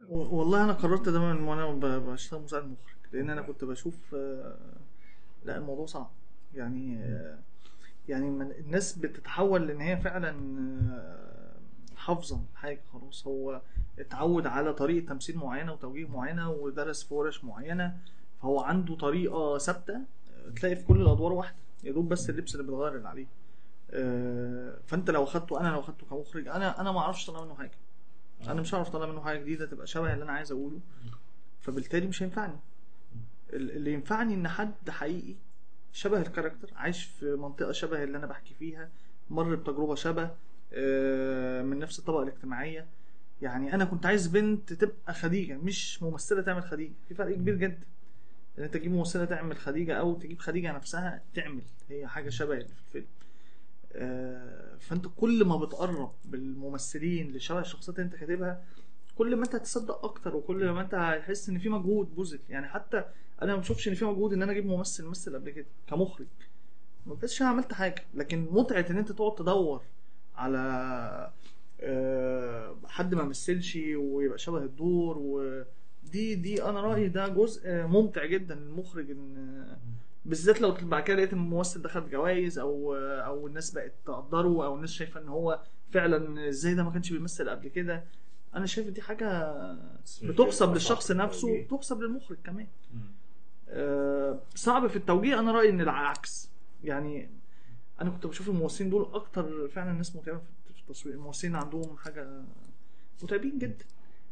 و- 0.08 0.36
والله 0.38 0.64
أنا 0.64 0.72
قررت 0.72 1.08
ده 1.08 1.20
من 1.20 1.42
وأنا 1.42 1.98
بشتغل 1.98 2.40
مساعد 2.42 2.64
مخرج 2.64 2.94
لأن 3.12 3.30
أنا 3.30 3.42
كنت 3.42 3.64
بشوف 3.64 4.14
آه، 4.14 4.56
لا 5.44 5.56
الموضوع 5.56 5.86
صعب. 5.86 6.10
يعني 6.54 6.98
آه، 6.98 7.38
يعني 8.08 8.28
الناس 8.60 8.98
بتتحول 8.98 9.66
لإن 9.68 9.80
هي 9.80 9.96
فعلا 9.96 10.30
آه، 10.92 11.54
حافظة 11.96 12.40
حاجة 12.54 12.80
خلاص. 12.92 13.26
هو 13.26 13.60
اتعود 13.98 14.46
على 14.46 14.72
طريقة 14.74 15.06
تمثيل 15.06 15.36
معينة 15.38 15.72
وتوجيه 15.72 16.06
معينة 16.08 16.50
ودرس 16.50 17.04
في 17.04 17.14
ورش 17.14 17.44
معينة 17.44 17.98
فهو 18.42 18.60
عنده 18.60 18.94
طريقة 18.96 19.58
ثابتة 19.58 20.00
تلاقي 20.56 20.76
في 20.76 20.84
كل 20.84 21.00
الأدوار 21.00 21.32
واحدة. 21.32 21.56
يا 21.84 21.92
دوب 21.92 22.08
بس 22.08 22.30
اللبس 22.30 22.54
اللي 22.54 22.66
بيتغير 22.66 22.96
اللي 22.96 23.08
عليه. 23.08 23.26
فانت 24.86 25.10
لو 25.10 25.24
اخدته 25.24 25.60
أنا 25.60 25.68
لو 25.68 25.80
اخدته 25.80 26.06
كمخرج 26.06 26.48
أنا 26.48 26.80
أنا 26.80 26.92
ما 26.92 27.00
أعرفش 27.00 27.28
اطلع 27.30 27.44
منه 27.44 27.54
حاجة. 27.54 27.70
أنا 28.48 28.60
مش 28.60 28.74
هعرف 28.74 28.88
اطلع 28.88 29.06
منه 29.06 29.20
حاجة 29.24 29.38
جديدة 29.38 29.66
تبقى 29.66 29.86
شبه 29.86 30.12
اللي 30.12 30.24
أنا 30.24 30.32
عايز 30.32 30.52
أقوله. 30.52 30.80
فبالتالي 31.60 32.06
مش 32.06 32.22
هينفعني. 32.22 32.56
ال- 33.52 33.70
اللي 33.70 33.92
ينفعني 33.92 34.34
إن 34.34 34.48
حد 34.48 34.90
حقيقي 34.90 35.34
شبه 35.92 36.20
الكاركتر 36.20 36.70
عايش 36.76 37.04
في 37.04 37.34
منطقة 37.36 37.72
شبه 37.72 38.02
اللي 38.04 38.18
أنا 38.18 38.26
بحكي 38.26 38.54
فيها 38.54 38.88
مر 39.30 39.54
بتجربة 39.54 39.94
شبه 39.94 40.30
آه، 40.72 41.62
من 41.62 41.78
نفس 41.78 41.98
الطبقة 41.98 42.22
الاجتماعية. 42.22 42.86
يعني 43.42 43.74
أنا 43.74 43.84
كنت 43.84 44.06
عايز 44.06 44.26
بنت 44.26 44.72
تبقى 44.72 45.14
خديجة 45.14 45.56
مش 45.56 46.02
ممثلة 46.02 46.42
تعمل 46.42 46.62
خديجة. 46.62 46.92
في 47.08 47.14
فرق 47.14 47.34
كبير 47.34 47.54
جدا. 47.54 47.86
إن 48.58 48.62
أنت 48.64 48.74
تجيب 48.74 48.92
ممثلة 48.92 49.24
تعمل 49.24 49.56
خديجة 49.56 49.94
أو 49.98 50.14
تجيب 50.14 50.38
خديجة 50.38 50.72
نفسها 50.72 51.22
تعمل. 51.34 51.62
هي 51.90 52.06
حاجة 52.06 52.28
شبه 52.28 52.58
في 52.58 52.64
الفيلم. 52.86 53.06
آه، 53.06 53.23
فأنت 54.80 55.06
كل 55.16 55.44
ما 55.44 55.56
بتقرب 55.56 56.12
بالممثلين 56.24 57.32
لشبه 57.32 57.60
الشخصيات 57.60 57.98
اللي 57.98 58.06
أنت 58.06 58.16
كاتبها 58.16 58.62
كل 59.18 59.36
ما 59.36 59.44
أنت 59.44 59.54
هتصدق 59.54 60.04
أكتر 60.04 60.36
وكل 60.36 60.70
ما 60.70 60.80
أنت 60.80 60.94
هتحس 60.94 61.48
إن 61.48 61.58
في 61.58 61.68
مجهود 61.68 62.14
بذل 62.16 62.38
يعني 62.48 62.68
حتى 62.68 63.04
أنا 63.42 63.54
ما 63.54 63.60
بشوفش 63.60 63.88
إن 63.88 63.94
في 63.94 64.04
مجهود 64.04 64.32
إن 64.32 64.42
أنا 64.42 64.52
أجيب 64.52 64.66
ممثل 64.66 65.04
مثل 65.04 65.34
قبل 65.34 65.50
كده 65.50 65.66
كمخرج. 65.86 66.26
ما 67.06 67.14
بحسش 67.14 67.42
أنا 67.42 67.50
عملت 67.50 67.72
حاجة. 67.72 68.02
لكن 68.14 68.46
متعة 68.50 68.86
إن 68.90 68.98
أنت 68.98 69.12
تقعد 69.12 69.34
تدور 69.34 69.82
على 70.36 70.58
آه، 71.80 72.76
حد 72.86 73.14
ما 73.14 73.22
مثلش 73.24 73.78
ويبقى 73.96 74.38
شبه 74.38 74.58
الدور 74.58 75.18
ودي 75.18 76.34
دي 76.34 76.62
أنا 76.64 76.80
رأيي 76.80 77.08
ده 77.08 77.28
جزء 77.28 77.70
ممتع 77.86 78.24
جدا 78.24 78.54
للمخرج 78.54 79.10
إن 79.10 79.66
بالذات 80.24 80.60
لو 80.60 80.74
بعد 80.82 81.02
كده 81.02 81.16
لقيت 81.16 81.32
الممثل 81.32 81.82
ده 81.82 81.88
خد 81.88 82.10
جوائز 82.10 82.58
أو 82.58 82.94
أو 82.96 83.46
الناس 83.46 83.70
بقت 83.70 83.92
تقدره 84.06 84.64
أو 84.66 84.74
الناس 84.76 84.90
شايفة 84.90 85.20
إن 85.20 85.28
هو 85.28 85.60
فعلا 85.90 86.48
إزاي 86.48 86.74
ده 86.74 86.82
ما 86.84 86.90
كانش 86.90 87.12
بيمثل 87.12 87.50
قبل 87.50 87.68
كده 87.68 88.04
أنا 88.54 88.66
شايف 88.66 88.88
دي 88.88 89.02
حاجة 89.02 89.54
بتحسب 90.22 90.74
للشخص 90.74 91.10
نفسه 91.12 91.48
بتحسب 91.64 92.00
للمخرج 92.02 92.36
كمان. 92.44 92.66
آه، 93.68 94.40
صعب 94.54 94.86
في 94.86 94.96
التوجيه 94.96 95.38
أنا 95.38 95.52
رأيي 95.52 95.70
إن 95.70 95.80
العكس. 95.80 96.50
يعني 96.84 97.30
أنا 98.00 98.10
كنت 98.10 98.26
بشوف 98.26 98.48
الممثلين 98.48 98.90
دول 98.90 99.10
أكتر 99.14 99.68
فعلا 99.68 99.92
ناس 99.92 100.16
متعبه 100.16 100.38
في 100.74 100.80
التصوير 100.80 101.14
الممثلين 101.14 101.56
عندهم 101.56 101.96
حاجة 101.96 102.42
متعبين 103.22 103.58
جدا. 103.58 103.84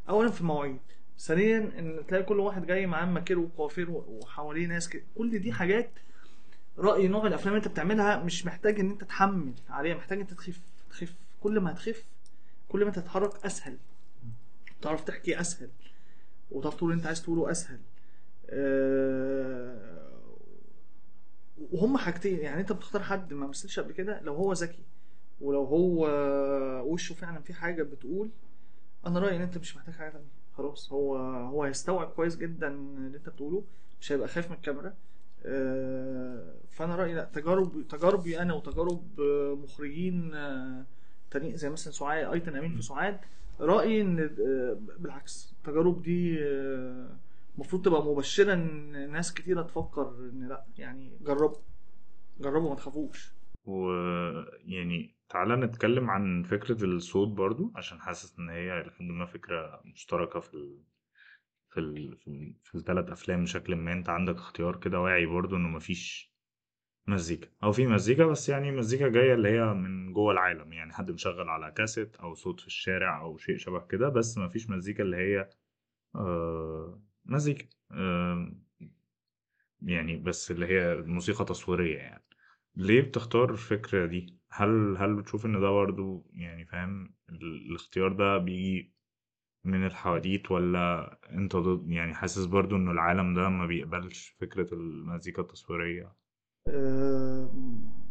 اولا 0.08 0.30
في 0.30 0.40
المواعيد. 0.40 0.80
ثانيا 1.18 1.58
إن 1.78 2.06
تلاقي 2.08 2.24
كل 2.24 2.40
واحد 2.40 2.66
جاي 2.66 2.86
معاه 2.86 3.04
ماكير 3.06 3.38
وقوافير 3.38 3.90
وحواليه 3.90 4.66
ناس 4.66 4.88
كده 4.88 5.02
كل 5.14 5.38
دي 5.38 5.52
حاجات 5.52 5.90
رأي 6.78 7.08
نوع 7.08 7.26
الأفلام 7.26 7.54
اللي 7.54 7.64
أنت 7.64 7.72
بتعملها 7.72 8.22
مش 8.24 8.46
محتاج 8.46 8.80
إن 8.80 8.90
أنت 8.90 9.04
تحمل 9.04 9.52
عليها 9.70 9.94
محتاج 9.94 10.20
أنت 10.20 10.32
تخف 10.34 10.60
تخف. 10.90 11.14
كل 11.40 11.60
ما 11.60 11.72
هتخف 11.72 12.04
كل 12.68 12.84
ما 12.84 12.90
تتحرك 12.90 13.44
أسهل. 13.46 13.78
تعرف 14.82 15.04
تحكي 15.04 15.40
أسهل. 15.40 15.68
وتعرف 16.50 16.74
تقول 16.74 16.92
أنت 16.92 17.06
عايز 17.06 17.22
تقوله 17.22 17.50
أسهل. 17.50 17.78
أه 18.50 20.02
وهم 21.72 21.96
حاجتين. 21.98 22.38
يعني 22.38 22.60
أنت 22.60 22.72
بتختار 22.72 23.02
حد 23.02 23.32
ما 23.32 23.46
مثلش 23.46 23.80
قبل 23.80 23.92
كده 23.92 24.20
لو 24.20 24.34
هو 24.34 24.52
ذكي 24.52 24.82
ولو 25.40 25.64
هو 25.64 26.06
وشه 26.92 27.14
فعلا 27.14 27.40
في 27.40 27.54
حاجة 27.54 27.82
بتقول 27.82 28.30
أنا 29.06 29.18
رأيي 29.18 29.36
إن 29.36 29.42
أنت 29.42 29.58
مش 29.58 29.76
محتاج 29.76 29.94
حاجة 29.94 30.10
تانية. 30.10 30.41
خلاص 30.56 30.92
هو 30.92 31.16
هو 31.16 31.62
هيستوعب 31.64 32.08
كويس 32.08 32.36
جدا 32.36 32.68
اللي 32.68 33.16
أنت 33.18 33.28
بتقوله 33.28 33.64
مش 34.00 34.12
هيبقى 34.12 34.28
خايف 34.28 34.50
من 34.50 34.56
الكاميرا. 34.56 34.94
آه، 35.44 36.54
فأنا 36.70 36.96
رأيي 36.96 37.14
لأ 37.14 37.24
تجارب 37.24 37.88
تجاربي 37.88 38.38
أنا 38.42 38.54
وتجارب 38.54 39.20
آه، 39.20 39.54
مخرجين 39.54 40.34
آه، 40.34 40.84
تانيين 41.30 41.56
زي 41.56 41.70
مثلا 41.70 41.92
سعاد 41.92 42.32
أيتن 42.32 42.56
أمين 42.56 42.76
في 42.76 42.82
سعاد 42.82 43.18
رأيي 43.60 44.00
إن 44.00 44.16
بالعكس 44.98 45.54
التجارب 45.58 46.02
دي 46.02 46.38
المفروض 47.54 47.84
تبقى 47.84 48.04
مبشرة 48.04 48.52
إن 48.52 49.10
ناس 49.12 49.34
كتيرة 49.34 49.62
تفكر 49.62 50.08
إن 50.32 50.48
لأ 50.48 50.64
يعني 50.78 51.10
جربوا 51.20 51.56
جربوا 52.40 52.68
ما 52.70 52.74
تخافوش. 52.76 53.32
ويعني 53.66 55.10
تعالى 55.32 55.56
نتكلم 55.56 56.10
عن 56.10 56.42
فكرة 56.42 56.84
الصوت 56.84 57.28
برضو 57.28 57.72
عشان 57.76 58.00
حاسس 58.00 58.38
إن 58.38 58.50
هي 58.50 58.82
لحد 58.82 59.02
ما 59.02 59.26
فكرة 59.26 59.82
مشتركة 59.84 60.40
في 60.40 60.54
ال... 60.54 60.82
في 61.70 61.80
ال... 61.80 62.16
في, 62.18 62.28
ال... 62.28 62.54
في 62.64 62.74
الثلاث 62.74 63.10
أفلام 63.10 63.42
بشكل 63.44 63.76
ما. 63.76 63.92
أنت 63.92 64.08
عندك 64.08 64.34
اختيار 64.36 64.76
كده 64.80 65.00
واعي 65.00 65.26
برضو 65.26 65.56
إنه 65.56 65.68
مفيش 65.68 66.34
مزيكا 67.06 67.48
أو 67.64 67.72
في 67.72 67.86
مزيكا 67.86 68.26
بس 68.26 68.48
يعني 68.48 68.72
مزيكا 68.72 69.08
جاية 69.08 69.34
اللي 69.34 69.48
هي 69.48 69.74
من 69.74 70.12
جوه 70.12 70.32
العالم. 70.32 70.72
يعني 70.72 70.92
حد 70.92 71.10
مشغل 71.10 71.48
على 71.48 71.72
كاسيت 71.72 72.16
أو 72.16 72.34
صوت 72.34 72.60
في 72.60 72.66
الشارع 72.66 73.20
أو 73.22 73.38
شيء 73.38 73.56
شبه 73.58 73.80
كده 73.86 74.08
بس 74.08 74.38
مفيش 74.38 74.70
مزيكا 74.70 75.02
اللي 75.02 75.16
هي 75.16 75.50
آه 76.16 77.02
مزيكا 77.26 77.66
آه 77.92 78.52
يعني 79.82 80.16
بس 80.16 80.50
اللي 80.50 80.66
هي 80.66 80.96
موسيقى 80.96 81.44
تصويرية 81.44 81.98
يعني. 81.98 82.24
ليه 82.76 83.00
بتختار 83.02 83.50
الفكرة 83.50 84.06
دي؟ 84.06 84.38
هل 84.50 84.96
هل 84.96 85.14
بتشوف 85.16 85.46
إن 85.46 85.60
ده 85.60 85.70
برضه 85.70 86.24
يعني 86.32 86.64
فاهم 86.66 87.14
ال- 87.30 87.66
الاختيار 87.70 88.12
ده 88.12 88.38
بيجي 88.38 88.92
من 89.64 89.86
الحواديت 89.86 90.50
ولا 90.50 91.18
أنت 91.30 91.56
ضد 91.56 91.90
يعني 91.90 92.14
حاسس 92.14 92.44
برضه 92.44 92.76
إنه 92.76 92.90
العالم 92.90 93.34
ده 93.34 93.48
ما 93.48 93.66
بيقبلش 93.66 94.36
فكرة 94.40 94.74
المزيكا 94.74 95.42
التصويرية؟ 95.42 96.12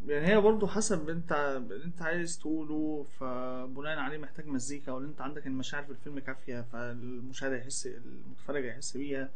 يعني 0.08 0.28
هي 0.28 0.42
برضو 0.42 0.68
حسب 0.68 1.10
أنت 1.10 1.32
اللي 1.72 1.86
أنت 1.86 2.02
عايز 2.02 2.40
تقوله 2.40 3.04
فبناء 3.20 3.98
عليه 4.00 4.18
محتاج 4.18 4.48
مزيكا 4.48 4.92
ولا 4.92 5.08
أنت 5.08 5.22
عندك 5.22 5.48
المشاعر 5.48 5.84
في 5.84 5.92
الفيلم 5.92 6.20
كافية 6.20 6.62
فالمشاهد 6.62 7.52
هيحس 7.54 7.88
المتفرج 7.88 8.66
هيحس 8.66 8.98
بيها 8.98 9.30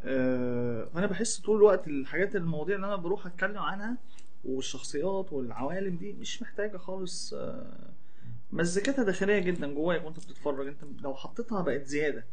آه، 0.00 0.84
فأنا 0.84 1.06
بحس 1.06 1.40
طول 1.40 1.56
الوقت 1.56 1.88
الحاجات 1.88 2.36
المواضيع 2.36 2.76
اللي 2.76 2.86
أنا 2.86 2.96
بروح 2.96 3.26
أتكلم 3.26 3.58
عنها 3.58 3.96
والشخصيات 4.44 5.32
والعوالم 5.32 5.96
دي 5.96 6.12
مش 6.12 6.42
محتاجة 6.42 6.76
خالص 6.76 7.34
آه، 7.34 7.90
مزيكتها 8.52 9.04
داخلية 9.04 9.38
جدا 9.38 9.74
جواك 9.74 10.04
وأنت 10.04 10.16
بتتفرج. 10.18 10.66
أنت 10.66 10.84
لو 11.02 11.14
حطيتها 11.14 11.62
بقت 11.62 11.86
زيادة. 11.86 12.24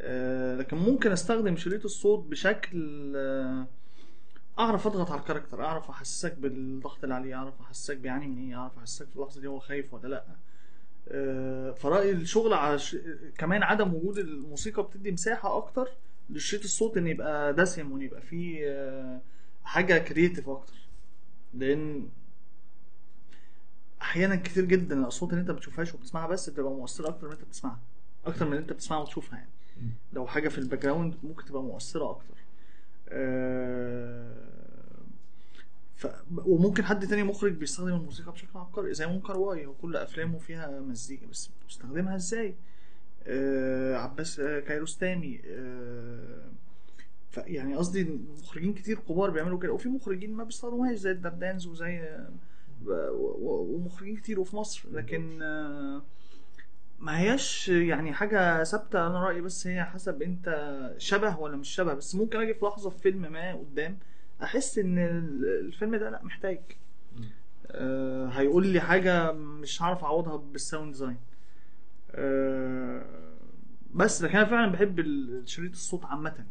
آه، 0.00 0.56
لكن 0.56 0.76
ممكن 0.76 1.12
أستخدم 1.12 1.56
شريط 1.56 1.84
الصوت 1.84 2.24
بشكل 2.24 3.12
آه، 3.16 3.66
أعرف 4.58 4.86
أضغط 4.86 5.10
على 5.10 5.20
ال 5.20 5.24
character 5.24 5.64
أعرف 5.64 5.90
أحسسك 5.90 6.34
بالضغط 6.38 7.02
اللي 7.02 7.14
عليه 7.14 7.34
أعرف 7.34 7.60
أحسسك 7.60 7.96
بيعاني 7.96 8.26
من 8.26 8.38
إيه 8.38 8.56
أعرف 8.56 8.78
أحسسك 8.78 9.06
في 9.08 9.16
اللحظة 9.16 9.40
دي 9.40 9.46
هو 9.46 9.58
خايف 9.58 9.94
ولا 9.94 10.08
لأ. 10.08 10.24
فرأيي 11.72 12.12
الشغل 12.12 12.52
على 12.54 12.78
ش... 12.78 12.96
كمان 13.38 13.62
عدم 13.62 13.94
وجود 13.94 14.18
الموسيقى 14.18 14.82
بتدي 14.82 15.12
مساحة 15.12 15.56
أكتر 15.56 15.88
للشريط 16.30 16.64
الصوت 16.64 16.96
إن 16.96 17.06
يبقى 17.06 17.54
دسم 17.54 17.92
وإن 17.92 18.02
يبقى 18.02 18.20
فيه 18.20 19.20
حاجة 19.64 19.98
creative 19.98 20.48
أكتر. 20.48 20.74
لأن 21.54 22.08
أحيانا 24.02 24.36
كتير 24.36 24.64
جدا 24.64 25.00
الأصوات 25.00 25.30
اللي 25.32 25.40
أنت 25.40 25.50
بتشوفهاش 25.50 25.94
وبتسمعها 25.94 26.26
بس 26.26 26.50
بتبقى 26.50 26.72
مؤثرة 26.72 27.08
أكتر 27.08 27.26
من 27.26 27.32
أنت 27.32 27.42
بتسمعها 27.44 27.80
أكتر 28.26 28.48
من 28.48 28.56
أنت 28.56 28.72
بتسمعها 28.72 29.00
وتشوفها 29.02 29.38
يعني. 29.38 29.50
لو 30.12 30.26
حاجة 30.26 30.48
في 30.48 30.58
ال 30.58 30.82
background 30.82 31.14
ممكن 31.22 31.44
تبقى 31.44 31.62
مؤثرة 31.62 32.10
أكتر. 32.10 32.34
آه، 33.08 34.34
ف... 35.96 36.06
وممكن 36.36 36.84
حد 36.84 37.06
تاني 37.06 37.22
مخرج 37.22 37.52
بيستخدم 37.52 37.94
الموسيقى 37.94 38.32
بشكل 38.32 38.58
عبقري 38.58 38.94
زي 38.94 39.06
وونج 39.06 39.26
كار 39.26 39.36
واي 39.38 39.66
وكل 39.66 39.96
أفلامه 39.96 40.38
فيها 40.38 40.80
مزيكا 40.80 41.26
بس 41.26 41.50
بيستخدمها 41.66 42.16
إزاي؟ 42.16 42.54
آه 43.26 43.96
عباس 43.96 44.40
آه 44.40 44.60
كيارستمي 44.60 45.40
آه 45.46 46.50
ف 46.66 46.67
يعني 47.36 47.76
قصدي 47.76 48.20
مخرجين 48.42 48.74
كتير 48.74 48.98
كبار 48.98 49.30
بيعملوا 49.30 49.58
كده. 49.58 49.72
وفي 49.72 49.88
مخرجين 49.88 50.34
ما 50.34 50.44
بيستخدموهاش 50.44 50.96
زي 50.98 51.10
الداردينز 51.10 51.66
وزي 51.66 52.18
ومخرجين 52.86 54.16
كتير 54.16 54.40
وفي 54.40 54.56
مصر. 54.56 54.88
لكن 54.92 55.42
آه 55.42 56.02
ما 56.98 57.18
هياش 57.20 57.68
يعني 57.68 58.12
حاجة 58.12 58.64
ثابتة 58.64 59.06
أنا 59.06 59.24
رأيي 59.24 59.40
بس 59.40 59.66
هي 59.66 59.84
حسب 59.84 60.22
أنت 60.22 60.78
شبه 60.98 61.38
ولا 61.40 61.56
مش 61.56 61.68
شبه. 61.68 61.94
بس 61.94 62.14
ممكن 62.14 62.40
أجي 62.40 62.54
في 62.54 62.64
لحظة 62.66 62.90
في 62.90 62.98
فيلم 62.98 63.32
ما 63.32 63.54
قدام 63.54 63.98
أحس 64.42 64.78
إن 64.78 64.98
ال- 64.98 65.44
الفيلم 65.66 65.96
ده 65.96 66.10
لأ 66.10 66.24
محتاج. 66.24 66.60
آه 67.70 68.26
هيقول 68.28 68.66
لي 68.66 68.80
حاجة 68.80 69.32
مش 69.32 69.82
هعرف 69.82 70.04
أعوضها 70.04 70.36
بال 70.36 70.52
sound 70.52 70.92
design. 70.92 71.16
آه 72.10 73.04
بس 73.94 74.22
لكن 74.22 74.36
أنا 74.36 74.44
فعلا 74.46 74.72
بحب 74.72 75.00
شريط 75.46 75.70
الصوت 75.72 76.04
عامة. 76.04 76.44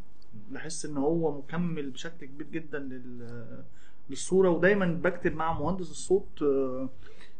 بحس 0.51 0.85
إن 0.85 0.97
هو 0.97 1.37
مكمل 1.37 1.89
بشكل 1.89 2.25
كبير 2.25 2.47
جدا 2.47 2.79
لل 2.79 3.63
للصورة 4.09 4.49
ودايما 4.49 4.85
بكتب 4.85 5.35
مع 5.35 5.59
مهندس 5.59 5.91
الصوت 5.91 6.41
آه 6.41 6.89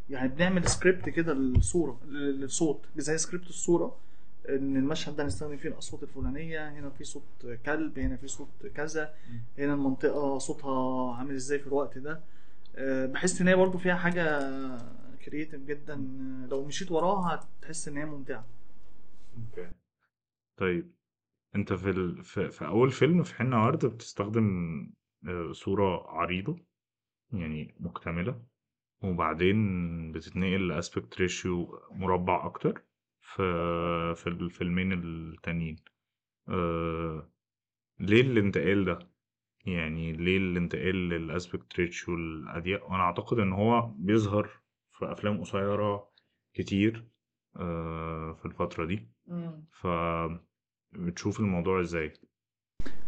يعني 0.10 0.28
بنعمل 0.30 0.68
سكريبت 0.70 1.10
كده 1.10 1.34
للصورة 1.34 2.00
للصوت 2.08 2.86
زي 2.98 3.18
سكريبت 3.18 3.48
الصورة 3.50 3.98
إن 4.50 4.78
المشهد 4.78 5.16
ده 5.16 5.24
هنستخدم 5.24 5.58
فيه 5.58 5.70
الأصوات 5.70 6.04
الفلانية 6.04 6.70
هنا 6.70 6.90
في 6.90 7.04
صوت 7.04 7.24
كلب 7.66 8.00
هنا 8.00 8.16
في 8.18 8.28
صوت 8.28 8.48
كذا 8.76 9.14
هنا 9.58 9.74
المنطقة 9.74 10.38
صوتها 10.38 11.14
عامل 11.16 11.36
إزاي 11.36 11.60
في 11.60 11.68
الوقت 11.68 11.98
ده. 11.98 12.22
أه، 12.76 13.06
بحس 13.06 13.42
إن 13.42 13.48
هي 13.48 13.56
برضو 13.56 13.78
فيها 13.78 13.96
حاجة 13.96 14.40
creative 15.26 15.62
جدا 15.62 15.96
لو 16.52 16.66
مشيت 16.66 16.92
وراها 16.92 17.48
هتحس 17.62 17.88
إن 17.88 17.98
هي 17.98 18.06
ممتعة. 18.06 18.46
okay 19.38 19.72
طيب 20.58 20.92
أنت 21.58 21.74
في 21.74 21.90
ال... 21.90 22.24
في, 22.24 22.50
في 22.52 22.68
أول 22.68 22.92
فيلم 22.92 23.24
في 23.24 23.36
حنة 23.36 23.66
ورد 23.66 23.86
بتستخدم 23.86 24.48
آه، 25.28 25.52
صورة 25.52 26.08
عريضة 26.10 26.60
يعني 27.34 27.76
مكتملة 27.80 28.44
وبعدين 29.04 29.58
بتتنقل 30.12 30.68
ل 30.68 30.75
aspect 30.75 31.22
ratio 31.22 31.80
مربع 31.92 32.46
أكتر 32.46 32.82
في 33.22 33.44
في 34.16 34.28
الفيلمين 34.28 34.94
التانيين. 34.94 35.76
أه... 36.50 37.32
ليه 38.00 38.22
الانتقال 38.22 38.86
ده؟ 38.86 39.00
يعني 39.66 40.14
ليه 40.14 40.38
الانتقال 40.38 40.96
لل 41.10 41.27
aspect 41.27 41.80
ratio 41.80 42.16
الأضيق؟ 42.16 42.84
وأنا 42.86 43.04
أعتقد 43.04 43.40
إن 43.40 43.54
هو 43.54 43.82
بيظهر 43.82 44.50
في 44.92 45.12
أفلام 45.12 45.40
قصيرة 45.42 46.10
كتير 46.54 47.08
أه... 47.56 48.34
في 48.34 48.46
الفترة 48.46 48.86
دي. 48.86 49.10
ف 49.72 49.88
بتشوف 50.94 51.40
الموضوع 51.40 51.82
إزاي؟ 51.82 52.14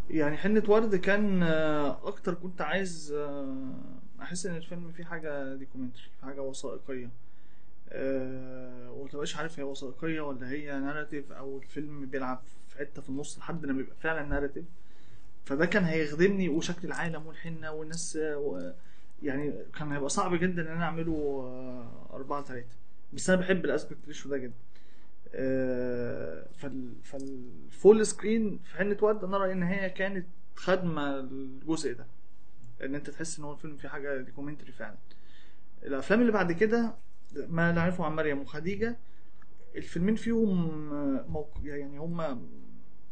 يعني 0.09 0.37
حنة 0.37 0.63
ورد 0.67 0.95
كان 0.95 1.43
آه، 1.43 2.07
أكتر 2.07 2.33
كنت 2.33 2.61
عايز 2.61 3.11
آه، 3.17 3.73
أحس 4.21 4.45
إن 4.45 4.55
الفيلم 4.55 4.91
فيه 4.91 5.03
حاجة 5.03 5.55
documentary 5.55 6.03
حاجة 6.21 6.41
وثائقية. 6.41 7.09
آه، 7.89 8.91
ومتبقاش 8.91 9.35
عارف 9.37 9.59
هي 9.59 9.63
وثائقية 9.63 10.21
ولا 10.21 10.49
هي 10.49 10.79
narrative 10.79 11.31
أو 11.31 11.57
الفيلم 11.57 12.05
بيلعب 12.05 12.41
في 12.67 12.77
حتة 12.77 13.01
في 13.01 13.09
النص 13.09 13.37
لحد 13.37 13.65
ما 13.65 13.73
بيبقى 13.73 13.95
فعلا 13.99 14.25
narrative 14.25 14.65
فده 15.45 15.65
كان 15.65 15.83
هيخدمني 15.83 16.49
وشكل 16.49 16.87
العالم 16.87 17.27
والحنة 17.27 17.71
والناس 17.71 18.15
آه، 18.17 18.37
و- 18.37 18.73
يعني 19.23 19.53
كان 19.79 19.91
هيبقى 19.91 20.09
صعب 20.09 20.35
جدا 20.35 20.61
إن 20.61 20.67
أنا 20.67 20.83
أعمله 20.83 21.13
أربعة 22.13 22.41
تلاتة. 22.43 22.75
بس 23.13 23.29
أنا 23.29 23.41
بحب 23.41 23.65
ال 23.65 23.71
aspect 23.71 24.07
ratio 24.07 24.31
ده 24.31 24.37
جدا. 24.37 24.53
فال 27.03 27.37
full 27.37 28.05
screen 28.05 28.59
في 28.63 28.77
حنة 28.77 28.97
ورد 29.01 29.23
أنا 29.23 29.37
رأيي 29.37 29.53
ان 29.53 29.63
هي 29.63 29.89
كانت 29.89 30.25
خدمه 30.55 31.19
الجزء 31.19 31.93
ده. 31.93 32.05
ان 32.83 32.95
انت 32.95 33.09
تحس 33.09 33.39
ان 33.39 33.45
هو 33.45 33.53
الفيلم 33.53 33.77
فيه 33.77 33.89
حاجة 33.89 34.17
documentary 34.17 34.71
فعلا. 34.71 34.97
الأفلام 35.83 36.21
اللي 36.21 36.31
بعد 36.31 36.51
كده 36.51 36.95
ما 37.35 37.53
لا 37.53 37.71
نعرفه 37.71 38.05
عن 38.05 38.15
مريم 38.15 38.39
وخديجة 38.39 38.97
الفيلمين 39.75 40.15
فيهم 40.15 40.69
موق... 41.31 41.57
يعني 41.63 41.97
هم 41.97 42.47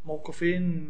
موقفين 0.05 0.87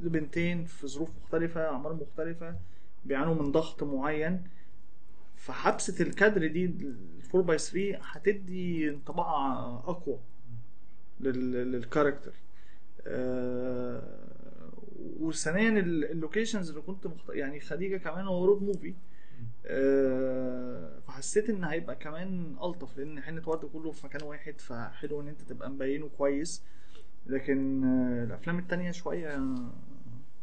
لبنتين 0.00 0.64
في 0.64 0.86
ظروف 0.86 1.10
مختلفة 1.22 1.68
أعمار 1.68 1.94
مختلفة 1.94 2.56
بيعانوا 3.04 3.34
من 3.34 3.52
ضغط 3.52 3.82
معين. 3.82 4.42
فحبسة 5.36 6.02
الكادر 6.04 6.46
دي 6.46 6.74
4 7.34 7.42
by 7.46 7.58
3 7.58 7.98
هتدي 8.02 8.88
انطباع 8.90 9.56
أقوى 9.86 10.18
لل- 11.20 11.72
لل 11.72 11.82
character. 11.82 12.32
آه، 13.06 14.02
وثانيا 15.20 15.68
ال- 15.80 16.10
ال 16.10 16.16
locations 16.16 16.68
اللي 16.70 16.80
كنت 16.82 17.06
مخت... 17.06 17.28
يعني 17.28 17.60
خديجة 17.60 17.96
كمان 17.96 18.26
هو 18.26 18.44
road 18.44 18.62
movie 18.62 18.94
آه، 19.66 20.98
فحسيت 21.06 21.50
إن 21.50 21.64
هيبقى 21.64 21.96
كمان 21.96 22.56
ألطف 22.62 22.98
لأن 22.98 23.20
حنة 23.22 23.42
ورد 23.46 23.64
كله 23.64 23.92
في 23.92 24.06
مكان 24.06 24.22
واحد 24.22 24.60
فحلو 24.60 25.20
إن 25.20 25.28
أنت 25.28 25.40
تبقى 25.42 25.70
مبينه 25.70 26.08
كويس. 26.18 26.62
لكن 27.26 27.84
آه، 27.84 28.24
الأفلام 28.24 28.58
التانية 28.58 28.90
شوية 28.90 29.36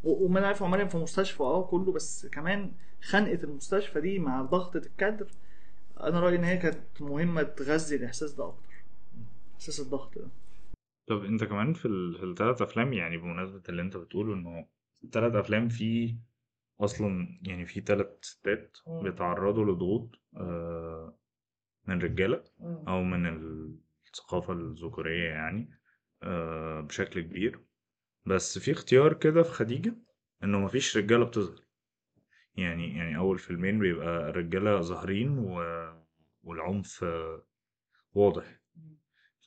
وما 0.03 0.39
أنا 0.39 0.47
عارف 0.47 0.63
مريم 0.63 0.87
في 0.87 0.97
مستشفى 0.97 1.43
آه 1.43 1.63
كله 1.63 1.91
بس 1.91 2.25
كمان 2.25 2.71
خنقة 3.01 3.43
المستشفى 3.43 4.01
دي 4.01 4.19
مع 4.19 4.41
ضغطة 4.41 4.77
الكادر 4.77 5.27
أنا 6.07 6.19
رأيي 6.19 6.35
إن 6.35 6.43
هي 6.43 6.57
كانت 6.57 7.01
مهمة 7.01 7.43
تغذي 7.43 7.95
الإحساس 7.95 8.33
ده 8.33 8.47
أكتر. 8.47 8.73
إحساس 9.55 9.79
الضغط 9.79 10.17
ده. 10.17 10.27
طب 11.07 11.23
أنت 11.23 11.43
كمان 11.43 11.73
في, 11.73 11.85
ال... 11.87 12.17
في 12.17 12.23
الثلاث 12.23 12.61
أفلام 12.61 12.93
يعني 12.93 13.17
بمناسبة 13.17 13.61
اللي 13.69 13.81
أنت 13.81 13.97
بتقوله 13.97 14.33
إنه 14.33 14.67
الثلاث 15.03 15.35
أفلام 15.35 15.69
في 15.69 16.17
أصلا 16.81 17.39
يعني 17.41 17.65
في 17.65 17.81
ثلاث 17.81 18.07
ستات. 18.21 18.77
بيتعرضوا 18.87 19.65
لضغوط 19.65 20.09
آه، 20.37 21.17
من 21.87 22.01
رجالة 22.01 22.43
أو 22.87 23.03
من 23.03 23.25
الثقافة 24.07 24.53
الذكورية 24.53 25.29
يعني 25.29 25.69
آه، 26.23 26.81
بشكل 26.81 27.21
كبير. 27.21 27.59
بس 28.25 28.59
في 28.59 28.71
اختيار 28.71 29.13
كده 29.13 29.43
في 29.43 29.51
خديجة 29.51 29.95
إنه 30.43 30.59
مفيش 30.59 30.97
رجالة 30.97 31.25
بتظهر. 31.25 31.62
يعني 32.55 32.97
يعني 32.97 33.17
أول 33.17 33.39
فيلمين 33.39 33.79
بيبقى 33.79 34.29
الرجالة 34.29 34.81
ظاهرين 34.81 35.37
و... 35.39 35.61
والعنف 36.43 37.05
واضح. 38.13 38.59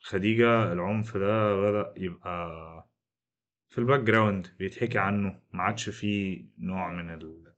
خديجة 0.02 0.72
العنف 0.72 1.16
ده 1.16 1.56
بدأ 1.56 1.94
يبقى 1.96 2.88
في 3.68 3.78
ال 3.78 4.00
background 4.00 4.46
بيتحكي 4.58 4.98
عنه. 4.98 5.42
ما 5.52 5.62
عادش 5.62 5.88
فيه 5.88 6.46
نوع 6.58 6.92
من 6.92 7.10
ال... 7.10 7.52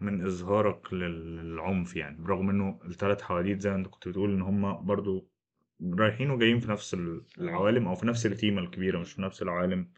من 0.00 0.24
إظهارك 0.26 0.92
لل- 0.94 1.36
للعنف 1.36 1.96
يعني. 1.96 2.16
برغم 2.24 2.50
إنه 2.50 2.80
التلات 2.84 3.22
حواديت 3.22 3.60
زي 3.60 3.70
ما 3.70 3.76
أنت 3.76 3.86
كنت 3.86 4.08
بتقول 4.08 4.30
إن 4.34 4.42
هما 4.42 4.72
برضو 4.72 5.30
رايحين 5.98 6.30
وجايين 6.30 6.60
في 6.60 6.70
نفس 6.70 6.94
ال- 6.94 7.24
العوالم 7.38 7.88
أو 7.88 7.94
في 7.94 8.06
نفس 8.06 8.26
التيمة 8.26 8.60
الكبيرة 8.62 8.98
مش 8.98 9.12
في 9.12 9.22
نفس 9.22 9.42
العوالم 9.42 9.92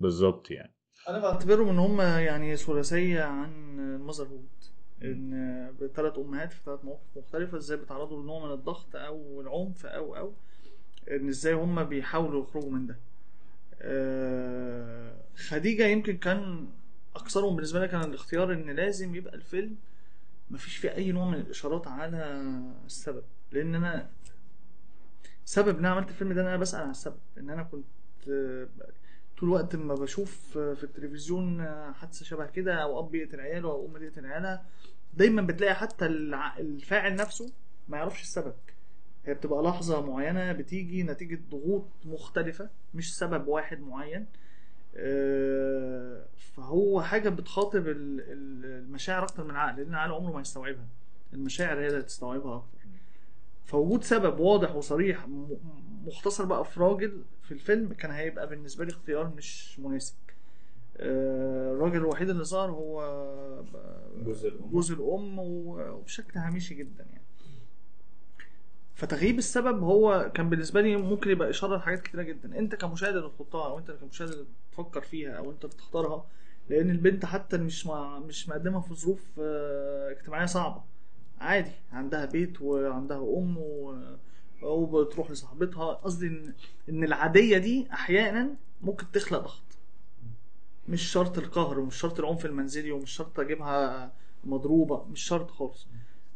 بالظبط 0.00 0.50
يعني. 0.50 0.74
أنا 1.08 1.18
بعتبرهم 1.18 1.68
إن 1.68 1.78
هم 1.78 2.00
يعني 2.00 2.56
ثلاثية 2.56 3.22
عن 3.22 3.76
ماذر 4.06 4.24
هود 4.24 4.48
إن 5.02 5.74
بثلاث 5.80 6.18
أمهات 6.18 6.52
في 6.52 6.60
ثلاث 6.66 6.84
مواقف 6.84 7.00
مختلفة 7.16 7.58
إزاي 7.58 7.76
بيتعرضوا 7.76 8.22
لنوع 8.22 8.46
من 8.46 8.52
الضغط 8.52 8.96
أو 8.96 9.40
العنف 9.40 9.86
أو 9.86 10.16
أو 10.16 10.32
إن 11.10 11.28
إزاي 11.28 11.52
هم 11.52 11.84
بيحاولوا 11.84 12.42
يخرجوا 12.42 12.70
من 12.70 12.86
ده. 12.86 12.96
آه، 13.82 15.14
خديجة 15.36 15.86
يمكن 15.86 16.16
كان 16.16 16.68
أكثرهم 17.16 17.56
بالنسبة 17.56 17.80
لي 17.80 17.88
كان 17.88 18.00
الاختيار 18.04 18.52
إن 18.52 18.70
لازم 18.70 19.14
يبقى 19.14 19.34
الفيلم 19.34 19.76
مفيش 20.50 20.76
فيه 20.76 20.94
أي 20.94 21.12
نوع 21.12 21.28
من 21.28 21.34
الإشارات 21.34 21.86
على 21.86 22.42
السبب. 22.86 23.22
لأن 23.52 23.74
أنا 23.74 24.10
سبب 25.44 25.68
إن 25.78 25.84
أنا 25.84 25.90
عملت 25.94 26.08
الفيلم 26.08 26.32
ده 26.32 26.40
إن 26.42 26.46
أنا 26.46 26.56
بسأل 26.56 26.80
عن 26.82 26.90
السبب. 26.90 27.18
إن 27.38 27.50
أنا 27.50 27.62
كنت 27.62 27.84
طول 29.40 29.48
الوقت 29.48 29.76
ما 29.76 29.94
بشوف 29.94 30.58
في 30.58 30.84
التلفزيون 30.84 31.64
حادثة 31.94 32.24
شبه 32.24 32.46
كده 32.46 32.74
أو 32.74 33.00
أب 33.00 33.14
يقتل 33.14 33.40
عياله 33.40 33.70
أو 33.70 33.86
أم 33.86 33.98
تقتل 33.98 34.26
عيالها. 34.26 34.64
دايما 35.14 35.42
بتلاقي 35.42 35.74
حتى 35.74 36.06
الفاعل 36.06 37.14
نفسه 37.16 37.52
ما 37.88 37.96
يعرفش 37.96 38.22
السبب. 38.22 38.54
هي 39.24 39.34
بتبقى 39.34 39.62
لحظة 39.62 40.06
معينة 40.06 40.52
بتيجي 40.52 41.02
نتيجة 41.02 41.40
ضغوط 41.50 41.84
مختلفة 42.04 42.70
مش 42.94 43.16
سبب 43.18 43.48
واحد 43.48 43.80
معين. 43.80 44.26
آه، 44.96 46.24
فهو 46.36 47.02
حاجة 47.02 47.28
بتخاطب 47.28 47.88
ال- 47.88 48.20
ال- 48.20 48.64
المشاعر 48.64 49.22
أكتر 49.24 49.44
من 49.44 49.50
العقل 49.50 49.76
لأن 49.76 49.88
العقل 49.90 50.12
عمره 50.12 50.32
ما 50.32 50.40
يستوعبها. 50.40 50.86
المشاعر 51.32 51.80
هي 51.80 51.86
اللي 51.86 52.02
تستوعبها 52.02 52.56
أكتر. 52.56 52.78
فوجود 53.64 54.04
سبب 54.04 54.40
واضح 54.40 54.74
وصريح 54.74 55.26
مختصر 56.06 56.44
بقى 56.44 56.64
في 56.64 56.80
راجل 56.80 57.22
في 57.42 57.52
الفيلم 57.52 57.92
كان 57.92 58.10
هيبقى 58.10 58.46
بالنسبة 58.48 58.84
لي 58.84 58.90
اختيار 58.90 59.32
مش 59.36 59.78
مناسب. 59.80 60.14
آه، 60.96 61.72
الراجل 61.72 61.96
الوحيد 61.96 62.30
اللي 62.30 62.44
ظهر 62.44 62.70
هو 62.70 63.00
جوز 64.24 64.44
الأم. 64.46 64.70
جوز 64.70 64.92
الأم 64.92 65.38
وبشكل 65.38 66.38
هامشي 66.38 66.74
جدا 66.74 67.04
يعني. 67.04 67.22
فتغييب 68.94 69.38
السبب 69.38 69.82
هو 69.82 70.30
كان 70.34 70.50
بالنسبة 70.50 70.80
لي 70.80 70.96
ممكن 70.96 71.30
يبقى 71.30 71.50
إشارة 71.50 71.76
لحاجات 71.76 72.00
كتيرة 72.02 72.22
جدا. 72.22 72.58
أنت 72.58 72.74
كمشاهد 72.74 73.16
اللي 73.16 73.28
تحطها 73.28 73.66
أو 73.66 73.78
أنت 73.78 73.90
كمشاهد 73.90 74.28
اللي 74.30 74.44
تفكر 74.72 75.00
فيها 75.00 75.32
أو 75.32 75.50
أنت 75.50 75.64
اللي 75.64 75.76
تختارها 75.76 76.26
لأن 76.70 76.90
البنت 76.90 77.24
حتى 77.24 77.56
مش 77.56 77.86
مع 77.86 78.18
مش 78.18 78.48
مقدمة 78.48 78.80
في 78.80 78.94
ظروف 78.94 79.24
آه، 79.40 80.10
اجتماعية 80.10 80.46
صعبة. 80.46 80.82
عادي 81.40 81.70
عندها 81.92 82.24
بيت 82.24 82.60
وعندها 82.62 83.16
أم 83.18 83.56
و... 83.58 83.96
وبتروح 84.62 85.30
لصاحبتها. 85.30 85.92
قصدي 85.92 86.26
ان 86.26 86.54
إن 86.88 87.04
العادية 87.04 87.58
دي 87.58 87.86
أحيانا 87.92 88.54
ممكن 88.82 89.10
تخلق 89.12 89.38
ضغط. 89.38 89.62
مش 90.88 91.02
شرط 91.02 91.38
القهر 91.38 91.78
ومش 91.80 91.96
شرط 91.96 92.18
العنف 92.20 92.46
المنزلي 92.46 92.90
ومش 92.92 93.10
شرط 93.10 93.40
أجيبها 93.40 94.12
مضروبة. 94.44 95.04
مش 95.04 95.20
شرط 95.22 95.50
خالص. 95.50 95.86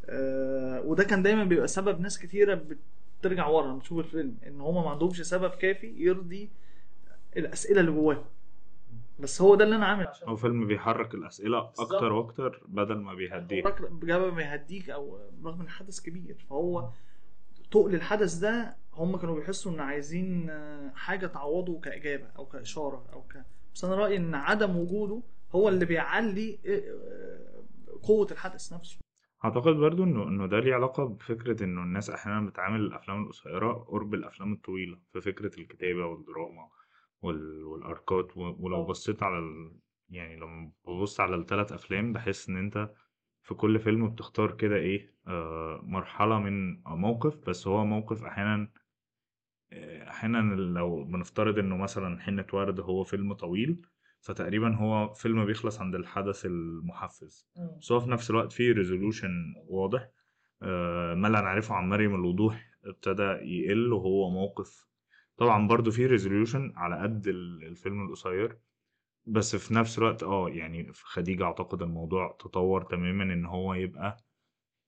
آه 0.06 0.80
وده 0.82 1.04
كان 1.04 1.22
دايما 1.22 1.44
بيبقى 1.44 1.68
سبب 1.68 2.00
ناس 2.00 2.18
كتيرة 2.18 2.62
بترجع 3.20 3.46
ورا. 3.46 3.66
لما 3.66 3.80
تشوف 3.80 3.98
الفيلم 3.98 4.36
إن 4.46 4.60
هما 4.60 4.82
ما 4.82 4.90
عندهمش 4.90 5.20
سبب 5.22 5.50
كافي 5.50 5.94
يرضي 5.96 6.50
الأسئلة 7.36 7.80
اللي 7.80 7.92
جواهم 7.92 8.24
بس 9.20 9.40
هو 9.42 9.54
ده 9.54 9.64
اللي 9.64 9.76
أنا 9.76 9.86
عامل 9.86 10.06
عشان 10.06 10.28
هو 10.28 10.36
فيلم 10.36 10.66
بيحرك 10.66 11.14
الأسئلة 11.14 11.60
بالظبط. 11.60 11.92
أكتر 11.92 12.12
وأكتر 12.12 12.60
بدل 12.68 12.94
ما 12.94 13.14
بيهديها 13.14 13.70
بجابة 13.80 14.30
ما 14.30 14.42
يهديك 14.42 14.90
أو 14.90 15.18
رغم 15.44 15.60
إن 15.60 15.66
الحدث 15.66 16.00
كبير. 16.00 16.36
فهو 16.50 16.88
تقل 17.74 17.94
الحدث 17.94 18.34
ده 18.34 18.76
هم 18.94 19.16
كانوا 19.16 19.34
بيحسوا 19.34 19.72
إن 19.72 19.80
عايزين 19.80 20.50
آه، 20.50 20.92
حاجة 20.94 21.26
تعوضه 21.26 21.80
كإجابة 21.80 22.26
أو 22.38 22.46
كإشارة 22.46 23.06
أو 23.12 23.22
ك 23.22 23.44
بس 23.74 23.84
أنا 23.84 23.94
رأيي 23.94 24.16
إن 24.16 24.34
عدم 24.34 24.76
وجوده 24.76 25.22
هو 25.52 25.68
اللي 25.68 25.84
بيعلي 25.84 26.58
آه، 26.66 27.98
قوة 28.02 28.26
الحدث 28.30 28.72
نفسه 28.72 28.98
أعتقد 29.44 29.74
برضو 29.74 30.04
إنه 30.04 30.22
إنه 30.22 30.46
ده 30.46 30.60
ليه 30.60 30.74
علاقة 30.74 31.04
بفكرة 31.04 31.64
إنه 31.64 31.82
الناس 31.82 32.10
أحيانا 32.10 32.50
بتعامل 32.50 32.80
الأفلام 32.80 33.22
القصيرة 33.22 33.72
قرب 33.72 34.14
الأفلام 34.14 34.52
الطويلة 34.52 34.98
في 35.12 35.20
فكرة 35.20 35.60
الكتابة 35.60 36.06
والدراما 36.06 36.68
وال... 37.22 37.64
والأركات 37.64 38.36
و... 38.36 38.56
ولو. 38.60 38.84
بصيت 38.84 39.22
على 39.22 39.38
ال... 39.38 39.76
يعني 40.08 40.36
لما 40.36 40.72
ببص 40.86 41.20
على 41.20 41.36
الثلاث 41.36 41.72
أفلام 41.72 42.12
بحس 42.12 42.48
إن 42.48 42.56
أنت 42.56 42.90
في 43.44 43.54
كل 43.54 43.78
فيلم 43.78 44.08
بتختار 44.10 44.52
كده 44.56 44.76
إيه 44.76 45.14
آه 45.26 45.80
مرحلة 45.82 46.38
من 46.38 46.82
موقف 46.82 47.36
بس 47.48 47.66
هو 47.66 47.84
موقف 47.84 48.24
أحيانا 48.24 48.68
آه، 49.72 50.08
أحيانا 50.10 50.54
لو 50.54 51.04
بنفترض 51.04 51.58
إنه 51.58 51.76
مثلا 51.76 52.20
حنة 52.20 52.46
ورد 52.52 52.80
هو 52.80 53.04
فيلم 53.04 53.32
طويل 53.32 53.86
فتقريبا 54.20 54.74
هو 54.76 55.12
فيلم 55.12 55.44
بيخلص 55.46 55.80
عند 55.80 55.94
الحدث 55.94 56.46
المحفز. 56.46 57.48
بس 57.80 57.92
هو 57.92 58.00
في 58.00 58.10
نفس 58.10 58.30
الوقت 58.30 58.52
فيه 58.52 58.72
ريزولوشن 58.72 59.30
واضح 59.68 60.08
آه، 60.62 61.14
ما 61.14 61.28
لا 61.28 61.40
نعرفه 61.40 61.74
عن 61.74 61.88
مريم 61.88 62.14
الوضوح 62.14 62.70
ابتدى 62.84 63.22
يقل 63.22 63.92
وهو 63.92 64.30
موقف. 64.30 64.86
طبعا 65.36 65.68
برضو 65.68 65.90
فيه 65.90 66.06
resolution 66.06 66.72
على 66.76 67.02
قد 67.02 67.26
ال- 67.26 67.64
الفيلم 67.66 68.06
القصير. 68.06 68.58
بس 69.26 69.56
في 69.56 69.74
نفس 69.74 69.98
الوقت 69.98 70.22
آه 70.22 70.48
يعني 70.48 70.92
في 70.92 71.04
خديجة 71.06 71.44
أعتقد 71.44 71.82
الموضوع 71.82 72.36
تطور 72.40 72.82
تماما 72.82 73.24
إن 73.24 73.44
هو 73.46 73.74
يبقى 73.74 74.16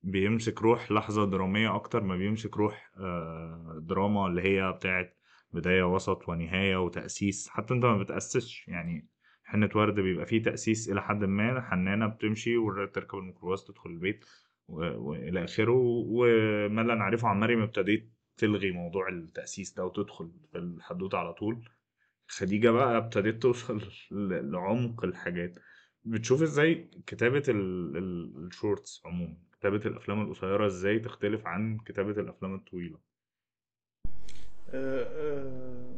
بيمسك 0.03 0.63
روح 0.63 0.93
لحظة 0.93 1.25
درامية 1.31 1.75
أكتر 1.77 2.03
ما 2.03 2.17
بيمسك 2.17 2.57
روح 2.57 2.91
آه، 2.97 3.79
دراما 3.83 4.27
اللي 4.27 4.43
هي 4.43 4.73
بتاعت 4.73 5.19
بداية 5.53 5.83
وسط 5.95 6.29
ونهاية 6.29 6.77
وتأسيس. 6.77 7.49
حتى 7.49 7.75
أنت 7.75 7.85
ما 7.85 7.99
بتأسسش 7.99 8.69
يعني 8.69 9.09
حنة 9.45 9.71
ورد 9.75 9.95
بيبقى 10.01 10.27
فيه 10.27 10.43
تأسيس 10.43 10.89
إلى 10.91 11.03
حد 11.03 11.25
ما 11.25 11.61
حنانة 11.61 12.07
بتمشي 12.07 12.57
وتركب 12.57 13.19
الميكروباص 13.19 13.65
تدخل 13.65 13.91
البيت 13.91 14.25
وإلى 14.69 15.45
آخره. 15.45 15.73
وما 15.77 16.83
لا 16.83 16.95
نعرفه 16.95 17.29
عن 17.29 17.41
مريم 17.41 17.63
ابتديت 17.63 18.13
تلغي 18.37 18.71
موضوع 18.71 19.09
التأسيس 19.09 19.73
ده 19.75 19.85
وتدخل 19.85 20.31
في 20.53 20.59
الحدوتة 20.59 21.19
على 21.19 21.33
طول. 21.33 21.69
خديجة 22.29 22.71
بقى 22.71 22.97
ابتديت 22.97 23.43
توصل 23.43 23.81
لعمق 24.51 25.05
الحاجات. 25.05 25.59
بتشوف 26.05 26.43
إزاي 26.43 26.91
كتابة 27.07 27.43
ال- 27.49 27.97
ال- 27.97 28.47
ال 28.47 28.55
shorts 28.55 29.03
عموما 29.05 29.37
كتابة 29.61 29.77
الأفلام 29.87 30.23
القصيرة 30.23 30.67
إزاي 30.67 30.99
تختلف 30.99 31.47
عن 31.47 31.79
كتابة 31.79 32.21
الأفلام 32.21 32.55
الطويلة؟ 32.55 32.99
آه، 34.71 35.03
آه، 35.05 35.97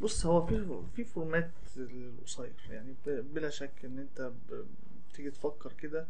بص 0.00 0.26
هو 0.26 0.46
في 0.46 0.82
في 0.96 1.04
format 1.04 1.50
القصير. 1.76 2.52
يعني 2.70 2.94
بلا 3.06 3.50
شك 3.50 3.84
ان 3.84 3.98
انت 3.98 4.32
بتيجي 5.10 5.30
تفكر 5.30 5.72
كده 5.72 6.06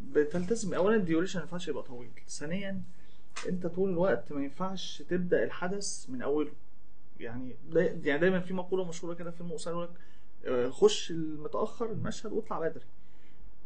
بتلتزم. 0.00 0.74
اولا 0.74 0.96
ال 0.96 1.01
duration 1.01 1.38
ما 1.38 1.44
ينفعش 1.44 1.68
يبقى 1.68 1.82
طويل. 1.82 2.10
ثانيا 2.28 2.82
انت 3.48 3.66
طول 3.66 3.90
الوقت 3.90 4.32
ما 4.32 4.44
ينفعش 4.44 5.02
تبدأ 5.08 5.44
الحدث 5.44 6.10
من 6.10 6.22
أوله. 6.22 6.52
يعني 7.20 7.56
يعني 8.04 8.18
دايما 8.18 8.40
في 8.40 8.54
مقولة 8.54 8.84
مشهورة 8.88 9.14
كده 9.14 9.30
في 9.30 9.44
قصير 9.44 9.72
يقول 9.72 9.84
لك 9.84 9.90
آه، 10.46 10.68
خش 10.70 11.10
المتأخر 11.10 11.86
المشهد 11.92 12.32
واطلع 12.32 12.58
بدري. 12.68 12.84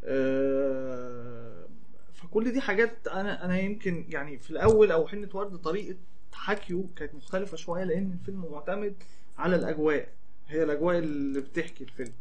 آه، 0.05 1.67
فكل 2.15 2.53
دي 2.53 2.61
حاجات 2.61 3.09
أنا 3.09 3.45
أنا 3.45 3.61
يمكن 3.61 4.05
يعني 4.09 4.39
في 4.39 4.51
الأول 4.51 4.93
أو 4.93 5.07
حنة 5.09 5.29
ورد 5.35 5.57
طريقة 5.57 5.97
حكيه 6.33 6.85
كانت 6.97 7.15
مختلفة 7.15 7.57
شوية 7.57 7.85
لأن 7.85 8.13
الفيلم 8.21 8.47
معتمد 8.53 8.95
على 9.39 9.57
الأجواء. 9.57 10.09
هي 10.49 10.63
الأجواء 10.63 10.99
اللي 10.99 11.41
بتحكي 11.41 11.85
الفيلم. 11.85 12.13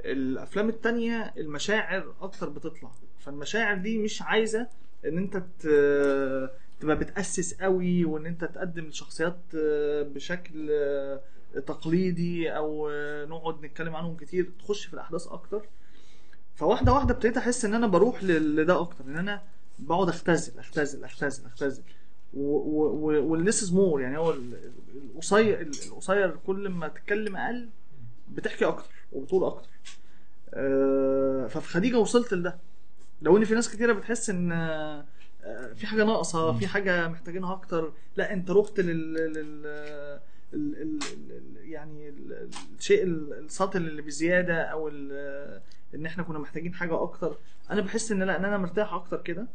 الأفلام 0.00 0.68
التانية 0.68 1.34
المشاعر 1.36 2.14
أكتر 2.20 2.48
بتطلع. 2.48 2.90
فالمشاعر 3.18 3.76
دي 3.76 3.98
مش 3.98 4.22
عايزة 4.22 4.68
إن 5.04 5.18
أنت 5.18 5.42
تبقى 6.82 6.96
بتأسس 6.96 7.54
قوي 7.54 8.04
وإن 8.04 8.26
أنت 8.26 8.44
تقدم 8.44 8.84
الشخصيات 8.84 9.38
آه، 9.56 10.02
بشكل 10.02 10.68
آه، 10.70 11.20
تقليدي 11.66 12.56
أو 12.56 12.88
آه، 12.90 13.24
نقعد 13.24 13.64
نتكلم 13.64 13.96
عنهم 13.96 14.16
كتير 14.16 14.50
تخش 14.58 14.84
في 14.84 14.94
الأحداث 14.94 15.26
أكتر. 15.26 15.62
فواحدة 16.54 16.92
واحدة 16.92 17.14
ابتديت 17.14 17.36
أحس 17.36 17.64
إن 17.64 17.74
أنا 17.74 17.86
بروح 17.86 18.24
لده 18.24 18.80
أكتر 18.80 19.04
إن 19.04 19.16
أنا 19.16 19.42
بقعد 19.78 20.08
أختزل 20.08 20.58
أختزل 20.58 21.04
أختزل 21.04 21.44
أختزل. 21.46 21.82
وال 22.34 22.77
less 22.77 23.62
is 23.62 23.72
more 23.72 24.00
يعني 24.00 24.18
هو 24.18 24.30
ال- 24.30 24.72
القصير 25.14 25.60
القصير 25.60 26.36
كل 26.46 26.68
ما 26.68 26.88
تتكلم 26.88 27.36
أقل 27.36 27.68
بتحكي 28.28 28.64
أكتر 28.64 28.90
وبتقول 29.12 29.44
أكتر. 29.44 29.68
ففي 31.48 31.68
خديجة 31.68 31.98
وصلت 31.98 32.34
لده. 32.34 32.58
لو 33.22 33.36
إن 33.36 33.44
في 33.44 33.54
ناس 33.54 33.68
كتيرة 33.72 33.92
بتحس 33.92 34.30
إن 34.30 34.52
في 35.74 35.86
حاجة 35.86 36.04
ناقصة 36.04 36.52
في 36.58 36.66
حاجة 36.66 37.08
محتاجينها 37.08 37.52
أكتر. 37.52 37.92
لا 38.16 38.32
أنت 38.32 38.50
رحت 38.50 38.80
لل, 38.80 39.14
لل... 39.14 39.66
ال... 40.54 40.76
ال... 40.82 40.98
ال- 41.30 41.68
يعني 41.68 42.08
ال- 42.08 42.50
الشيء 42.78 43.02
ال- 43.02 43.32
السطل 43.32 43.78
اللي 43.78 44.02
بزيادة 44.02 44.62
أو 44.62 44.88
ال- 44.88 45.60
إن 45.94 46.06
إحنا 46.06 46.22
كنا 46.22 46.38
محتاجين 46.38 46.74
حاجة 46.74 47.02
أكتر. 47.02 47.38
أنا 47.70 47.80
بحس 47.80 48.12
إن 48.12 48.22
لا 48.22 48.36
إن 48.38 48.44
أنا 48.44 48.58
مرتاح 48.58 48.92
أكتر 48.92 49.22
كده. 49.22 49.46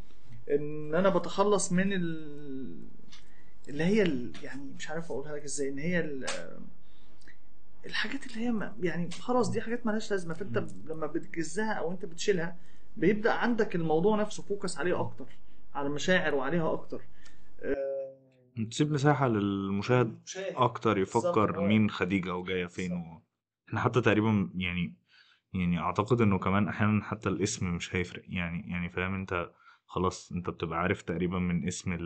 إن 0.51 0.95
أنا 0.95 1.09
بتخلص 1.09 1.71
من 1.71 1.93
ال... 1.93 2.77
اللي 3.69 3.83
هي 3.83 4.01
ال... 4.01 4.31
يعني 4.43 4.61
مش 4.77 4.89
عارف 4.89 5.11
أقولها 5.11 5.35
لك 5.35 5.43
إزاي. 5.43 5.69
إن 5.69 5.79
هي 5.79 5.99
ال... 5.99 6.25
الحاجات 7.85 8.27
اللي 8.27 8.45
هي 8.45 8.51
ما- 8.51 8.75
يعني 8.81 9.11
خلاص 9.11 9.49
دي 9.49 9.61
حاجات 9.61 9.85
مالهاش 9.85 10.11
لازمة. 10.11 10.33
فأنت 10.33 10.63
لما 10.87 11.07
بتجزها 11.07 11.73
أو 11.73 11.91
أنت 11.91 12.05
بتشيلها 12.05 12.55
بيبدأ 12.97 13.31
عندك 13.31 13.75
الموضوع 13.75 14.21
نفسه 14.21 14.43
فوكس 14.43 14.77
عليه 14.77 14.99
أكتر. 14.99 15.25
على 15.77 15.87
المشاعر 15.87 16.35
وعليها 16.35 16.73
أكتر 16.73 17.01
آه، 17.61 18.17
تسيب 18.71 18.91
مساحة 18.91 19.27
للمشاهد 19.27 20.19
مشاهد. 20.25 20.53
أكتر 20.55 20.97
يفكر. 20.97 21.59
مين 21.61 21.89
خديجة 21.89 22.35
وجاية 22.35 22.65
فين 22.65 22.91
و... 22.93 23.23
إحنا 23.67 23.79
حتى 23.79 24.01
تقريبا 24.01 24.49
يعني 24.55 24.95
يعني 25.53 25.79
أعتقد 25.79 26.21
إنه 26.21 26.39
كمان 26.39 26.67
أحيانا 26.67 27.03
حتى 27.03 27.29
الاسم 27.29 27.75
مش 27.75 27.95
هيفرق 27.95 28.23
يعني 28.27 28.71
يعني 28.71 28.89
فاهم 28.89 29.13
أنت 29.15 29.51
خلاص 29.85 30.31
أنت 30.31 30.49
بتبقى 30.49 30.79
عارف 30.79 31.01
تقريبا 31.01 31.39
من 31.39 31.67
اسم 31.67 31.93
ال... 31.93 31.99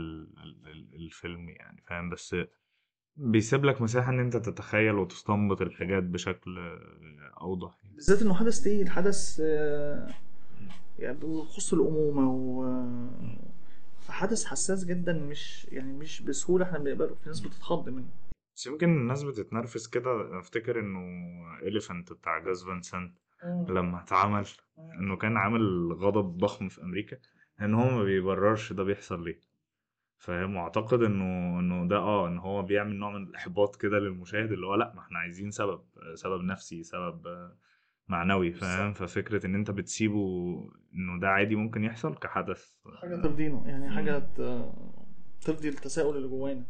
ال... 0.43 0.67
ال- 0.67 0.95
الفيلم 0.95 1.49
يعني 1.49 1.81
فاهم 1.87 2.09
بس 2.09 2.35
بيسيب 3.15 3.65
لك 3.65 3.81
مساحة 3.81 4.09
إن 4.11 4.19
أنت 4.19 4.37
تتخيل 4.37 4.95
وتستنبط 4.95 5.61
الحاجات 5.61 6.03
بشكل 6.03 6.59
أوضح 7.41 7.77
يعني. 7.83 7.95
بالذات 7.95 8.21
إنه 8.21 8.33
حدث 8.33 8.59
تقيل 8.59 8.89
حدث 8.89 9.41
آه، 9.45 10.07
يعني 10.99 11.17
بيخص 11.17 11.73
الأمومة 11.73 12.31
و 12.31 12.63
فحدث 14.01 14.45
حساس 14.45 14.85
جدا 14.85 15.13
مش 15.13 15.65
يعني 15.71 15.93
مش 15.93 16.21
بسهولة 16.21 16.65
إحنا 16.65 16.79
بنقبله 16.79 17.15
في 17.15 17.29
ناس 17.29 17.39
بتتخض 17.39 17.89
منه. 17.89 18.09
بس 18.55 18.67
يمكن 18.67 18.89
الناس 18.89 19.23
بتتنرفز 19.23 19.87
كده. 19.87 20.39
أفتكر 20.39 20.79
إنه 20.79 20.99
إليفانت 21.61 22.13
بتاع 22.13 22.39
جاز 22.39 22.63
فان 22.63 22.81
سانت 22.81 23.17
لما 23.69 24.01
اتعمل 24.03 24.45
إنه 24.99 25.17
كان 25.17 25.37
عامل 25.37 25.93
غضب 25.93 26.37
ضخم 26.37 26.69
في 26.69 26.81
أمريكا 26.81 27.17
إن 27.61 27.73
هو 27.73 27.89
ما 27.89 28.03
بيبررش 28.03 28.73
ده 28.73 28.83
بيحصل 28.83 29.23
ليه. 29.23 29.39
فاهم؟ 30.17 30.55
وأعتقد 30.55 31.01
انه 31.01 31.59
إنه 31.59 31.87
ده 31.87 31.97
آه 31.97 32.27
إن 32.27 32.37
هو 32.37 32.61
بيعمل 32.63 32.95
نوع 32.95 33.11
من 33.11 33.23
الإحباط 33.23 33.75
كده 33.75 33.99
للمشاهد 33.99 34.51
اللي 34.51 34.65
هو 34.65 34.75
لأ 34.75 34.93
ما 34.95 35.01
إحنا 35.01 35.19
عايزين 35.19 35.51
سبب 35.51 35.83
سبب 36.15 36.41
نفسي 36.43 36.83
سبب 36.83 37.27
معنوي 38.11 38.51
فاهم؟ 38.51 38.93
ففكرة 38.93 39.45
إن 39.45 39.55
أنت 39.55 39.71
بتسيبه 39.71 40.53
إنه 40.95 41.19
ده 41.19 41.27
عادي 41.27 41.55
ممكن 41.55 41.83
يحصل 41.83 42.15
كحدث. 42.15 42.69
حاجة 43.01 43.15
ترضينا 43.15 43.63
يعني 43.65 43.89
حاجة 43.95 44.19
ت- 44.37 44.71
ترضي 45.41 45.69
التساؤل 45.69 46.17
اللي 46.17 46.27
جوانا. 46.27 46.63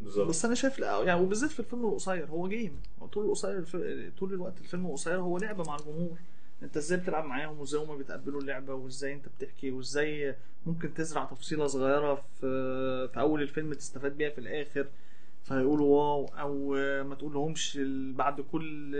بالظبط. 0.00 0.28
بس 0.28 0.44
أنا 0.44 0.54
شايف 0.54 0.78
لا 0.78 1.02
يعني 1.02 1.20
وبالذات 1.20 1.50
في 1.50 1.60
الفيلم 1.60 1.86
القصير 1.86 2.26
هو 2.26 2.48
جيم. 2.48 2.80
هو 3.02 3.06
طول 3.06 3.24
القصير 3.24 3.58
الف- 3.58 4.12
طول 4.18 4.32
الوقت 4.34 4.60
الفيلم 4.60 4.86
القصير 4.86 5.16
هو 5.20 5.38
لعبة 5.38 5.64
مع 5.64 5.76
الجمهور. 5.76 6.18
أنت 6.62 6.76
إزاي 6.76 6.98
بتلعب 6.98 7.24
معاهم 7.24 7.58
وإزاي 7.58 7.80
هما 7.84 7.96
بيتقبلوا 7.96 8.40
اللعبة 8.40 8.74
وإزاي 8.74 9.12
أنت 9.12 9.24
بتحكي 9.28 9.70
وإزاي 9.70 10.34
ممكن 10.66 10.94
تزرع 10.94 11.24
تفصيلة 11.24 11.66
صغيرة 11.66 12.14
في 12.14 13.08
في 13.08 13.20
أول 13.20 13.42
الفيلم 13.42 13.72
تستفاد 13.74 14.16
بيها 14.16 14.30
في 14.30 14.38
الآخر؟ 14.38 14.86
فيقولوا 15.44 15.86
wow 15.86 16.24
أو 16.26 16.70
ما 17.04 17.14
تقولهمش 17.14 17.78
بعد 18.14 18.40
كل 18.40 18.92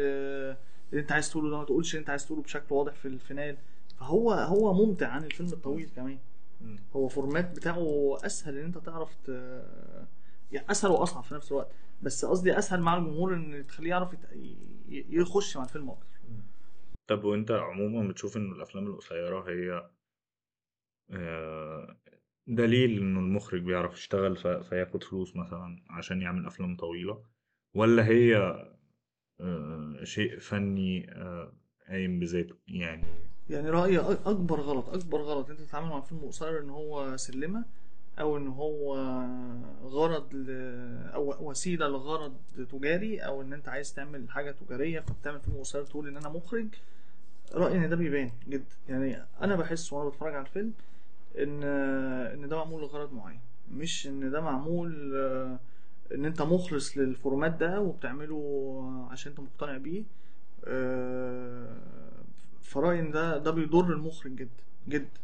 اللي 0.94 1.02
انت 1.02 1.12
عايز 1.12 1.30
تقوله 1.30 1.50
ده 1.50 1.58
ما 1.58 1.64
تقولش 1.64 1.90
اللي 1.94 2.00
انت 2.00 2.10
عايز 2.10 2.26
تقوله 2.26 2.42
بشكل 2.42 2.74
واضح 2.74 2.92
في 2.92 3.08
ال 3.08 3.15
final. 3.15 3.56
فهو 4.00 4.32
هو 4.32 4.74
ممتع 4.86 5.08
عن 5.08 5.24
الفيلم 5.24 5.48
الطويل 5.52 5.88
كمان. 5.96 6.18
هو 6.96 7.08
format 7.08 7.56
بتاعه 7.56 8.16
أسهل 8.26 8.58
إن 8.58 8.64
انت 8.64 8.78
تعرف 8.78 9.14
ت... 9.24 9.28
يعني 10.52 10.70
أسهل 10.70 10.90
وأصعب 10.90 11.22
في 11.24 11.34
نفس 11.34 11.52
الوقت. 11.52 11.70
بس 12.02 12.24
قصدي 12.24 12.58
أسهل 12.58 12.80
مع 12.80 12.96
الجمهور 12.96 13.34
إن 13.34 13.66
تخليه 13.66 13.90
يعرف 13.90 14.12
يت... 14.12 14.24
ي- 14.32 15.06
يخش 15.10 15.56
مع 15.56 15.64
الفيلم 15.64 15.90
أكتر. 15.90 16.04
طب 17.06 17.24
وأنت 17.24 17.50
عموما 17.50 18.08
بتشوف 18.08 18.36
ان 18.36 18.52
الأفلام 18.52 18.86
القصيرة 18.86 19.48
هي 19.50 19.90
آه، 21.10 21.96
دليل 22.46 22.98
إنه 22.98 23.20
المخرج 23.20 23.62
بيعرف 23.62 23.94
يشتغل 23.94 24.36
ف- 24.36 24.46
فياخد 24.46 25.04
فلوس 25.04 25.36
مثلا 25.36 25.82
عشان 25.90 26.22
يعمل 26.22 26.46
أفلام 26.46 26.76
طويلة؟ 26.76 27.22
ولا 27.74 28.06
هي 28.06 28.36
آه، 29.40 30.04
شيء 30.04 30.38
فني 30.38 31.10
آه، 31.12 31.52
قايم 31.88 32.20
بذاته 32.20 32.54
يعني. 32.68 33.04
يعني 33.50 33.70
رأيي 33.70 33.98
أكبر 33.98 34.60
غلط 34.60 34.88
أكبر 34.88 35.18
غلط 35.18 35.50
أنت 35.50 35.60
تتعامل 35.60 35.88
مع 35.88 36.00
فيلم 36.00 36.20
قصير 36.20 36.60
إن 36.60 36.70
هو 36.70 37.16
سلمة 37.16 37.64
أو 38.20 38.36
إن 38.36 38.48
هو 38.48 38.94
غرض 39.82 40.34
ل... 40.34 40.46
أو 41.14 41.50
وسيلة 41.50 41.88
لغرض 41.88 42.36
تجاري 42.72 43.18
أو 43.18 43.42
إن 43.42 43.52
أنت 43.52 43.68
عايز 43.68 43.94
تعمل 43.94 44.30
حاجة 44.30 44.50
تجارية 44.50 45.00
فبتعمل 45.00 45.40
فيلم 45.40 45.56
قصير 45.56 45.84
تقول 45.84 46.08
إن 46.08 46.16
أنا 46.16 46.28
مخرج 46.28 46.66
رأيي 47.54 47.76
إن 47.76 47.88
ده 47.88 47.96
بيبان 47.96 48.30
جدا 48.48 48.64
يعني 48.88 49.16
أنا 49.42 49.56
بحس 49.56 49.92
وأنا 49.92 50.08
بتفرج 50.08 50.34
على 50.34 50.46
الفيلم 50.46 50.72
إن 51.38 51.62
إن 51.62 52.48
ده 52.48 52.56
معمول 52.56 52.82
لغرض 52.82 53.12
معين 53.12 53.40
مش 53.72 54.06
إن 54.06 54.30
ده 54.30 54.40
معمول 54.40 55.12
آه، 55.16 55.58
إن 56.14 56.24
أنت 56.24 56.42
مخلص 56.42 56.98
للفورمات 56.98 57.52
ده 57.52 57.80
وبتعمله 57.80 59.08
عشان 59.10 59.32
أنت 59.32 59.40
مقتنع 59.40 59.76
بيه 59.76 60.04
آه، 60.64 61.76
فرأيي 62.62 63.00
إن 63.00 63.10
ده 63.10 63.38
ده 63.38 63.50
بيضر 63.50 63.92
المخرج 63.92 64.32
جدا 64.36 64.62
جدا 64.88 65.20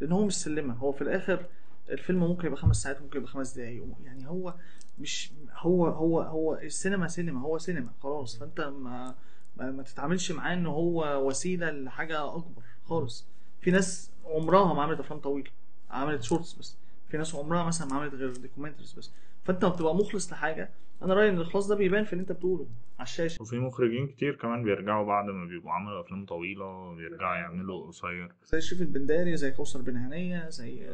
لأن 0.00 0.12
هو 0.12 0.26
مش 0.26 0.34
سلمة. 0.36 0.74
هو 0.74 0.92
في 0.92 1.02
الآخر 1.02 1.46
الفيلم 1.90 2.18
ممكن 2.20 2.46
يبقى 2.46 2.58
خمس 2.60 2.82
ساعات 2.82 3.02
ممكن 3.02 3.18
يبقى 3.18 3.30
خمس 3.32 3.52
دقايق 3.52 3.84
يعني 4.04 4.28
هو 4.28 4.54
مش 4.98 5.30
هو 5.52 5.86
هو 5.86 6.20
هو 6.20 6.54
السينما 6.54 7.08
سينما 7.08 7.40
هو 7.40 7.58
سينما 7.58 7.90
خلاص. 8.02 8.36
فأنت 8.36 8.60
ما 8.60 9.14
ما, 9.56 9.70
ما 9.70 9.82
تتعاملش 9.82 10.32
معاه 10.32 10.54
إن 10.54 10.66
هو 10.66 11.26
وسيلة 11.28 11.70
لحاجة 11.70 12.34
أكبر 12.36 12.62
خالص. 12.84 13.26
في 13.60 13.70
ناس 13.70 14.10
عمرها 14.24 14.74
ما 14.74 14.82
عملت 14.82 15.00
أفلام 15.00 15.20
طويلة 15.20 15.50
عملت 15.90 16.22
shorts 16.22 16.52
بس. 16.54 16.76
في 17.08 17.16
ناس 17.16 17.34
عمرها 17.34 17.64
مثلا 17.64 17.88
ما 17.88 17.96
عملت 17.96 18.14
غير 18.14 18.36
documentaries 18.36 18.92
بس. 18.92 19.12
فأنت 19.44 19.64
لما 19.64 19.72
بتبقى 19.74 19.94
مخلص 19.94 20.32
لحاجة 20.32 20.70
أنا 21.02 21.14
رأيي 21.14 21.28
إن 21.30 21.36
الإخلاص 21.36 21.66
ده 21.66 21.76
بيبان 21.76 22.04
في 22.04 22.12
اللي 22.12 22.22
أنت 22.22 22.32
بتقوله 22.32 22.66
على 22.98 23.06
الشاشة. 23.06 23.42
وفي 23.42 23.58
مخرجين 23.58 24.06
كتير 24.06 24.34
كمان 24.34 24.62
بيرجعوا 24.62 25.06
بعد 25.06 25.24
ما 25.24 25.44
بيبقوا 25.44 25.72
عملوا 25.72 26.00
أفلام 26.00 26.26
طويلة 26.26 26.94
بيرجعوا 26.94 27.34
يعملوا 27.36 27.86
قصير. 27.86 28.32
زي 28.46 28.60
شريف 28.60 28.82
البنداري 28.82 29.36
زي 29.36 29.50
كوثر 29.50 29.82
بن 29.82 29.96
هنية 29.96 30.48
زي 30.48 30.90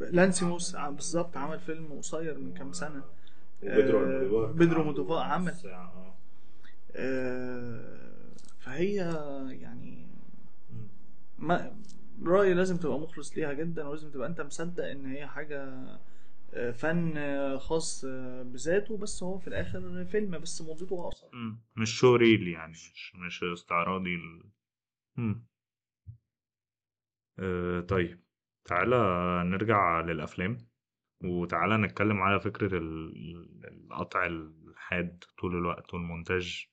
لانسيموس 0.00 0.74
ع- 0.76 0.90
بالظبط 0.90 1.36
عمل 1.36 1.58
فيلم 1.60 1.92
قصير 1.92 2.38
من 2.38 2.54
كام 2.54 2.72
سنة. 2.72 3.02
آه، 3.64 3.76
بيدرو 4.52 4.80
ألمودوفار 4.82 5.18
عمل. 5.22 5.54
آه. 5.64 6.14
آه، 6.92 8.00
فهي 8.60 8.94
يعني 9.60 10.06
ما 11.38 11.72
رأيي 12.26 12.54
لازم 12.54 12.76
تبقى 12.76 12.98
مخلص 12.98 13.36
ليها 13.38 13.52
جدا 13.52 13.86
ولازم 13.86 14.10
تبقى 14.10 14.28
أنت 14.28 14.40
مصدق 14.40 14.84
إن 14.84 15.06
هي 15.06 15.26
حاجة 15.26 15.64
آه، 16.54 16.70
فن 16.70 17.16
آه، 17.16 17.56
خاص 17.58 18.04
آه، 18.04 18.42
بذاته 18.42 18.96
بس 18.96 19.22
هو 19.22 19.38
في 19.38 19.48
الآخر 19.48 20.04
فيلم 20.04 20.38
بس 20.38 20.62
مدته 20.62 21.06
اقصر. 21.06 21.26
مش 21.76 21.90
showreel 21.98 22.48
يعني 22.48 22.70
مش 22.70 23.14
مش 23.16 23.44
استعراضي 23.44 24.14
ال... 24.14 24.50
آه 27.38 27.80
طيب. 27.80 28.20
تعالى 28.64 28.96
نرجع 29.46 30.00
للأفلام 30.00 30.58
وتعالى 31.24 31.76
نتكلم 31.76 32.20
على 32.22 32.40
فكرة 32.40 32.78
ال- 32.78 33.64
القطع 33.64 34.26
الحاد 34.26 35.24
طول 35.38 35.56
الوقت 35.56 35.94
والمونتاج. 35.94 36.66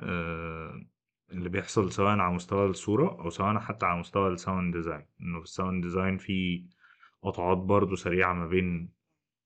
آه 0.00 0.86
اللي 1.34 1.48
بيحصل 1.48 1.92
سواء 1.92 2.18
على 2.18 2.34
مستوى 2.34 2.66
الصورة 2.66 3.20
أو 3.20 3.30
سواء 3.30 3.58
حتى 3.58 3.86
على 3.86 4.00
مستوى 4.00 4.28
ال 4.28 4.36
sound 4.36 4.76
design 4.76 5.06
إنه 5.20 5.38
في 5.38 5.44
ال 5.44 5.50
sound 5.50 5.82
design 5.84 6.18
في 6.18 6.66
قطعات 7.22 7.58
برضو 7.58 7.94
سريعة 7.96 8.32
ما 8.32 8.46
بين 8.46 8.92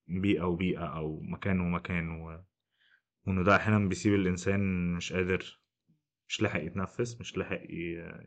بيئة 0.06 0.42
وبيئة 0.42 0.84
أو 0.86 1.20
مكان 1.20 1.60
ومكان 1.60 2.10
و... 2.10 2.40
وإنه 3.26 3.42
ده 3.42 3.56
أحيانا 3.56 3.88
بيسيب 3.88 4.14
الإنسان 4.14 4.92
مش 4.94 5.12
قادر 5.12 5.60
مش 6.28 6.42
لاحق 6.42 6.60
يتنفس 6.62 7.20
مش 7.20 7.36
لاحق 7.36 7.60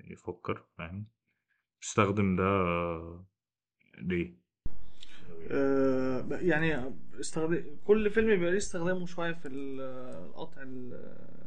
يفكر 0.03 0.63
فاهم؟ 0.77 1.07
تستخدم 1.81 2.35
ده 2.35 2.45
ليه؟ 3.97 4.41
آه، 5.51 6.27
يعني 6.31 6.93
استخدم 7.19 7.63
كل 7.85 8.09
فيلم 8.11 8.27
بيبقى 8.27 8.51
ليه 8.51 8.57
استخدامه 8.57 9.05
شوية 9.05 9.33
في 9.33 9.47
ال- 9.47 9.81
القطع 10.25 10.61
ال- 10.61 11.40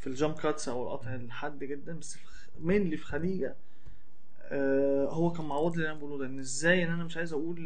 في 0.00 0.06
ال 0.06 0.12
jump 0.12 0.34
cuts 0.34 0.68
أو 0.68 0.82
القطع 0.82 1.14
الحاد 1.14 1.64
جدا 1.64 1.98
بس 1.98 2.18
mainly 2.60 2.96
في 2.96 3.04
خديجة 3.04 3.56
آه، 4.42 5.06
هو 5.08 5.32
كان 5.32 5.46
معوض 5.46 5.72
لي 5.76 5.78
اللي 5.82 5.90
أنا 5.90 5.98
بقوله 5.98 6.18
ده. 6.18 6.26
إن 6.26 6.38
إزاي 6.38 6.84
إن 6.84 6.90
أنا 6.90 7.04
مش 7.04 7.16
عايز 7.16 7.32
أقول 7.32 7.56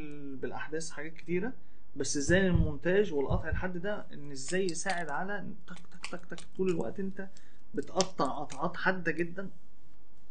بالأحداث 0.43 0.91
حاجات 0.91 1.15
كتيرة 1.15 1.53
بس 1.97 2.17
إزاي 2.17 2.47
المونتاج 2.47 3.13
والقطع 3.13 3.49
الحاد 3.49 3.79
ده 3.79 4.07
إن 4.13 4.31
إزاي 4.31 4.65
يساعد 4.67 5.09
على 5.09 5.47
تك 5.67 5.79
تك 5.79 6.07
تك 6.13 6.25
تك 6.27 6.45
طول 6.57 6.71
الوقت 6.71 7.01
أنت 7.01 7.29
بتقطع 7.75 8.25
قطعات 8.27 8.77
حادة 8.77 9.13
جدا. 9.13 9.51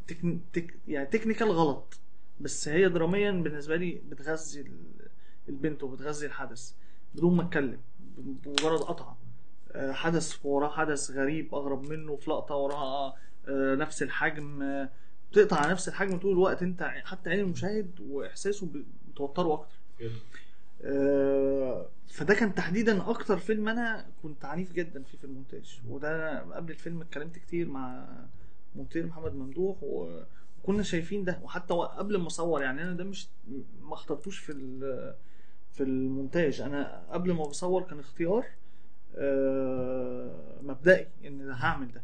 تكن... 0.08 0.39
تك... 0.54 0.76
يعني 0.88 1.06
technical 1.05 1.51
غلط 1.51 1.99
بس 2.39 2.68
هي 2.68 2.89
دراميا 2.89 3.32
بالنسبة 3.32 3.76
لي 3.76 4.01
بتغذي 4.10 4.62
ال- 4.62 5.08
البنت 5.49 5.84
وبتغذي 5.84 6.26
الحدث 6.26 6.74
بدون 7.16 7.36
ما 7.38 7.43
أتكلم 7.43 7.80
بمجرد 8.18 8.80
قطعة. 8.80 9.18
حدث 9.78 10.45
وراه 10.45 10.69
حدث 10.69 11.11
غريب 11.11 11.55
أغرب 11.55 11.84
منه 11.89 12.15
في 12.15 12.30
لقطة 12.30 12.55
وراها 12.55 13.15
آه، 13.47 13.76
نفس 13.76 14.03
الحجم 14.03 14.61
آه، 14.61 14.89
بتقطع 15.32 15.57
على 15.57 15.71
نفس 15.71 15.88
الحجم 15.88 16.17
طول 16.19 16.32
الوقت. 16.32 16.63
أنت 16.63 16.84
حتى 17.03 17.30
عين 17.30 17.39
المشاهد 17.39 17.99
وإحساسه 17.99 18.69
بتوتره 19.11 19.53
أكتر. 19.53 19.76
آه، 20.84 21.89
فده 22.07 22.34
كان 22.34 22.55
تحديدا 22.55 23.09
أكتر 23.09 23.38
فيلم 23.38 23.67
أنا 23.67 24.05
كنت 24.24 24.45
عنيف 24.45 24.71
جدا 24.74 25.03
فيه 25.03 25.17
في 25.17 25.24
المونتاج. 25.24 25.82
وده 25.89 26.15
أنا 26.15 26.55
قبل 26.55 26.71
الفيلم 26.71 27.01
اتكلمت 27.01 27.36
كتير 27.36 27.67
مع 27.69 28.07
مونتير 28.76 29.05
محمد 29.05 29.36
ممدوح 29.36 29.78
وكنا 29.82 30.84
شايفين 30.84 31.24
ده. 31.24 31.39
وحتى 31.43 31.74
قبل 31.74 32.17
ما 32.17 32.28
أصور 32.28 32.61
يعني 32.61 32.84
أنا 32.84 32.93
ده 32.93 33.03
مش 33.03 33.28
ما 33.82 33.93
اخترتوش 33.93 34.39
في 34.39 34.53
في 35.74 35.84
المونتاج. 35.84 36.61
أنا 36.61 37.03
قبل 37.09 37.32
ما 37.34 37.43
بصور 37.43 37.84
كان 37.84 37.99
اختيار 37.99 38.45
مبدئي 40.64 41.07
إن 41.26 41.49
هعمل 41.51 41.91
ده. 41.91 42.01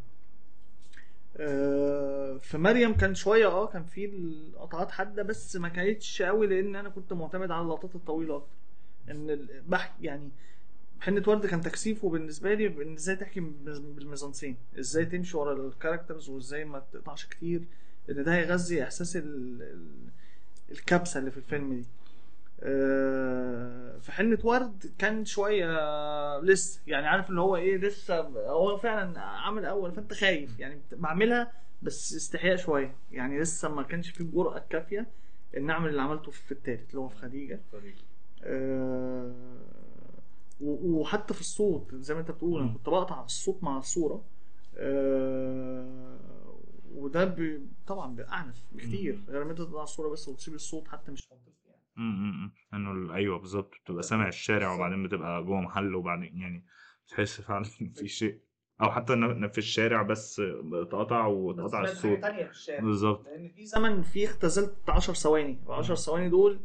آه، 1.38 2.38
في 2.38 2.58
مريم 2.58 2.94
كان 2.94 3.16
شوية 3.16 3.48
آه 3.48 3.68
كان 3.68 3.84
في 3.84 4.06
القطعات 4.06 4.92
حادة 4.92 5.24
بس 5.24 5.56
ما 5.56 5.70
كانتش 5.70 6.22
قوي 6.22 6.48
لأن 6.48 6.76
أنا 6.76 6.90
كنت 6.90 7.14
معتمد 7.14 7.52
على 7.52 7.62
اللقطات 7.62 7.96
الطويلة 7.96 8.36
أكتر. 8.36 8.48
إن 9.10 9.30
ال- 9.30 9.62
بح 9.68 9.96
يعني 10.02 10.30
حنة 11.02 11.24
ورد 11.28 11.46
كان 11.46 11.62
تكثيفه 11.62 12.10
بالنسبة 12.10 12.54
لي 12.54 12.68
ان 12.68 12.94
إزاي 12.94 13.16
تحكي 13.16 13.40
بالميزانسين. 13.40 14.58
إزاي 14.80 15.06
تمشي 15.06 15.38
ورا 15.38 15.68
الكاركترز 15.68 16.30
وإزاي 16.30 16.66
ما 16.66 16.80
تقطعش 16.94 17.26
كتير. 17.26 17.62
إن 18.10 18.24
ده 18.24 18.36
هيغذي 18.36 18.84
إحساس 18.84 19.16
ال... 19.16 19.24
ال... 19.62 19.88
الكبسة 20.72 21.20
اللي 21.20 21.32
في 21.32 21.38
الفيلم 21.38 21.74
دي. 21.74 21.80
آه، 21.80 21.99
في 24.00 24.12
حنة 24.12 24.40
ورد 24.44 24.94
كان 24.98 25.26
شوية 25.26 25.68
لسه. 26.40 26.82
يعني 26.88 27.08
عارف 27.08 27.30
اللي 27.30 27.42
هو 27.42 27.56
إيه 27.56 27.78
لسه 27.78 28.20
هو 28.50 28.78
فعلا 28.78 29.20
عامل 29.22 29.66
أول. 29.66 29.92
فأنت 29.92 30.14
خايف. 30.14 30.60
يعني 30.60 30.82
بعملها 30.92 31.52
بس 31.82 32.14
استحياء 32.14 32.56
شوية. 32.56 32.96
يعني 33.12 33.40
لسه 33.40 33.70
ما 33.70 33.84
كانش 33.84 34.10
فيه 34.10 34.24
الجرأة 34.24 34.58
الكافية 34.58 35.08
إن 35.58 35.70
أعمل 35.70 35.90
اللي 35.90 36.02
عملته 36.02 36.32
في 36.32 36.52
التالت 36.52 36.90
اللي 36.90 37.00
هو 37.02 37.08
في 37.08 37.16
خديجة. 37.16 37.62
آه، 38.44 39.34
وحتى 40.62 41.34
في 41.34 41.42
الصوت 41.42 41.96
زي 41.96 42.14
ما 42.14 42.20
أنت 42.20 42.32
بتقول 42.32 42.62
أنا. 42.62 42.74
كنت 42.74 42.90
بقطع 42.90 43.24
الصوت 43.24 43.64
مع 43.64 43.78
الصورة. 43.78 44.24
آه، 44.78 46.10
وده 46.96 47.36
طبعا 47.88 48.16
بأعنف 48.16 48.64
بكتير. 48.72 49.16
مم. 49.16 49.26
غير 49.30 49.44
ما 49.44 49.52
أنت 49.52 49.58
تقطع 49.62 49.84
الصورة 49.84 50.10
بس 50.10 50.28
وتسيب 50.28 50.54
الصوت 50.54 50.88
حتى 50.88 51.12
مش 51.12 51.30
يعني 52.00 52.30
إمم 52.30 52.52
إنه 52.74 52.92
ال- 52.92 53.12
أيوه 53.12 53.40
بالظبط 53.40 53.74
بتبقى 53.86 54.04
سامع 54.04 54.28
الشارع 54.28 54.74
وبعدين 54.74 55.04
بتبقى 55.04 55.44
جوه 55.44 55.62
محل 55.62 55.96
وبعدين 55.96 56.38
يعني 56.38 56.66
تحس 57.10 57.42
فعلا 57.42 57.66
إن 57.82 57.90
في 58.00 58.08
شيء. 58.08 58.40
أو 58.82 58.92
حتى 58.92 59.14
إن 59.14 59.48
في 59.48 59.58
الشارع 59.58 60.02
بس 60.02 60.42
اتقطع 60.74 61.26
واتقطع 61.26 61.84
بس 61.84 61.92
الصوت. 61.92 62.20
تانية 62.22 62.44
في 62.44 62.52
الشارع. 62.52 62.80
بالظبط 62.84 63.26
لأن 63.26 63.50
في 63.50 63.66
زمن 63.66 64.02
في 64.02 64.26
اختزلت 64.26 64.76
10 64.90 65.14
ثواني. 65.14 65.58
و10 65.68 65.82
ثواني 65.94 66.30
دول 66.30 66.60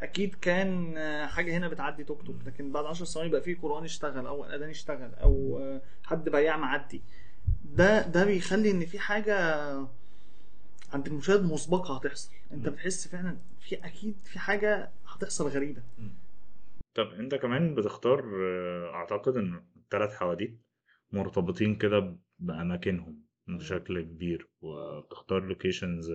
أكيد 0.00 0.34
كان 0.34 0.94
حاجة 1.28 1.56
هنا 1.56 1.68
بتعدي 1.68 2.04
توك 2.04 2.22
توك. 2.22 2.36
لكن 2.46 2.72
بعد 2.72 2.84
10 2.84 3.04
ثواني 3.04 3.30
بقى 3.30 3.42
في 3.42 3.54
قرآن 3.54 3.84
اشتغل 3.84 4.26
أو 4.26 4.44
اذان 4.44 4.68
اشتغل 4.70 5.14
أو 5.14 5.58
آه، 5.62 5.82
حد 6.04 6.28
بياع 6.28 6.56
معدي. 6.56 7.02
ده 7.64 8.06
ده 8.08 8.24
بيخلي 8.24 8.70
إن 8.70 8.86
في 8.86 8.98
حاجة 8.98 9.60
عند 10.92 11.06
المشاهد 11.06 11.44
مسبقة 11.44 11.96
هتحصل. 11.96 12.30
أنت 12.52 12.68
مم. 12.68 12.74
بتحس 12.74 13.08
فعلا 13.08 13.36
في 13.70 13.86
أكيد 13.86 14.16
في 14.24 14.38
حاجة 14.38 14.90
هتحصل 15.06 15.48
غريبة. 15.48 15.82
طب 16.94 17.06
أنت 17.06 17.34
كمان 17.34 17.74
بتختار 17.74 18.24
آه، 18.42 18.94
أعتقد 18.94 19.36
إن 19.36 19.64
الثلاث 19.76 20.14
حواديت 20.14 20.60
مرتبطين 21.12 21.76
كده 21.76 22.16
بأماكنهم 22.38 23.22
بشكل 23.48 24.00
كبير 24.00 24.48
وبتختار 24.60 25.44
لوكيشنز 25.44 26.12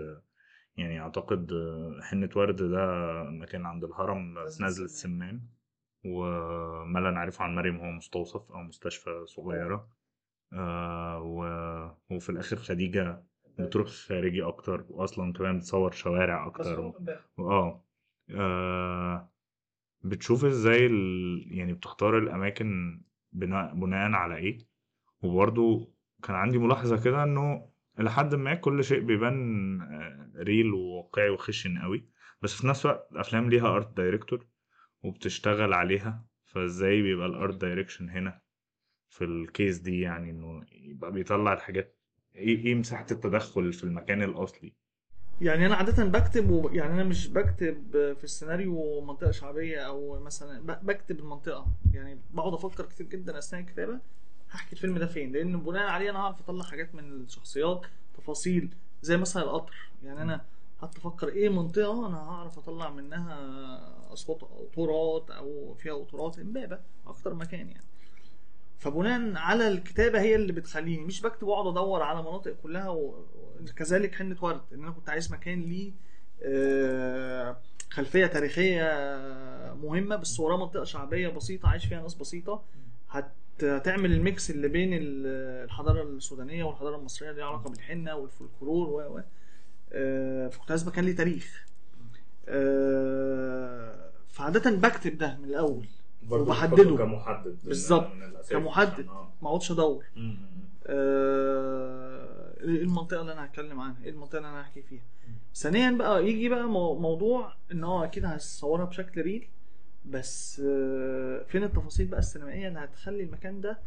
يعني 0.77 0.99
أعتقد 0.99 1.51
آه، 1.51 1.99
حنة 2.01 2.29
ورد 2.35 2.55
ده 2.55 2.85
مكان 3.23 3.65
عند 3.65 3.83
الهرم 3.83 4.49
في 4.49 4.63
نزلة 4.63 4.85
السمان. 4.85 5.41
وما 6.05 6.99
لا 6.99 7.11
نعرفه 7.11 7.43
عن 7.43 7.55
مريم 7.55 7.77
هو 7.77 7.91
مستوصف 7.91 8.51
أو 8.51 8.63
مستشفى 8.63 9.25
صغيرة. 9.25 9.89
آه 10.53 11.21
و... 11.21 11.39
وفي 12.15 12.29
الآخر 12.29 12.55
خديجة 12.55 13.23
بتروح 13.59 13.87
خارجي 13.87 14.43
أكتر 14.43 14.85
واصلا 14.89 15.33
كمان 15.33 15.57
بتصور 15.59 15.91
شوارع 15.91 16.47
أكتر 16.47 16.93
آه. 17.39 17.85
آه، 18.29 19.31
بتشوف 20.03 20.45
إزاي 20.45 20.85
ال... 20.85 21.47
يعني 21.51 21.73
بتختار 21.73 22.17
الأماكن 22.17 23.01
بناء 23.31 23.73
بناء 23.75 24.11
على 24.11 24.35
إيه. 24.35 24.57
وبرضو 25.21 25.93
كان 26.23 26.35
عندي 26.35 26.57
ملاحظة 26.57 27.03
كده 27.03 27.23
إنه 27.23 27.69
لحد 27.99 28.35
ما 28.35 28.53
كل 28.55 28.83
شيء 28.83 28.99
بيبان 28.99 29.81
آه، 29.81 30.31
real 30.43 30.73
وواقعي 30.73 31.29
وخشن 31.29 31.77
قوي. 31.77 32.09
بس 32.41 32.53
في 32.61 32.67
نفس 32.67 32.85
الوقت 32.85 33.11
الافلام 33.11 33.49
ليها 33.49 33.75
art 33.75 33.97
director 33.97 34.47
وبتشتغل 35.03 35.73
عليها. 35.73 36.25
فإزاي 36.45 37.01
بيبقى 37.01 37.27
ال 37.27 37.34
art 37.34 37.55
direction 37.55 38.09
هنا 38.09 38.41
في 39.09 39.23
الكيس 39.23 39.77
دي 39.77 39.99
يعني 40.01 40.29
إنه 40.29 40.65
يبقى 40.71 41.11
بيطلع 41.11 41.53
الحاجات 41.53 41.94
إيه 42.35 42.65
إيه 42.65 42.75
مساحة 42.75 43.05
التدخل 43.11 43.73
في 43.73 43.83
المكان 43.83 44.23
الأصلي 44.23 44.73
يعني 45.41 45.65
أنا 45.65 45.75
عادة 45.75 46.03
بكتب. 46.05 46.69
يعني 46.73 46.93
أنا 46.93 47.03
مش 47.03 47.27
بكتب 47.27 47.83
في 47.91 48.23
السيناريو 48.23 49.01
منطقة 49.01 49.31
شعبية 49.31 49.79
أو 49.79 50.19
مثلا. 50.19 50.61
بكتب 50.83 51.19
المنطقة 51.19 51.67
يعني 51.93 52.19
بقعد 52.33 52.53
أفكر 52.53 52.85
كتير 52.85 53.05
جدا 53.07 53.37
أثناء 53.37 53.61
الكتابة 53.61 53.99
هحكي 54.51 54.73
الفيلم 54.73 54.97
ده 54.97 55.05
فين 55.07 55.31
لأن 55.31 55.59
بناء 55.59 55.87
عليه 55.89 56.09
أنا 56.09 56.19
هعرف 56.19 56.39
أطلع 56.39 56.63
حاجات 56.63 56.95
من 56.95 57.03
الشخصيات 57.03 57.81
تفاصيل 58.17 58.69
زي 59.01 59.17
مثلا 59.17 59.43
القطر 59.43 59.75
يعني 60.03 60.21
أنا 60.21 60.41
قعدت 60.81 60.97
أفكر 60.97 61.27
إيه 61.27 61.49
منطقة 61.49 62.07
أنا 62.07 62.17
هعرف 62.17 62.57
أطلع 62.57 62.89
منها 62.89 64.13
أصوات 64.13 64.41
قطورات 64.41 65.31
أو 65.31 65.73
فيها 65.73 65.93
قطورات 65.93 66.39
امبابه 66.39 66.79
أكتر 67.07 67.33
مكان 67.33 67.67
يعني 67.69 67.83
فبناء 68.79 69.33
على 69.37 69.67
الكتابة 69.67 70.21
هي 70.21 70.35
اللي 70.35 70.53
بتخليني 70.53 71.03
مش 71.05 71.21
بكتب 71.21 71.47
وأقعد 71.47 71.67
أدور 71.67 72.01
على 72.03 72.21
مناطق 72.21 72.55
كلها 72.63 72.89
وكذلك 72.89 74.15
حنة 74.15 74.37
ورد 74.41 74.61
إن 74.73 74.83
أنا 74.83 74.91
كنت 74.91 75.09
عايز 75.09 75.31
مكان 75.33 75.61
ليه 75.61 75.91
آه، 76.43 77.57
خلفية 77.89 78.25
تاريخية 78.25 78.83
مهمة 79.83 80.15
بس 80.15 80.39
وراه 80.39 80.57
منطقة 80.57 80.83
شعبية 80.83 81.27
بسيطة 81.27 81.69
عايش 81.69 81.85
فيها 81.85 82.01
ناس 82.01 82.13
بسيطة. 82.13 82.63
هت- 83.09 83.63
هتعمل 83.63 84.11
الميكس 84.13 84.51
اللي 84.51 84.67
بين 84.67 84.93
ال- 84.93 85.63
الحضارة 85.65 86.03
السودانية 86.03 86.63
والحضارة 86.63 86.95
المصرية 86.95 87.31
اللي 87.31 87.43
علاقة 87.43 87.69
بالحنة 87.69 88.15
والفولكلور 88.15 88.89
و 88.89 89.21
آه، 89.93 90.47
فكنت 90.47 90.71
عايز 90.71 90.87
مكان 90.87 91.05
ليه 91.05 91.15
تاريخ. 91.15 91.65
آه، 92.47 94.09
فعادة 94.29 94.71
بكتب 94.71 95.17
ده 95.17 95.37
من 95.37 95.45
الأول. 95.49 95.85
وبحدده. 96.29 96.83
كمحدد 96.97 97.57
بالظبط. 97.63 98.07
كمحدد. 98.49 99.07
آه. 99.07 99.29
ما 99.41 99.49
اقعدش 99.49 99.71
أدور 99.71 100.05
آه، 100.87 102.53
إيه 102.61 102.81
المنطقة 102.83 103.21
اللي 103.21 103.33
أنا 103.33 103.45
هتكلم 103.45 103.79
عنها 103.79 104.03
إيه 104.03 104.09
المنطقة 104.09 104.37
اللي 104.37 104.49
أنا 104.49 104.61
هحكي 104.61 104.81
فيها 104.81 105.03
ثانيا 105.55 105.91
بقى 105.91 106.27
يجي 106.27 106.49
بقى 106.49 106.63
مو- 106.67 106.99
موضوع 106.99 107.53
إن 107.71 107.83
هو 107.83 108.03
أكيد 108.03 108.25
هصورها 108.25 108.85
بشكل 108.85 109.21
ريل 109.21 109.47
بس 110.05 110.61
آه، 110.65 111.43
فين 111.47 111.63
التفاصيل 111.63 112.07
بقى 112.07 112.19
السينمائية 112.19 112.67
اللي 112.67 112.79
هتخلي 112.79 113.23
المكان 113.23 113.61
ده 113.61 113.77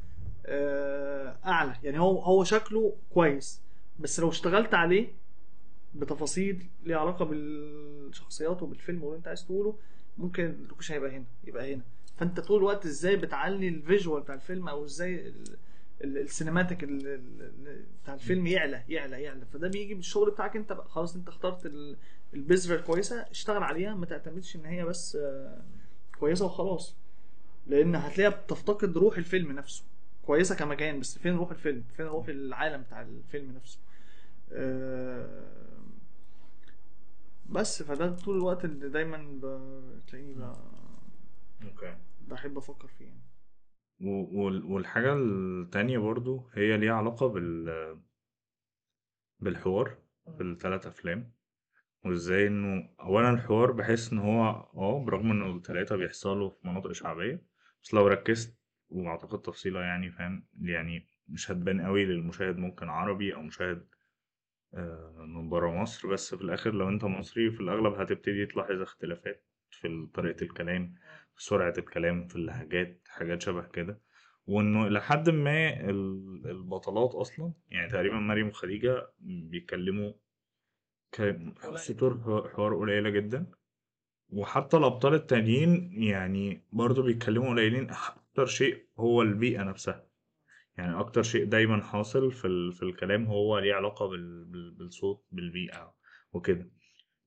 آه، 0.47 1.36
أعلى 1.47 1.74
يعني 1.82 1.99
هو 2.01 2.18
هو 2.20 2.45
شكله 2.45 2.93
كويس 3.14 3.61
بس 4.01 4.20
لو 4.20 4.28
اشتغلت 4.28 4.74
عليه 4.74 5.09
بتفاصيل 5.95 6.66
ليها 6.84 6.99
علاقة 6.99 7.24
بالشخصيات 7.24 8.62
وبالفيلم 8.62 9.03
واللي 9.05 9.18
أنت 9.18 9.28
عايز 9.28 9.45
تقوله 9.47 9.74
ممكن 10.18 10.45
ال 10.45 10.50
location 10.50 10.95
هيبقى 10.95 11.11
هنا 11.16 11.24
يبقى 11.45 11.74
هنا 11.74 11.82
فانت 12.19 12.41
طول 12.41 12.59
الوقت 12.59 12.87
إزاي 12.87 13.16
بتعلي 13.16 13.69
ال 13.68 13.76
visual 13.76 14.22
بتاع 14.23 14.35
الفيلم 14.35 14.69
أو 14.69 14.85
إزاي 14.85 15.29
ال- 15.29 15.57
ال- 16.05 16.19
cinematic 16.18 16.84
ال- 16.85 17.07
ال- 17.07 17.43
ال- 17.66 17.85
بتاع 18.03 18.14
الفيلم 18.14 18.47
يعلى 18.47 18.83
يعلى 18.89 19.23
يعلى. 19.23 19.47
فده 19.53 19.69
بيجي 19.69 19.95
بالشغل 19.95 20.31
بتاعك 20.31 20.57
انت 20.57 20.73
بقى. 20.73 20.89
خلاص 20.89 21.16
انت 21.16 21.29
اخترت 21.29 21.66
ال- 21.66 21.97
البذرة 22.35 22.77
الكويسة 22.77 23.21
اشتغل 23.31 23.62
عليها. 23.62 23.95
ما 23.95 24.07
تعتمدش 24.07 24.57
ان 24.57 24.64
هي 24.66 24.85
بس 24.85 25.16
آه، 25.16 25.62
كويسة 26.21 26.45
وخلاص. 26.47 26.97
لأن 27.66 27.95
هتلاقيها 27.95 28.37
بتفتقد 28.43 28.97
روح 28.99 29.16
الفيلم 29.19 29.53
نفسه. 29.53 29.85
كويسة 30.27 30.55
كمكان 30.55 31.01
بس 31.01 31.19
فين 31.19 31.37
روح 31.37 31.51
الفيلم؟ 31.51 31.85
فين 31.97 32.07
روح 32.07 32.29
العالم 32.29 32.83
بتاع 32.83 33.03
الفيلم 33.03 33.53
نفسه؟ 33.57 33.79
آه، 34.53 35.45
بس. 37.51 37.83
فده 37.83 38.11
طول 38.16 38.37
الوقت 38.37 38.64
اللي 38.64 38.89
دايما 38.89 39.39
بتلاقيني 40.07 40.33
ب- 40.35 40.55
أوكي. 41.64 41.95
بحب 42.29 42.59
أفكر 42.59 42.89
فيه 42.89 43.05
يعني. 43.05 43.22
والحاجة 44.72 45.12
التانية 45.14 45.99
برضو 45.99 46.51
هي 46.55 46.76
ليها 46.76 46.93
علاقة 46.95 47.26
بال 47.26 47.99
بالحوار 49.41 49.99
في 50.37 50.43
الثلاث 50.43 50.87
أفلام. 50.87 51.33
وإزاي 52.05 52.47
إنه 52.47 52.89
أولا 53.01 53.31
الحوار 53.31 53.72
بحس 53.72 54.12
إن 54.12 54.18
هو 54.18 54.43
آه 54.74 55.05
برغم 55.05 55.31
إنه 55.31 55.57
التلاتة 55.57 55.97
بيحصلوا 55.97 56.51
في 56.51 56.68
مناطق 56.68 56.93
شعبية 56.93 57.43
بس 57.83 57.95
لو 57.95 58.07
ركزت 58.07 58.59
وأعتقد 58.89 59.43
تفصيلة 59.43 59.81
يعني 59.81 60.11
فاهم؟ 60.11 60.47
يعني 60.61 61.07
مش 61.29 61.51
هتبان 61.51 61.81
قوي 61.81 62.05
للمشاهد 62.05 62.57
ممكن 62.57 62.89
عربي 62.89 63.35
أو 63.35 63.43
مشاهد 63.43 63.89
آه، 64.74 65.14
من 65.18 65.49
برا 65.49 65.83
مصر 65.83 66.09
بس 66.09 66.35
في 66.35 66.43
الآخر 66.43 66.74
لو 66.74 66.89
أنت 66.89 67.05
مصري 67.05 67.51
في 67.51 67.61
الأغلب 67.61 67.95
هتبتدي 67.95 68.47
تلاحظ 68.47 68.81
اختلافات 68.81 69.45
في 69.70 70.09
طريقة 70.14 70.43
الكلام. 70.45 70.95
سرعة 71.39 71.74
الكلام 71.78 72.26
في 72.28 72.36
اللهجات 72.36 73.03
حاجات 73.09 73.43
شبه 73.43 73.62
كده. 73.62 74.01
وإنه 74.47 74.86
إلى 74.86 75.03
حد 75.03 75.30
ما 75.30 75.80
ال- 75.91 76.43
البطلات 76.47 77.11
أصلا 77.14 77.53
يعني 77.70 77.93
تقريبا 77.93 78.16
مريم 78.16 78.49
وخديجة 78.49 79.11
بيتكلموا 79.20 80.12
سطور 81.74 82.49
حوار 82.55 82.76
قليلة 82.76 83.11
جدا. 83.11 83.47
وحتى 84.28 84.76
الأبطال 84.76 85.14
التانيين 85.14 86.03
يعني 86.03 86.64
برضو 86.72 87.03
بيتكلموا 87.03 87.49
قليلين 87.51 87.91
أكتر 87.91 88.47
شيء 88.47 88.86
هو 88.99 89.22
البيئة 89.22 89.62
نفسها. 89.62 90.07
يعني 90.76 91.01
أكتر 91.01 91.22
شيء 91.22 91.45
دايما 91.45 91.82
حاصل 91.82 92.32
في 92.32 92.47
ال... 92.47 92.72
في 92.72 92.82
الكلام 92.82 93.26
هو 93.26 93.59
ليه 93.59 93.74
علاقة. 93.74 94.09
بال... 94.09 94.70
بالصوت 94.78 95.24
بالبيئة 95.32 95.95
وكده. 96.32 96.70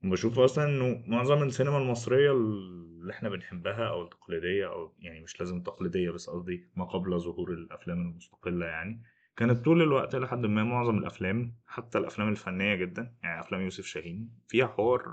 بشوف 0.03 0.39
أصلا 0.39 0.65
إنه 0.65 1.03
معظم 1.07 1.43
السينما 1.43 1.77
المصرية 1.77 2.31
اللي 2.31 3.13
إحنا 3.13 3.29
بنحبها 3.29 3.87
أو 3.89 4.03
التقليدية 4.03 4.67
أو 4.67 4.93
يعني 4.99 5.21
مش 5.21 5.39
لازم 5.39 5.61
تقليدية 5.63 6.11
بس 6.11 6.29
قصدي 6.29 6.69
ما 6.75 6.85
قبل 6.85 7.19
ظهور 7.19 7.51
الأفلام 7.53 8.01
المستقلة 8.01 8.65
يعني 8.65 9.01
كانت 9.37 9.65
طول 9.65 9.81
الوقت 9.81 10.15
لحد 10.15 10.45
ما 10.45 10.63
معظم 10.63 10.97
الأفلام 10.97 11.55
حتى 11.67 11.97
الأفلام 11.97 12.29
الفنية 12.29 12.75
جدا 12.75 13.15
يعني 13.23 13.39
أفلام 13.39 13.61
يوسف 13.61 13.85
شاهين 13.85 14.29
فيها 14.47 14.67
حوار 14.67 15.03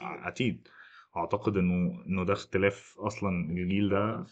عتيد. 0.00 0.68
أعتقد 1.16 1.56
إنه 1.56 2.04
إنه 2.06 2.24
ده 2.24 2.32
اختلاف 2.32 2.94
أصلا 2.98 3.30
الجيل 3.50 3.88
ده. 3.88 4.26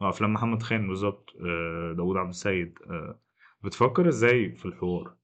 أفلام 0.00 0.32
محمد 0.32 0.62
خان 0.62 0.88
بالظبط 0.88 1.36
آه، 1.46 1.92
داوود 1.96 2.16
عبد 2.16 2.28
السيد 2.28 2.78
آه، 2.90 3.20
بتفكر 3.64 4.08
إزاي 4.08 4.50
في 4.52 4.66
الحوار؟ 4.66 5.16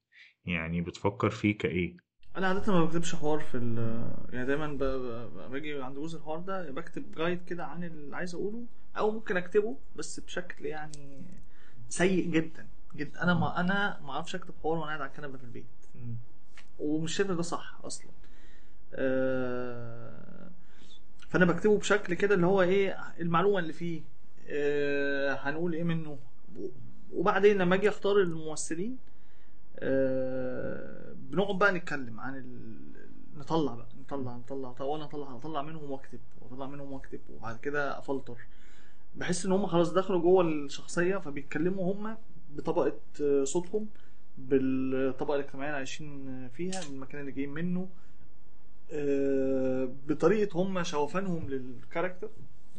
يعني 0.44 0.80
بتفكر 0.80 1.30
فيه 1.30 1.58
كإيه؟ 1.58 1.96
أنا 2.36 2.48
عادة 2.48 2.72
ما 2.72 2.84
بكتبش 2.84 3.14
حوار 3.14 3.38
في 3.40 3.56
ال 3.56 4.02
يعني 4.32 4.46
دايما 4.46 4.66
ب- 4.66 4.78
ب- 4.84 5.50
باجي 5.50 5.82
عند 5.82 5.98
جزء 5.98 6.18
الحوار 6.18 6.38
ده 6.38 6.70
بكتب 6.70 7.12
جايد 7.16 7.44
كده 7.44 7.64
عن 7.66 7.84
اللي 7.84 8.16
عايز 8.16 8.34
اقوله 8.34 8.64
أو 8.96 9.10
ممكن 9.10 9.36
اكتبه 9.36 9.76
بس 9.96 10.20
بشكل 10.20 10.66
يعني 10.66 11.22
سيء 11.88 12.30
جدا 12.30 12.66
جدا. 12.96 13.22
أنا 13.22 13.34
ما 13.34 13.60
أنا 13.60 14.00
ما 14.04 14.10
أعرفش 14.12 14.34
اكتب 14.34 14.54
حوار 14.62 14.76
وأنا 14.78 14.86
قاعد 14.86 15.00
على 15.00 15.10
الكنبة 15.10 15.38
في 15.38 15.44
البيت. 15.44 15.64
ومش 16.78 17.16
شايف 17.16 17.30
ده 17.30 17.42
صح 17.42 17.78
أصلا. 17.84 18.10
آه، 18.94 20.50
فأنا 21.28 21.44
بكتبه 21.44 21.78
بشكل 21.78 22.14
كده 22.14 22.34
اللي 22.34 22.46
هو 22.46 22.62
إيه 22.62 22.96
المعلومة 23.20 23.58
اللي 23.58 23.72
فيه 23.72 24.02
آه، 24.48 25.32
هنقول 25.34 25.72
إيه 25.72 25.84
منه. 25.84 26.18
وبعدين 27.12 27.58
لما 27.58 27.74
أجي 27.74 27.88
أختار 27.88 28.16
الممثلين 28.20 28.96
آه، 29.78 31.01
بنقعد 31.32 31.58
بقى 31.58 31.72
نتكلم 31.72 32.20
عن 32.20 32.36
ال... 32.36 32.78
نطلع 33.38 33.74
بقى 33.74 33.86
نطلع 34.00 34.36
نطلع 34.36 34.84
وأنا 34.86 35.04
اطلع 35.04 35.36
اطلع 35.36 35.62
منهم 35.62 35.90
واكتب 35.90 36.18
واطلع 36.40 36.66
منهم 36.66 36.92
واكتب 36.92 37.20
وبعد 37.30 37.58
كده 37.58 37.98
افلتر. 37.98 38.36
بحس 39.16 39.46
ان 39.46 39.52
هم 39.52 39.66
خلاص 39.66 39.92
دخلوا 39.92 40.20
جوه 40.20 40.44
الشخصية 40.44 41.16
فبيتكلموا 41.16 41.92
هم 41.94 42.16
بطبقة 42.56 42.92
آه، 43.22 43.44
صوتهم 43.44 43.86
بالطبقة 44.38 45.34
الاجتماعية 45.34 45.68
اللي 45.68 45.76
عايشين 45.78 46.48
فيها 46.48 46.82
المكان 46.82 47.20
اللي 47.20 47.32
جايين 47.32 47.50
منه 47.50 47.88
آه، 48.92 49.88
بطريقة 50.08 50.56
هم 50.62 50.82
شوفانهم 50.82 51.48
للكاركتر. 51.50 52.28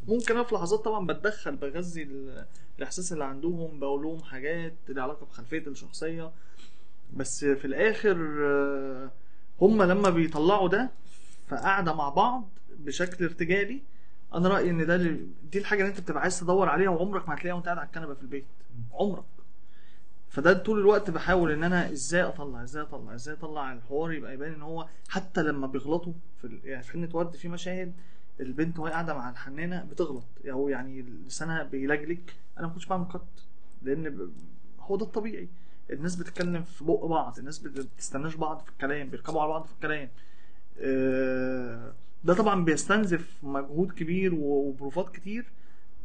ممكن 0.08 0.36
أنا 0.36 0.44
في 0.44 0.56
لحظات 0.56 0.80
طبعا 0.80 1.08
بتدخل 1.08 1.56
بغذي 1.56 2.04
ال- 2.04 2.46
الإحساس 2.78 3.14
اللي 3.14 3.24
عندهم 3.26 3.80
بقول 3.80 4.02
لهم 4.04 4.24
حاجات 4.24 4.74
ليها 4.90 5.04
علاقة 5.04 5.26
بخلفية 5.26 5.68
الشخصية. 5.68 6.32
بس 7.18 7.46
في 7.46 7.66
الآخر 7.66 8.18
هم 9.62 9.84
لما 9.84 10.10
بيطلعوا 10.10 10.70
ده 10.70 10.90
فقاعدة 11.48 11.94
مع 11.94 12.10
بعض 12.10 12.50
بشكل 12.80 13.24
ارتجالي 13.26 13.82
أنا 14.34 14.50
رأيي 14.50 14.70
إن 14.70 14.86
ده 14.86 14.98
دي 15.52 15.60
الحاجة 15.60 15.80
اللي 15.82 15.90
أنت 15.92 16.00
بتبقى 16.02 16.22
عايز 16.22 16.40
تدور 16.40 16.70
عليها 16.70 16.90
وعمرك 16.90 17.30
ما 17.30 17.36
هتلاقيها 17.36 17.54
وأنت 17.54 17.66
قاعد 17.66 17.78
على 17.78 17.88
الكنبة 17.88 18.14
في 18.14 18.22
البيت 18.22 18.46
عمرك 18.94 19.24
فده 20.30 20.54
طول 20.54 20.80
الوقت 20.80 21.10
بحاول 21.10 21.52
إن 21.52 21.64
أنا 21.64 21.92
إزاي 21.92 22.22
أطلع 22.24 22.64
إزاي 22.64 22.84
أطلع 22.84 23.14
إزاي 23.16 23.34
أطلع 23.36 23.74
الحوار 23.74 24.12
يبقى 24.12 24.34
يبان 24.34 24.54
إن 24.54 24.62
هو 24.62 24.88
حتى 25.10 25.44
لما 25.44 25.68
بيغلطوا 25.68 26.14
في. 26.42 26.60
يعني 26.64 26.84
في 26.84 26.92
حنة 26.92 27.10
ورد 27.14 27.36
في 27.36 27.48
مشاهد 27.50 27.94
البنت 28.40 28.80
وهي 28.80 28.92
قاعدة 28.92 29.14
مع 29.14 29.30
الحنانة 29.30 29.88
بتغلط 29.92 30.24
أو 30.52 30.70
يعني 30.70 31.02
لسانها 31.02 31.64
بيلجلج 31.64 32.20
أنا 32.58 32.68
ما 32.68 32.74
كنتش 32.74 32.86
بعمل 32.86 33.06
قط 33.06 33.28
لأن. 33.82 34.32
هو 34.80 34.96
ده 34.96 35.06
الطبيعي 35.06 35.48
الناس 35.92 36.16
بتتكلم 36.16 36.64
في 36.64 36.84
بق 36.84 37.06
بعض 37.06 37.40
الناس 37.40 37.60
بت- 37.60 37.80
بتستناش 37.96 38.36
بعض 38.36 38.60
في 38.62 38.70
الكلام 38.70 39.10
بيركبوا 39.10 39.42
على 39.42 39.50
بعض 39.50 39.66
في 39.66 39.72
الكلام. 39.74 40.10
آه، 40.80 41.94
ده 42.24 42.34
طبعا 42.34 42.66
بيستنزف 42.66 43.38
مجهود 43.44 43.92
كبير 43.92 44.34
وبروفات 44.36 45.16
كتير 45.16 45.46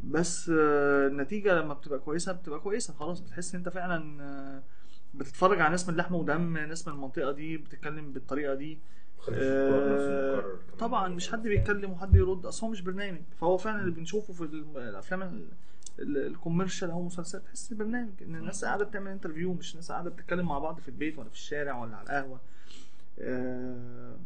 بس 0.04 0.48
آه، 0.54 1.06
النتيجة 1.06 1.54
لما 1.54 1.74
بتبقى 1.74 1.98
كويسة 1.98 2.32
بتبقى 2.32 2.60
كويسة 2.60 2.94
خلاص 2.94 3.20
بتحس 3.20 3.54
إن 3.54 3.58
أنت 3.60 3.68
فعلا 3.68 4.22
آه، 4.22 4.62
بتتفرج 5.14 5.60
على 5.60 5.70
ناس 5.70 5.88
من 5.88 5.96
لحم 5.96 6.14
ودم 6.14 6.58
ناس 6.58 6.88
من 6.88 6.94
المنطقة 6.94 7.32
دي 7.32 7.56
بتتكلم 7.56 8.12
بالطريقة 8.12 8.54
دي. 8.54 8.78
آه، 9.32 10.44
طبعا 10.78 11.08
مش 11.08 11.32
حد 11.32 11.42
بيتكلم 11.42 11.90
وحد 11.90 12.14
يرد 12.16 12.46
أصل 12.46 12.66
هو 12.66 12.72
مش 12.72 12.80
برنامج. 12.80 13.20
فهو 13.40 13.56
فعلا 13.58 13.80
اللي 13.80 13.90
بنشوفه 13.90 14.32
في 14.32 14.42
الأفلام 14.44 15.22
ال- 15.22 15.28
ال- 15.28 15.48
ال 15.98 16.07
commercial 16.07 16.90
أو 16.90 17.00
المسلسلات 17.00 17.44
تحس 17.44 17.72
برنامج 17.72 18.22
إن 18.22 18.36
الناس 18.36 18.64
قاعدة 18.64 18.84
بتعمل 18.84 19.10
interview 19.10 19.52
مش 19.54 19.74
ناس 19.76 19.92
قاعدة 19.92 20.10
بتتكلم 20.10 20.46
مع 20.46 20.58
بعض 20.58 20.80
في 20.80 20.88
البيت 20.88 21.18
ولا 21.18 21.28
في 21.28 21.34
الشارع 21.34 21.78
ولا 21.82 21.96
على 21.96 22.02
القهوة. 22.06 22.40
آه، 23.20 24.16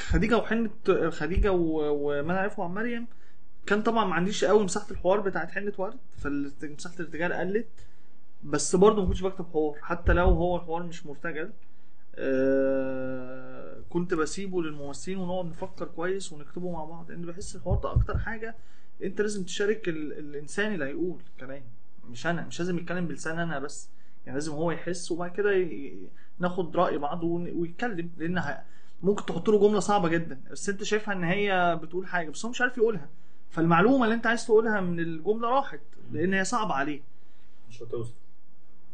خديجة 0.00 0.36
وحنه 0.38 0.70
خديجة 1.10 1.52
وما 1.52 2.34
نعرفه 2.34 2.64
عن 2.64 2.74
مريم 2.74 3.06
كان 3.66 3.82
طبعا 3.82 4.04
ما 4.04 4.14
عنديش 4.14 4.44
قوي 4.44 4.64
مساحة 4.64 4.90
الحوار 4.90 5.20
بتاعت 5.20 5.50
حنه 5.50 5.72
ورد 5.78 5.96
فمساحة 6.18 6.94
الارتجال 7.00 7.32
قلت 7.32 7.68
بس 8.44 8.76
برضه 8.76 9.02
ما 9.02 9.08
كنتش 9.08 9.20
بكتب 9.22 9.46
حوار. 9.52 9.78
حتى 9.82 10.12
لو 10.12 10.24
هو 10.28 10.56
الحوار 10.56 10.82
مش 10.82 11.06
مرتجل 11.06 11.52
آه 12.14 13.76
كنت 13.90 14.14
بسيبه 14.14 14.62
للممثلين 14.62 15.18
ونقعد 15.18 15.44
نفكر 15.46 15.84
كويس 15.86 16.32
ونكتبه 16.32 16.70
مع 16.72 16.84
بعض 16.84 17.10
لأن 17.10 17.26
بحس 17.26 17.56
الحوار 17.56 17.78
ده 17.78 17.92
أكتر 17.92 18.18
حاجة 18.18 18.54
انت 19.02 19.20
لازم 19.20 19.44
تشارك 19.44 19.88
ال... 19.88 20.12
الانسان 20.12 20.74
اللي 20.74 20.84
هيقول 20.84 21.22
كلام. 21.40 21.62
مش 22.10 22.26
أنا 22.26 22.46
مش 22.46 22.58
لازم 22.60 22.78
يتكلم 22.78 23.06
بلسان 23.06 23.38
أنا 23.38 23.58
بس. 23.58 23.88
يعني 24.26 24.36
لازم 24.38 24.52
هو 24.52 24.70
يحس 24.70 25.12
وبعد 25.12 25.30
كده 25.30 25.52
ي... 25.52 26.08
ناخد 26.38 26.76
رأي 26.76 26.98
بعض 26.98 27.24
ون... 27.24 27.50
ويتكلم. 27.50 28.10
لأن 28.18 28.38
ه... 28.38 28.62
ممكن 29.02 29.26
تحط 29.26 29.48
له 29.48 29.58
جملة 29.60 29.80
صعبة 29.80 30.08
جدا. 30.08 30.40
بس 30.50 30.68
انت 30.68 30.82
شايفها 30.82 31.14
إن 31.14 31.24
هي 31.24 31.78
بتقول 31.82 32.06
حاجة 32.06 32.30
بس 32.30 32.44
هو 32.44 32.50
مش 32.50 32.60
عارف 32.60 32.78
يقولها. 32.78 33.08
فالمعلومة 33.50 34.04
اللي 34.04 34.14
انت 34.14 34.26
عايز 34.26 34.44
تقولها 34.46 34.80
من 34.80 35.00
الجملة 35.00 35.48
راحت 35.48 35.80
لأن 36.12 36.34
هي 36.34 36.44
صعبة 36.44 36.74
عليه. 36.74 37.00
مش 37.70 37.82
هتوصل. 37.82 38.14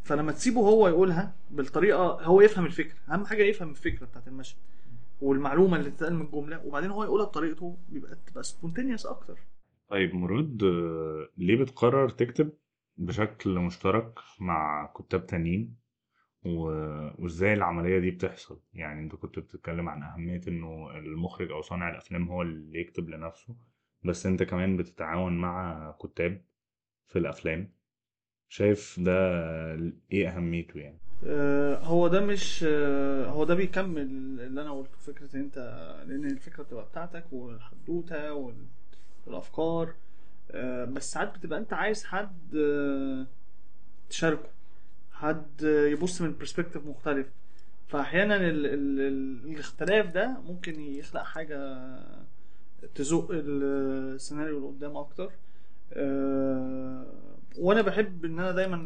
فلما 0.05 0.33
تسيبه 0.33 0.61
هو 0.61 0.89
يقولها 0.89 1.35
بالطريقة 1.51 2.03
هو 2.23 2.41
يفهم 2.41 2.67
الفكرة. 2.67 2.97
أهم 3.11 3.25
حاجة 3.27 3.43
يفهم 3.43 3.71
الفكرة 3.71 4.07
بتاعت 4.07 4.29
المشهد 4.29 4.57
والمعلومة 5.23 5.77
اللي 5.77 5.91
تتقال 5.91 6.15
من 6.15 6.27
الجملة 6.27 6.61
وبعدين 6.67 6.91
هو 6.91 7.05
يقولها 7.05 7.25
بطريقته 7.27 7.77
بيبقى 7.89 8.17
تبقى 8.27 8.43
سبونتينيوس 8.43 9.07
أكتر. 9.07 9.39
طيب 9.93 10.14
مرود 10.14 10.62
آه، 10.64 11.28
ليه 11.38 11.57
بتقرر 11.57 12.09
تكتب 12.09 12.53
بشكل 12.97 13.59
مشترك 13.59 14.18
مع 14.40 14.93
كتاب 14.99 15.26
تانيين؟ 15.26 15.76
و- 16.45 17.22
وازاي 17.24 17.53
العملية 17.55 17.99
دي 17.99 18.11
بتحصل؟ 18.11 18.61
يعني 18.74 19.01
انت 19.01 19.14
كنت 19.14 19.38
بتتكلم 19.38 19.88
عن 19.88 20.03
أهمية 20.03 20.40
انه 20.49 20.90
المخرج 20.99 21.51
أو 21.53 21.62
صانع 21.62 21.90
الأفلام 21.90 22.28
هو 22.28 22.43
اللي 22.43 22.80
يكتب 22.80 23.09
لنفسه 23.09 23.57
بس 24.05 24.26
انت 24.26 24.43
كمان 24.43 24.76
بتتعاون 24.76 25.38
مع 25.38 25.93
كتاب 26.03 26.45
في 27.07 27.18
الأفلام. 27.18 27.72
شايف 28.49 29.01
ده 29.01 29.12
إيه 30.12 30.28
أهميته 30.28 30.80
يعني؟ 30.80 30.99
آه، 31.26 31.78
هو 31.84 32.09
ده 32.09 32.20
مش 32.26 32.64
آه، 32.68 33.26
هو 33.26 33.45
ده 33.45 33.55
بيكمل 33.55 34.03
اللي 34.40 34.62
أنا 34.62 34.72
قلته 34.72 34.99
فكرة 34.99 35.36
إن 35.36 35.40
أنت 35.40 35.59
لأن 36.09 36.24
الفكرة 36.24 36.62
بتبقى 36.62 36.84
بتاعتك 36.84 37.32
والحدوتة 37.32 38.32
وال- 38.32 38.66
والافكار 39.27 39.95
آه، 40.51 40.85
بس 40.85 41.12
ساعات 41.12 41.35
بتبقى 41.39 41.59
أنت 41.59 41.73
عايز 41.73 42.05
حد 42.05 42.55
آه، 42.57 43.27
تشاركه 44.11 44.49
حد 45.12 45.62
يبص 45.62 46.20
من 46.23 46.37
برسبكتيف 46.39 46.87
مختلف. 46.87 47.27
فأحيانا 47.89 48.37
ال 48.37 48.66
ال 48.66 49.01
ال 49.01 49.51
الاختلاف 49.53 50.07
ده 50.07 50.37
ممكن 50.47 50.81
يخلق 50.81 51.23
حاجة 51.23 51.79
تزق 52.95 53.29
السيناريو 53.33 54.61
لقدام 54.70 54.97
أكتر. 54.97 55.33
آه، 55.93 57.07
وأنا 57.59 57.83
بحب 57.83 58.25
إن 58.25 58.39
أنا 58.39 58.53
دايما 58.53 58.77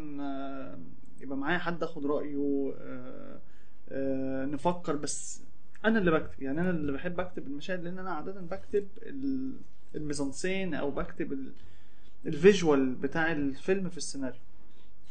يبقى 1.20 1.36
معايا 1.38 1.58
حد 1.58 1.82
آخد 1.82 2.06
رأيه 2.06 2.74
نفكر. 4.46 4.96
بس 4.96 5.42
أنا 5.84 5.98
اللي 5.98 6.10
بكتب 6.10 6.42
يعني 6.42 6.60
أنا 6.60 6.70
اللي 6.70 6.92
بحب 6.92 7.20
أكتب 7.20 7.46
المشاهد 7.46 7.84
لأن 7.84 7.98
أنا 7.98 8.10
عاده 8.10 8.32
بكتب 8.40 8.88
الميزانسين 9.96 10.74
أو 10.74 10.90
بكتب 10.90 11.32
ال- 11.32 11.52
الفيجوال 12.26 12.94
بتاع 12.94 13.32
الفيلم 13.32 13.88
في 13.88 13.96
السيناريو. 13.96 14.40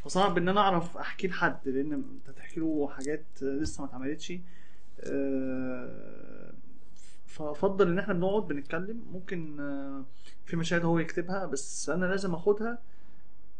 فصعب 0.03 0.38
إن 0.38 0.49
أنا 0.49 0.59
أعرف 0.61 0.97
أحكي 0.97 1.27
لحد 1.27 1.57
لأن 1.69 1.93
أنت 1.93 2.38
تحكي 2.38 2.59
له 2.59 2.88
حاجات 2.88 3.23
لسه 3.41 3.81
ما 3.83 3.89
اتعملتش. 3.89 4.33
آه، 4.99 6.51
فأفضل 7.25 7.88
إن 7.88 7.99
إحنا 7.99 8.13
بنقعد 8.13 8.47
بنتكلم. 8.47 9.01
ممكن 9.13 9.59
آه، 9.59 10.03
في 10.45 10.55
مشاهد 10.55 10.86
هو 10.86 10.99
يكتبها 10.99 11.45
بس 11.45 11.89
أنا 11.89 12.05
لازم 12.05 12.33
آخدها. 12.33 12.77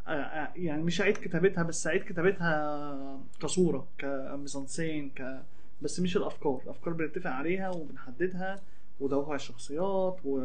آه، 0.08 0.52
يعني 0.56 0.84
مش 0.84 1.02
أعيد 1.02 1.18
كتابتها 1.18 1.64
بس 1.64 1.88
أعيد 1.88 2.04
كتابتها 2.04 3.20
كصورة 3.42 3.88
كميزانسين 3.98 5.10
ك 5.10 5.42
بس 5.82 6.00
مش 6.00 6.18
الأفكار. 6.18 6.62
الأفكار 6.64 6.94
بنتفق 6.94 7.30
عليها 7.30 7.70
وبنحددها 7.70 8.62
ودوها 9.00 9.36
الشخصيات 9.36 10.18
و 10.26 10.40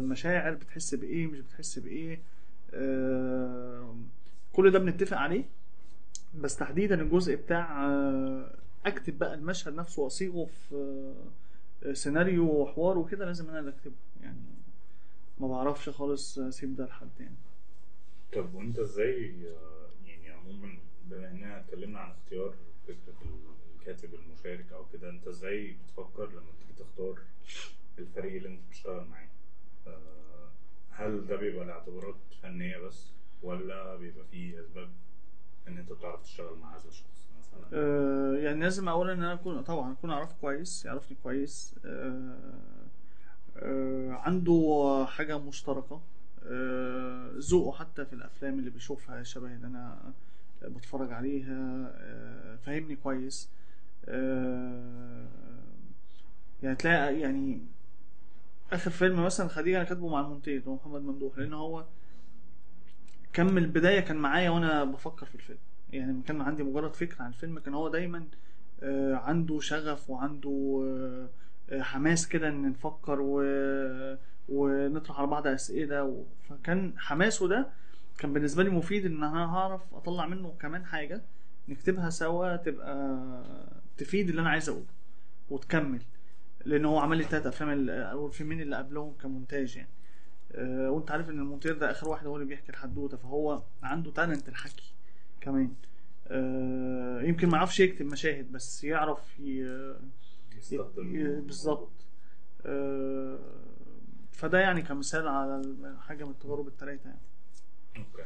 مشاعر 0.00 0.54
بتحس 0.54 0.94
بإيه 0.94 1.26
مش 1.26 1.40
بتحس 1.40 1.78
بإيه. 1.78 2.20
آه، 2.74 3.96
كل 4.52 4.70
ده 4.70 4.78
بنتفق 4.78 5.16
عليه. 5.16 5.44
بس 6.34 6.56
تحديدا 6.56 7.02
الجزء 7.02 7.36
بتاع 7.36 7.86
آه، 7.86 8.54
أكتب 8.86 9.18
بقى 9.18 9.34
المشهد 9.34 9.74
نفسه 9.74 10.02
وأصيغه 10.02 10.44
في 10.68 10.74
آه، 11.84 11.92
سيناريو 11.92 12.44
وحوار 12.62 12.98
وكده 12.98 13.24
لازم 13.24 13.48
أنا 13.48 13.58
اللي 13.58 13.70
أكتبه. 13.70 13.94
يعني 14.22 14.38
ما 15.40 15.48
بعرفش 15.48 15.88
خالص 15.88 16.38
أسيب 16.38 16.76
ده 16.76 16.84
لحد 16.86 17.08
يعني. 17.20 17.34
طب 18.32 18.54
وأنت 18.54 18.78
إزاي 18.78 19.34
آه، 19.48 19.88
يعني 20.06 20.30
عموما 20.30 20.78
بما 21.04 21.30
إننا 21.30 21.60
اتكلمنا 21.60 21.98
عن 21.98 22.10
اختيار 22.10 22.54
فكرة 22.88 23.14
الكاتب 23.80 24.14
المشارك 24.14 24.72
أو 24.72 24.84
كده 24.92 25.10
أنت 25.10 25.26
إزاي 25.28 25.76
بتفكر 25.84 26.26
لما 26.30 26.50
تيجي 26.60 26.72
تختار 26.78 27.18
الفريق 27.98 28.36
اللي 28.36 28.48
انت 28.48 28.60
بتشتغل 28.68 29.04
معاه. 29.04 29.28
آه، 29.86 30.48
هل 30.90 31.26
ده 31.26 31.36
بيبقى 31.36 31.64
لاعتبارات 31.66 32.16
فنية 32.42 32.78
بس 32.78 33.10
ولا 33.42 33.96
بيبقى 33.96 34.24
فيه 34.30 34.60
أسباب 34.60 34.88
إن 35.68 35.78
انت 35.78 35.92
بتعرف 35.92 36.22
تشتغل 36.22 36.58
مع 36.58 36.76
هذا 36.76 36.88
الشخص 36.88 37.28
مثلا؟ 37.38 37.68
آه، 37.72 38.36
يعني 38.36 38.60
لازم 38.60 38.88
اولا 38.88 39.12
إن 39.12 39.22
أنا 39.22 39.32
أكون 39.32 39.62
طبعا 39.62 39.92
أكون 39.92 40.10
أعرفه 40.10 40.34
كويس 40.40 40.84
يعرفني 40.84 41.16
كويس. 41.22 41.74
آه، 41.84 42.36
آه، 43.56 44.12
عنده 44.12 45.06
حاجة 45.08 45.38
مشتركة. 45.38 46.00
آه، 46.44 47.30
ذوقه 47.38 47.72
حتى 47.78 48.04
في 48.04 48.12
الأفلام 48.12 48.58
اللي 48.58 48.70
بيشوفها 48.70 49.22
شبه 49.22 49.54
اللي 49.54 49.66
أنا 49.66 50.12
بتفرج 50.62 51.12
عليها. 51.12 51.90
آه، 51.96 52.56
فاهمني 52.56 52.96
كويس. 52.96 53.48
آه، 54.08 55.26
يعني 56.62 56.76
تلاقي 56.76 57.20
يعني 57.20 57.60
آخر 58.72 58.90
فيلم 58.90 59.24
مثلا 59.24 59.48
خديجة 59.48 59.76
أنا 59.76 59.84
كاتبه 59.84 60.08
مع 60.08 60.20
المونتير 60.20 60.56
اللي 60.56 60.68
هو 60.70 60.74
محمد 60.74 61.02
ممدوح 61.02 61.38
لأن 61.38 61.52
هو 61.52 61.84
كان 63.32 63.46
من 63.46 63.58
البداية 63.64 64.00
كان 64.00 64.16
معايا 64.16 64.50
وأنا 64.50 64.84
بفكر 64.84 65.26
في 65.26 65.34
الفيلم. 65.34 65.58
يعني 65.92 66.22
كان 66.22 66.40
عندي 66.40 66.62
مجرد 66.62 66.94
فكرة 66.94 67.22
عن 67.22 67.28
الفيلم 67.28 67.58
كان 67.58 67.74
هو 67.74 67.88
دايما 67.88 68.24
آه، 68.82 69.14
عنده 69.14 69.60
شغف 69.60 70.10
وعنده 70.10 70.82
آه، 71.70 71.82
حماس 71.82 72.28
كده 72.28 72.48
إن 72.48 72.68
نفكر 72.70 73.18
و... 73.20 73.42
ونطرح 74.48 75.18
على 75.18 75.26
بعض 75.26 75.46
أسئلة 75.46 76.04
و... 76.04 76.24
فكان 76.48 76.92
حماسه 76.98 77.48
ده 77.48 77.68
كان 78.18 78.32
بالنسبة 78.32 78.62
لي 78.62 78.70
مفيد 78.70 79.06
إن 79.06 79.24
أنا 79.24 79.54
هعرف 79.56 79.94
أطلع 79.94 80.26
منه 80.26 80.54
كمان 80.60 80.84
حاجة 80.84 81.22
نكتبها 81.68 82.10
سوا 82.10 82.56
تبقى 82.56 83.44
تفيد 83.96 84.28
اللي 84.28 84.40
أنا 84.40 84.50
عايز 84.50 84.68
أقوله 84.68 84.86
وتكمل. 85.50 86.02
لأن 86.64 86.84
هو 86.84 86.98
عمل 86.98 87.16
لي 87.16 87.24
تلات 87.24 87.46
أفلام 87.46 87.90
أو 87.90 88.26
الفيلمين 88.26 88.60
اللي 88.60 88.76
قبلهم 88.76 89.12
كمونتاج 89.12 89.76
يعني. 89.76 89.90
آه، 90.52 90.90
وأنت 90.90 91.10
عارف 91.10 91.30
إن 91.30 91.38
المونتير 91.38 91.78
ده 91.78 91.90
آخر 91.90 92.08
واحد 92.08 92.26
هو 92.26 92.36
اللي 92.36 92.46
بيحكي 92.46 92.68
الحدوتة 92.68 93.16
فهو 93.16 93.62
عنده 93.82 94.10
تالنت 94.10 94.48
الحكي 94.48 94.94
كمان. 95.40 95.74
آه، 96.26 97.22
يمكن 97.22 97.48
ما 97.48 97.56
يعرفش 97.56 97.80
يكتب 97.80 98.06
مشاهد 98.06 98.52
بس 98.52 98.84
يعرف 98.84 99.40
يستخدم 100.56 101.40
بالظبط. 101.40 101.90
آه، 102.66 103.38
فده 104.32 104.58
يعني 104.58 104.82
كمثال 104.82 105.28
على 105.28 105.62
حاجة 106.00 106.24
من 106.24 106.30
التجارب 106.30 106.66
الثلاثه 106.68 107.08
يعني. 107.08 107.20
okay. 107.96 108.22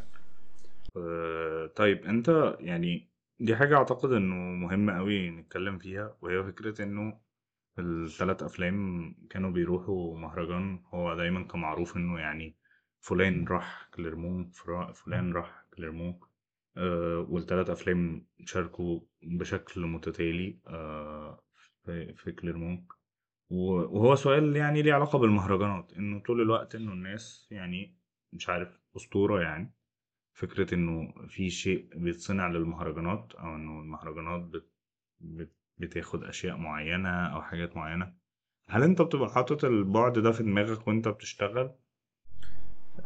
آه، 0.97 1.67
طيب 1.67 2.05
أنت 2.05 2.57
يعني 2.61 3.09
دي 3.41 3.57
حاجة 3.57 3.77
أعتقد 3.77 4.13
إنه 4.13 4.35
مهمة 4.35 4.97
قوي 4.97 5.31
نتكلم 5.31 5.79
فيها 5.79 6.17
وهي 6.23 6.43
فكرة 6.45 6.83
إنه 6.83 7.21
الثلاث 7.79 8.43
أفلام 8.43 9.15
كانوا 9.31 9.51
بيروحوا 9.51 10.19
مهرجان 10.19 10.83
هو 10.87 11.15
دايما 11.17 11.43
كان 11.45 11.61
معروف 11.61 11.97
إنه 11.97 12.19
يعني 12.21 12.57
فلان 13.01 13.47
راح 13.49 13.89
كليرمون 13.95 14.51
فلان 14.95 15.33
راح 15.33 15.67
كليرمون 15.77 16.21
آه 16.77 17.27
والثلاث 17.31 17.71
أفلام 17.71 18.27
شاركوا 18.45 19.01
بشكل 19.23 19.81
متتالي 19.87 20.59
آه 20.67 21.45
في, 21.85 22.15
في 22.15 22.33
كليرمون 22.33 22.87
وهو 23.51 24.15
سؤال 24.15 24.57
يعني 24.57 24.83
ليه 24.83 24.95
علاقة 24.95 25.19
بالمهرجانات 25.19 25.93
إنه 25.93 26.21
طول 26.21 26.41
الوقت 26.41 26.75
إنه 26.75 26.93
الناس 26.93 27.49
يعني 27.51 27.97
مش 28.33 28.49
عارف 28.49 28.81
أسطورة 28.97 29.41
يعني 29.43 29.73
فكرة 30.35 30.75
إنه 30.75 31.15
في 31.29 31.51
شيء 31.51 31.89
بيتصنع 31.95 32.49
للمهرجانات 32.49 33.33
أو 33.35 33.57
إنه 33.57 33.81
المهرجانات 33.81 34.43
بت... 34.43 34.71
بت... 35.21 35.53
بتاخد 35.79 36.25
أشياء 36.25 36.57
معينة 36.57 37.27
أو 37.27 37.43
حاجات 37.43 37.77
معينة. 37.77 38.15
هل 38.69 38.83
أنت 38.83 39.03
بتبقى 39.03 39.31
حاطط 39.31 39.65
البعد 39.65 40.19
ده 40.19 40.33
في 40.33 40.43
دماغك 40.43 40.89
وأنت 40.89 41.09
بتشتغل؟ 41.09 41.71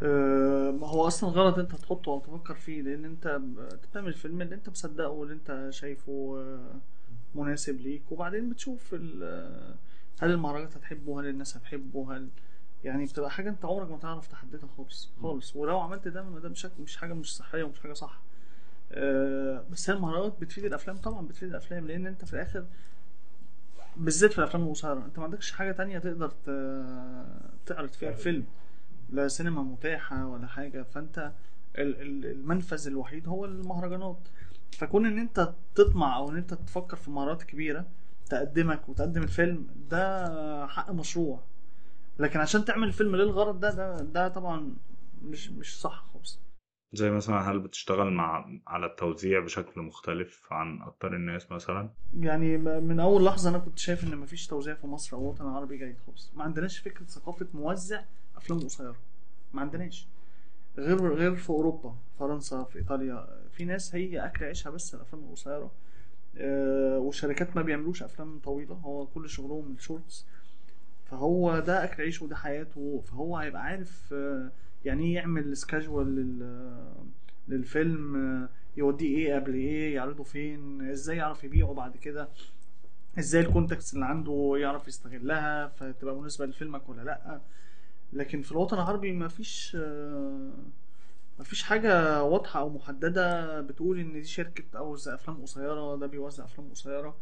آه، 0.03 0.71
ما 0.71 0.87
هو 0.89 1.07
أصلا 1.07 1.31
غلط 1.31 1.59
أنت 1.59 1.75
تحطه 1.75 2.11
أو 2.12 2.21
تفكر 2.21 2.55
فيه 2.55 2.83
لأن 2.83 3.05
أنت 3.05 3.27
ب- 3.29 3.59
أنت 3.59 3.87
بتعمل 3.87 4.09
الفيلم 4.09 4.43
اللي 4.43 4.55
أنت 4.55 4.69
مصدقه 4.69 5.09
واللي 5.09 5.35
أنت 5.35 5.69
شايفه 5.71 6.37
آه، 6.39 6.81
مناسب 7.35 7.81
ليك. 7.81 8.12
وبعدين 8.12 8.51
بتشوف 8.51 8.95
ال- 8.95 9.23
آه، 9.23 9.75
هل 10.25 10.31
المهرجانات 10.31 10.77
هتحبه؟ 10.77 11.21
هل 11.21 11.27
الناس 11.27 11.57
هتحبه؟ 11.57 12.17
هل 12.17 12.29
يعني 12.85 13.05
بتبقى 13.05 13.31
حاجة 13.31 13.49
أنت 13.51 13.64
عمرك 13.64 13.91
ما 13.91 13.99
تعرف 13.99 14.27
تحددها 14.27 14.69
خالص 14.77 15.11
خالص. 15.23 15.57
ولو 15.57 15.81
عملت 15.81 16.09
ده 16.09 16.23
ما 16.23 16.41
ده 16.41 16.49
مش 16.49 16.67
مش 16.81 16.97
حاجة 16.97 17.12
مش 17.14 17.37
صحية 17.37 17.62
ومش 17.62 17.81
حاجة 17.81 17.93
صح. 17.93 18.21
بس 19.70 19.90
هي 19.90 19.97
المهرجانات 19.97 20.40
بتفيد 20.40 20.64
الأفلام 20.64 20.97
طبعا 20.97 21.26
بتفيد 21.26 21.49
الأفلام 21.49 21.86
لأن 21.86 22.07
أنت 22.07 22.24
في 22.24 22.32
الآخر 22.34 22.64
بالذات 23.97 24.32
في 24.32 24.38
الأفلام 24.38 24.62
القصيره 24.64 25.05
أنت 25.07 25.18
ما 25.18 25.24
عندكش 25.24 25.53
حاجة 25.53 25.72
تانية 25.72 25.99
تقدر 25.99 26.28
تعرض 27.66 27.88
فيها 27.88 28.09
الفيلم. 28.11 28.44
لا 29.11 29.28
سينما 29.28 29.62
متاحة 29.62 30.26
ولا 30.26 30.47
حاجة 30.47 30.82
فأنت 30.82 31.32
ال- 31.78 32.01
ال- 32.03 32.26
المنفذ 32.30 32.86
الوحيد 32.86 33.28
هو 33.28 33.44
المهرجانات. 33.44 34.18
فكون 34.72 35.07
إن 35.07 35.18
أنت 35.18 35.53
تطمع 35.74 36.16
أو 36.16 36.30
إن 36.30 36.36
أنت 36.36 36.55
تفكر 36.55 36.97
في 36.97 37.11
مهارات 37.11 37.42
كبيرة 37.42 37.86
تقدمك 38.30 38.88
وتقدم 38.88 39.22
الفيلم 39.22 39.66
ده 39.90 40.66
حق 40.66 40.90
مشروع. 40.90 41.40
لكن 42.18 42.40
عشان 42.40 42.64
تعمل 42.64 42.92
فيلم 42.92 43.16
للغرض 43.16 43.61
ده 43.61 43.70
ده 43.74 44.01
ده 44.03 44.28
طبعا 44.28 44.74
مش 45.22 45.51
مش 45.51 45.80
صح 45.80 46.05
خالص. 46.12 46.38
زي 46.97 47.11
مثلا 47.11 47.51
هل 47.51 47.59
بتشتغل 47.59 48.11
مع 48.12 48.47
على 48.66 48.86
التوزيع 48.86 49.40
بشكل 49.40 49.80
مختلف 49.80 50.47
عن 50.51 50.82
أكتر 50.82 51.14
الناس 51.16 51.53
مثلا؟ 51.53 51.90
يعني 52.20 52.59
من 52.59 53.01
أول 53.01 53.24
لحظة 53.24 53.51
أنا 53.51 53.59
كنت 53.59 53.78
شايف 53.78 54.05
إن 54.05 54.16
مفيش 54.16 54.47
توزيع 54.47 54.74
في 54.74 54.86
مصر 54.86 55.16
أو 55.16 55.22
الوطن 55.22 55.44
العربي 55.44 55.78
جيد 55.78 55.97
خالص. 56.07 56.32
ما 56.36 56.44
عندناش 56.44 56.78
فكرة 56.78 57.05
ثقافة 57.05 57.47
موزع 57.55 58.03
أفلام 58.36 58.61
قصيرة. 58.61 58.97
ما 59.55 59.61
عندناش. 59.61 60.07
غير 60.78 61.14
غير 61.14 61.34
في 61.36 61.51
أوروبا 61.51 61.94
فرنسا 62.18 62.64
في 62.64 62.78
إيطاليا. 62.78 63.26
في 63.53 63.64
ناس 63.64 63.94
هي 63.94 64.26
أكل 64.26 64.44
عيشها 64.44 64.70
بس 64.70 64.94
الأفلام 64.94 65.24
القصيرة. 65.24 65.70
آه، 66.38 66.99
والشركات 66.99 67.57
ما 67.57 67.62
بيعملوش 67.62 68.03
أفلام 68.03 68.38
طويلة. 68.38 68.74
هو 68.74 69.07
كل 69.07 69.28
شغلهم 69.28 69.74
ال 69.79 69.85
shorts. 69.85 70.27
فهو 71.11 71.59
ده 71.59 71.84
أكل 71.84 72.03
عيشه 72.03 72.24
وده 72.24 72.36
حياته. 72.36 73.03
فهو 73.07 73.36
هيبقى 73.36 73.62
عارف 73.62 74.09
آه، 74.12 74.53
يعني 74.87 75.05
إيه 75.07 75.14
يعمل 75.14 75.57
schedule 75.57 76.16
لل 76.16 76.66
للفيلم؟ 77.49 78.49
يوديه 78.76 79.16
إيه 79.16 79.34
قبل 79.34 79.55
إيه؟ 79.55 79.95
يعرضه 79.95 80.24
فين؟ 80.24 80.91
إزاي 80.91 81.16
يعرف 81.16 81.45
يبيعه 81.45 81.74
بعد 81.74 81.97
كده؟ 81.97 82.28
إزاي 83.18 83.43
ال 83.43 83.48
contacts 83.48 83.95
اللي 83.95 84.07
عنده 84.07 84.55
يعرف 84.57 84.89
يستغلها؟ 84.89 85.66
فتبقى 85.68 86.14
مناسبة 86.16 86.47
لفيلمك 86.47 86.89
ولا 86.89 87.03
لأ؟ 87.03 87.41
لكن 88.12 88.43
في 88.43 88.53
الوطن 88.53 88.76
العربي 88.76 89.12
ما 89.12 89.28
فيش 89.28 89.76
ما 91.39 91.45
فيش 91.45 91.62
حاجة 91.62 92.22
واضحة 92.24 92.61
أو 92.61 92.68
محددة 92.68 93.61
بتقول 93.61 93.99
إن 94.01 94.12
دي 94.12 94.24
شركة 94.24 94.78
توزع 94.79 95.14
أفلام 95.14 95.43
قصيرة 95.43 95.97
ده 95.97 96.07
بيوزع 96.07 96.45
أفلام 96.45 96.68
قصيرة. 96.70 97.16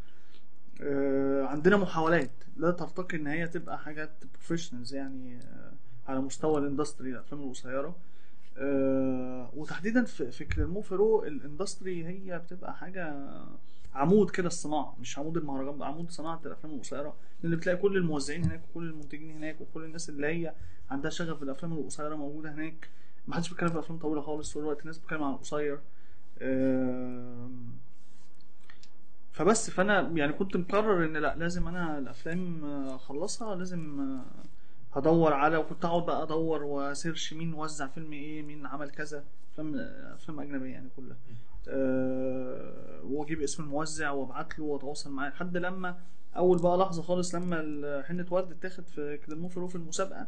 آه، 0.82 1.44
عندنا 1.46 1.76
محاولات. 1.76 2.30
لا 2.56 2.70
ترتقي 2.70 3.16
إن 3.16 3.26
هي 3.26 3.48
تبقى 3.48 3.78
حاجات 3.78 4.10
professionals 4.32 4.94
يعني. 4.94 5.40
على 6.09 6.20
مستوى 6.20 6.59
ال 6.61 6.66
industry 6.66 7.11
الأفلام 7.11 7.42
القصيرة. 7.42 7.96
آه، 8.59 9.50
وتحديدا 9.57 10.05
في 10.05 10.44
كليرمون 10.44 11.22
ال 11.24 11.34
industry 11.34 12.07
هي 12.07 12.38
بتبقى 12.38 12.76
حاجة 12.76 13.30
عمود 13.94 14.30
كده 14.30 14.46
الصناعة 14.46 14.96
مش 15.00 15.18
عمود 15.18 15.36
المهرجان 15.36 15.82
عمود 15.82 16.11
صناعة 16.11 16.40
الأفلام 16.46 16.74
القصيرة. 16.74 17.14
اللي 17.44 17.57
بتلاقي 17.57 17.78
كل 17.78 17.96
الموزعين 17.96 18.44
هناك 18.44 18.61
وكل 18.70 18.82
المنتجين 18.90 19.30
هناك 19.36 19.61
وكل 19.61 19.84
الناس 19.84 20.09
اللي 20.09 20.26
هي 20.26 20.55
عندها 20.90 21.11
شغف 21.11 21.36
في 21.38 21.42
الأفلام 21.44 21.72
القصيرة 21.72 22.14
موجودة 22.14 22.52
هناك. 22.55 22.88
ما 23.28 23.34
حدش 23.34 23.48
بيتكلم 23.48 23.68
في 23.68 23.78
أفلام 23.78 23.98
طويلة 23.98 24.20
خالص 24.20 24.52
طول 24.55 24.62
الوقت 24.62 24.80
الناس 24.80 24.98
بتتكلم 24.98 25.22
عن 25.22 25.32
القصير. 25.32 25.78
آم، 26.42 27.74
فبس 29.32 29.70
فأنا 29.70 30.00
يعني 30.14 30.32
كنت 30.32 30.57
مقرر 30.57 31.05
إن 31.05 31.16
لأ 31.16 31.34
لازم 31.36 31.68
أنا 31.68 31.98
الأفلام 31.98 32.64
آه، 32.64 32.94
أخلصها 32.96 33.55
لازم 33.57 34.00
آه، 34.00 34.24
هدور 34.95 35.32
على 35.32 35.57
وكنت 35.57 35.84
اقعد 35.84 36.07
بقى 36.07 36.22
أدور 36.22 36.62
واسيرش 36.62 37.32
مين 37.34 37.55
وزع 37.55 37.86
فيلم 37.86 38.12
إيه 38.12 38.42
مين 38.42 38.66
عمل 38.66 38.90
كذا. 38.90 39.24
افلام 39.53 39.74
افلام 40.14 40.40
اجنبيه 40.40 40.70
يعني 40.72 40.88
كلها 40.97 41.16
أه 41.68 43.01
وأجيب 43.05 43.40
اسم 43.42 43.62
الموزع 43.62 44.11
وأبعت 44.11 44.59
له 44.59 44.64
وأتواصل 44.64 45.11
معاه. 45.11 45.28
لحد 45.30 45.57
لما 45.57 45.97
أول 46.36 46.59
بقى 46.62 46.78
لحظة 46.78 47.03
خالص 47.03 47.34
لما 47.34 48.03
حنة 48.09 48.26
ورد 48.30 48.51
اتاخد 48.53 48.86
في 48.88 49.18
كليرمون 49.26 49.49
فيرون 49.48 49.68
في 49.68 49.76
المسابقة 49.76 50.26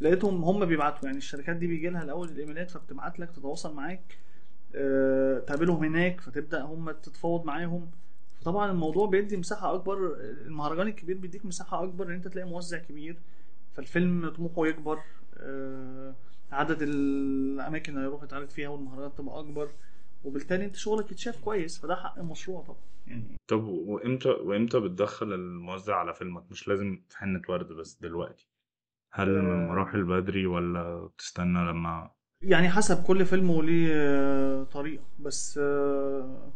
لقيتهم 0.00 0.44
هم 0.44 0.64
بيبعتوا. 0.64 1.04
يعني 1.06 1.18
الشركات 1.18 1.56
دي 1.56 1.66
بيجي 1.66 1.88
لها 1.88 2.02
الأول 2.02 2.28
الإيميلات 2.28 2.70
فبتبعت 2.70 3.20
لك 3.20 3.30
تتواصل 3.30 3.74
معاك. 3.74 4.18
أه 4.74 5.38
تقابلهم 5.38 5.84
هناك 5.84 6.20
فتبدأ 6.20 6.62
هم 6.62 6.90
تتفاوض 6.90 7.44
معاهم. 7.44 7.90
فطبعا 8.40 8.70
الموضوع 8.70 9.06
بيدي 9.06 9.36
مساحة 9.36 9.74
أكبر 9.74 10.16
المهرجان 10.20 10.86
الكبير 10.86 11.16
بيديك 11.18 11.46
مساحة 11.46 11.84
أكبر 11.84 12.06
إن 12.06 12.12
أنت 12.12 12.28
تلاقي 12.28 12.48
موزع 12.48 12.78
كبير. 12.78 13.16
فالفيلم 13.74 14.28
طموحه 14.28 14.66
يكبر 14.66 14.98
أه 15.36 16.14
عدد 16.52 16.78
الأماكن 16.82 17.92
اللي 17.92 18.04
هيروح 18.04 18.22
يتعرض 18.22 18.48
فيها 18.48 18.68
والمهرجانات 18.68 19.18
تبقى 19.18 19.38
أكبر 19.40 19.68
وبالتالي 20.24 20.64
أنت 20.64 20.76
شغلك 20.76 21.12
يتشاف 21.12 21.40
كويس 21.40 21.78
فده 21.78 21.96
حق 21.96 22.18
المشروع 22.18 22.62
طبعا. 22.62 22.78
يعني 23.06 23.36
طب 23.48 23.64
وإمتى 23.64 24.28
وإمتى 24.28 24.80
بتدخل 24.80 25.32
الموزع 25.32 25.96
على 25.96 26.14
فيلمك؟ 26.14 26.44
مش 26.50 26.68
لازم 26.68 27.02
في 27.08 27.18
حنة 27.18 27.42
ورد 27.48 27.68
بس 27.72 27.98
دلوقتي. 28.00 28.48
هل 29.12 29.28
من 29.42 29.62
آه. 29.62 29.68
مراحل 29.68 30.04
بدري 30.04 30.46
ولا 30.46 31.04
بتستنى 31.04 31.58
لما 31.70 32.10
يعني 32.42 32.68
حسب 32.70 33.02
كل 33.02 33.26
فيلم 33.26 33.50
وليه 33.50 33.88
آه، 33.92 34.64
طريقة 34.64 35.04
بس 35.18 35.58
آه، 35.62 36.50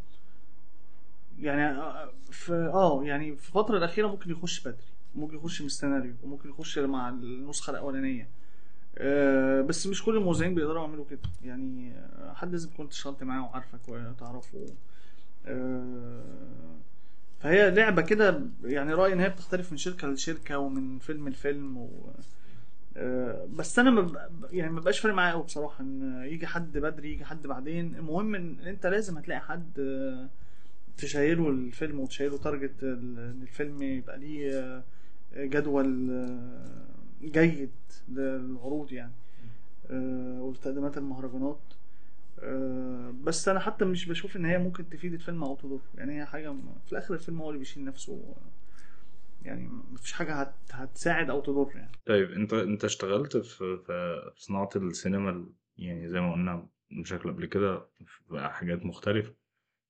يعني 1.39 1.63
آه، 1.63 2.13
في 2.31 2.53
آه 2.53 3.05
يعني 3.05 3.37
في 3.37 3.49
الفترة 3.49 3.79
الأخيرة 3.79 4.07
ممكن 4.07 4.31
يخش 4.31 4.61
بدري. 4.61 4.98
ممكن 5.15 5.37
يخش 5.37 5.61
من 5.61 5.67
السيناريو 5.67 6.15
وممكن 6.23 6.49
يخش 6.49 6.79
مع 6.79 7.09
النسخة 7.09 7.71
الأولانية. 7.71 8.29
آه، 8.99 9.61
بس 9.61 9.87
مش 9.87 10.05
كل 10.05 10.17
الموزعين 10.17 10.55
بيقدروا 10.55 10.81
يعملوا 10.87 11.05
كده. 11.11 11.21
يعني 11.45 11.93
آه، 11.97 12.33
حد 12.35 12.53
لازم 12.53 12.71
كنت 12.77 12.93
اشتغلت 12.93 13.23
معاه 13.23 13.43
وعارفك 13.45 13.89
وتعرفه. 13.89 14.67
آه، 15.47 16.77
فهي 17.41 17.71
لعبة 17.71 18.03
كده 18.03 18.41
يعني 18.65 18.95
رأيي 18.95 19.13
إن 19.13 19.21
هي 19.21 19.29
بتختلف 19.29 19.73
من 19.73 19.79
شركة 19.79 20.09
لشركة 20.09 20.59
ومن 20.59 20.99
فيلم 20.99 21.29
لفيلم 21.29 21.77
و... 21.79 22.11
بس 23.57 23.79
أنا 23.79 24.29
يعني 24.51 24.73
ما 24.73 24.81
بقاش 24.81 25.01
فارق 25.01 25.15
معايا 25.15 25.33
قوي 25.33 25.43
بصراحة 25.43 25.81
إن 25.85 26.23
يجي 26.25 26.47
حد 26.47 26.79
بدري 26.79 27.13
يجي 27.13 27.25
حد 27.25 27.47
بعدين. 27.47 27.95
المهم 27.97 28.35
إن 28.35 28.57
أنت 28.67 28.87
لازم 28.87 29.19
هتلاقي 29.19 29.41
حد 29.41 29.73
تشيله 30.97 31.49
الفيلم 31.51 32.01
وتشيله 32.01 32.39
تارجت 32.39 32.83
إن 32.83 33.39
الفيلم 33.43 33.83
يبقى 33.83 34.19
ليه 34.19 34.83
جدول 35.37 36.11
آه، 36.11 36.87
جيد 37.23 37.71
للعروض 38.09 38.93
يعني 38.93 39.13
آه، 39.91 40.43
ولتقديمات 40.43 40.99
المهرجانات. 40.99 41.61
آه، 42.41 43.15
بس 43.25 43.49
أنا 43.49 43.61
حتى 43.61 43.85
مش 43.85 44.07
بشوف 44.07 44.37
إن 44.37 44.45
هي 44.45 44.59
ممكن 44.59 44.89
تفيد 44.89 45.15
الفيلم 45.15 45.45
أو 45.45 45.57
تضر. 45.57 45.81
يعني 45.95 46.21
هي 46.21 46.27
حاجة 46.27 46.55
في 46.87 46.93
الآخر 46.93 47.15
الفيلم 47.15 47.41
هو 47.41 47.49
اللي 47.49 47.59
بيشيل 47.59 47.85
نفسه 47.85 48.35
يعني 49.43 49.69
مفيش 49.93 50.13
حاجة 50.13 50.35
هت 50.41 50.55
هتساعد 50.73 51.31
أو 51.31 51.41
تضر 51.41 51.71
يعني. 51.75 51.93
طيب 52.07 52.31
أنت 52.33 52.53
أنت 52.53 52.85
اشتغلت 52.85 53.37
في 53.37 53.77
في 53.87 54.21
صناعة 54.37 54.71
السينما 54.77 55.31
ال- 55.31 55.53
يعني 55.79 56.09
زي 56.09 56.21
ما 56.21 56.33
قلنا 56.33 56.67
بشكل 56.91 57.31
قبل 57.31 57.47
كده 57.47 57.87
في 58.07 58.49
حاجات 58.49 58.87
مختلفة. 58.87 59.35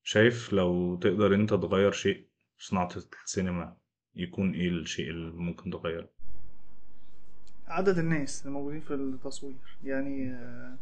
شايف 0.02 0.52
لو 0.52 0.96
تقدر 0.96 1.34
أنت 1.34 1.50
تغير 1.54 1.92
شيء 1.92 2.26
في 2.56 2.66
صناعة 2.66 2.88
السينما 3.24 3.76
يكون 4.16 4.54
إيه 4.54 4.68
الشيء 4.68 5.10
اللي 5.10 5.30
ممكن 5.30 5.70
تغيره؟ 5.70 6.08
عدد 7.66 7.98
الناس 7.98 8.42
اللي 8.42 8.52
موجودين 8.52 8.80
في 8.80 8.94
التصوير. 8.94 9.54
يعني 9.84 10.30
آه، 10.32 10.76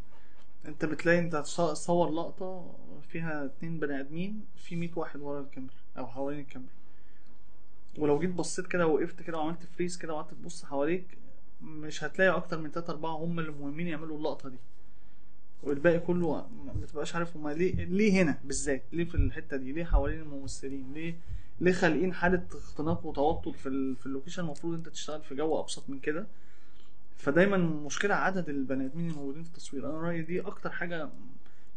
أنت 0.66 0.84
بتلاقي 0.84 1.18
أنت 1.18 1.36
تصور 1.36 2.10
لقطة 2.10 2.74
فيها 3.08 3.44
اتنين 3.44 3.78
بني 3.80 4.00
آدمين 4.00 4.44
في 4.56 4.76
100 4.76 4.90
واحد 4.96 5.20
ورا 5.20 5.40
الكاميرا 5.40 5.74
أو 5.98 6.06
حوالين 6.06 6.40
الكاميرا. 6.40 6.72
ولو 7.98 8.18
جيت 8.18 8.30
بصيت 8.30 8.66
كده 8.66 8.86
وقفت 8.86 9.22
كده 9.22 9.38
وعملت 9.38 9.62
freeze 9.62 9.96
كده 9.98 10.12
وقعدت 10.14 10.34
تبص 10.34 10.64
حواليك 10.64 11.18
مش 11.62 12.04
هتلاقي 12.04 12.36
أكتر 12.36 12.58
من 12.60 12.72
تلاتة 12.72 12.90
أربعة 12.90 13.16
هم 13.16 13.38
اللي 13.38 13.50
مهمين 13.52 13.86
يعملوا 13.86 14.18
اللقطة 14.18 14.48
دي. 14.48 14.58
والباقي 15.62 15.98
كله 15.98 16.48
ما 16.66 16.72
بتبقاش 16.72 17.14
عارف 17.14 17.36
هما 17.36 17.50
ليه 17.50 17.84
ليه 17.84 18.22
هنا 18.22 18.38
بالذات؟ 18.44 18.82
ليه 18.92 19.04
في 19.04 19.14
الحتة 19.14 19.56
دي؟ 19.56 19.72
ليه 19.72 19.84
حوالين 19.84 20.20
الممثلين؟ 20.20 20.92
ليه 20.92 21.16
ليه 21.60 21.72
خالقين 21.72 22.14
حالة 22.14 22.46
اختناق 22.52 23.06
وتوتر 23.06 23.52
في 23.52 23.68
ال... 23.68 23.96
في 23.96 24.06
اللوكيشن 24.06 24.42
المفروض 24.42 24.74
انت 24.74 24.88
تشتغل 24.88 25.22
في 25.22 25.34
جو 25.34 25.60
أبسط 25.60 25.90
من 25.90 25.98
كده. 26.00 26.26
فدايما 27.16 27.56
مشكلة 27.56 28.14
عدد 28.14 28.48
البني 28.48 28.86
آدمين 28.86 29.10
الموجودين 29.10 29.42
في 29.42 29.48
التصوير. 29.48 29.90
أنا 29.90 30.00
رأيي 30.00 30.22
دي 30.22 30.40
أكتر 30.40 30.70
حاجة 30.70 31.10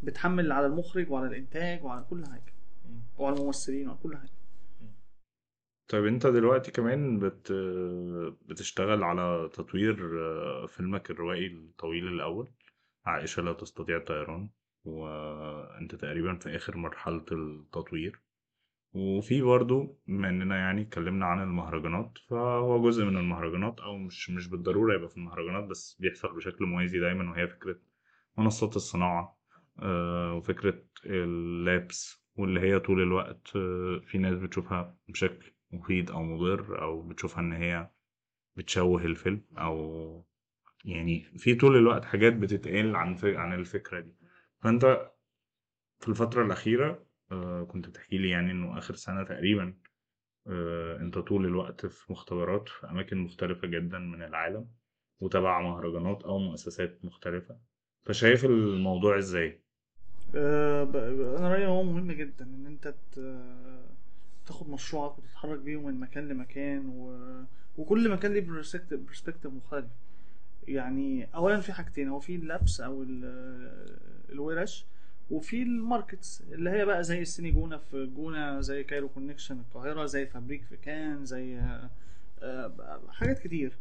بتحمل 0.04 0.52
على 0.52 0.66
المخرج 0.66 1.12
وعلى 1.12 1.28
الإنتاج 1.28 1.84
وعلى 1.84 2.06
كل 2.10 2.26
حاجة. 2.26 2.54
وعلى 3.18 3.36
الممثلين 3.36 3.88
وعلى 3.88 4.00
كل 4.04 4.18
حاجة. 4.18 4.30
طيب 5.88 6.06
انت 6.06 6.28
دلوقتي 6.28 6.72
كمان 6.72 7.20
بت 7.20 7.52
بتشتغل 8.46 9.04
على 9.04 9.50
تطوير 9.54 10.20
آه، 10.22 10.66
فيلمك 10.66 11.12
الروائي 11.12 11.48
الطويل 11.48 12.08
الأول 12.08 12.48
عائشة 13.06 13.42
لا 13.42 13.54
تستطيع 13.54 13.98
الطيران 13.98 14.50
وانت 14.86 15.96
تقريبا 15.96 16.36
في 16.36 16.56
آخر 16.56 16.78
مرحلة 16.78 17.26
التطوير. 17.32 18.20
وفي 18.94 19.42
برضو 19.42 20.00
بما 20.08 20.30
إننا 20.30 20.58
يعني 20.58 20.82
اتكلمنا 20.82 21.26
عن 21.26 21.44
المهرجانات 21.44 22.18
فهو 22.30 22.82
جزء 22.90 23.06
من 23.06 23.18
المهرجانات 23.18 23.80
أو 23.80 23.98
مش 23.98 24.30
مش 24.30 24.48
بالضرورة 24.48 24.96
يبقى 24.96 25.10
في 25.10 25.18
المهرجانات 25.18 25.64
بس 25.64 25.98
بيحصل 26.00 26.36
بشكل 26.36 26.66
موازي 26.66 27.00
دايما 27.00 27.32
وهي 27.32 27.48
فكرة 27.48 27.80
منصات 28.38 28.76
الصناعة 28.76 29.40
آه، 29.80 30.34
وفكرة 30.34 30.84
اللابس 31.06 32.26
واللي 32.36 32.60
هي 32.60 32.80
طول 32.80 33.02
الوقت 33.02 33.56
آه، 33.56 34.02
في 34.06 34.18
ناس 34.18 34.36
بتشوفها 34.38 34.98
بشكل 35.08 35.52
مفيد 35.72 36.12
أو 36.12 36.24
مضر 36.24 36.82
أو 36.82 37.02
بتشوفها 37.02 37.40
إن 37.40 37.54
هي 37.54 37.90
بتشوه 38.56 39.06
الفيلم 39.06 39.42
أو 39.58 40.26
يعني 40.86 41.24
في 41.38 41.56
طول 41.56 41.78
الوقت 41.78 42.06
حاجات 42.06 42.34
بتتقال 42.34 42.96
عن 42.96 43.18
عن 43.24 43.54
الفكرة 43.54 44.00
دي. 44.00 44.16
فأنت 44.62 45.12
في 46.00 46.08
الفترة 46.08 46.46
الأخيرة 46.46 47.09
آه، 47.32 47.64
كنت 47.64 47.88
بتحكي 47.90 48.18
لي 48.18 48.30
يعني 48.30 48.52
إنه 48.52 48.78
آخر 48.78 48.96
سنة 48.96 49.24
تقريبا 49.24 49.74
آه، 50.48 50.98
أنت 50.98 51.18
طول 51.18 51.46
الوقت 51.46 51.86
في 51.86 52.12
مختبرات 52.12 52.70
في 52.70 52.90
أماكن 52.90 53.18
مختلفة 53.18 53.68
جدا 53.68 54.00
من 54.00 54.24
العالم 54.24 54.68
وتبع 55.20 55.62
مهرجانات 55.62 56.24
أو 56.24 56.40
مؤسسات 56.40 57.06
مختلفة. 57.06 57.60
فشايف 58.06 58.46
الموضوع 58.46 59.18
إزاي؟ 59.18 59.64
آه، 60.36 60.84
أنا 61.38 61.50
رأيي 61.50 61.66
هو 61.66 61.84
مهم 61.84 62.12
جدا 62.12 62.46
إن 62.46 62.66
أنت 62.66 62.94
تاخد 64.46 64.70
مشروعك 64.70 65.18
وتتحرك 65.20 65.60
بيه 65.60 65.78
من 65.82 66.00
مكان 66.00 66.28
لمكان 66.28 66.90
و... 66.90 67.14
وكل 67.78 68.12
مكان 68.12 68.34
ليه 68.34 68.42
perspective 68.42 69.46
مختلف. 69.46 69.92
يعني 70.68 71.28
اولا 71.36 71.60
في 71.60 71.74
حاجتين 71.74 72.08
هو 72.08 72.20
في 72.20 72.36
ال 72.36 72.45
labs 72.45 72.82
أو 72.82 73.04
ال- 73.04 74.30
الورش 74.32 74.86
وفي 75.32 75.64
ال 75.64 75.74
markets 75.74 76.44
اللي 76.52 76.70
هي 76.70 76.86
بقى 76.86 77.04
زي 77.04 77.22
السيني 77.22 77.52
جونة 77.52 77.78
في 77.78 78.06
جونه 78.06 78.62
زي 78.62 78.84
Cairo 78.84 79.10
Connection 79.10 79.60
القاهرة 79.60 80.06
زي 80.06 80.26
Fabrique 80.26 80.64
في 80.64 80.78
كان 80.78 81.26
زي 81.26 81.58
آه، 81.58 81.90
آه، 82.42 83.02
حاجات 83.10 83.40
كتير. 83.40 83.78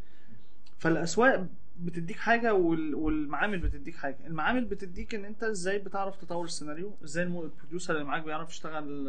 فالأسواق 0.78 1.46
بتديك 1.80 2.16
حاجة 2.16 2.54
وال- 2.54 2.94
والمعامل 2.94 3.58
بتديك 3.58 3.96
حاجة. 3.96 4.16
المعامل 4.26 4.64
بتديك 4.64 5.14
إن 5.14 5.24
أنت 5.24 5.44
إزاي 5.44 5.78
بتعرف 5.78 6.16
تطور 6.16 6.44
السيناريو 6.44 6.96
إزاي 7.04 7.24
ال 7.24 7.32
producer 7.32 7.94
اللي 7.94 8.04
معاك 8.04 8.22
بيعرف 8.24 8.50
يشتغل 8.50 9.08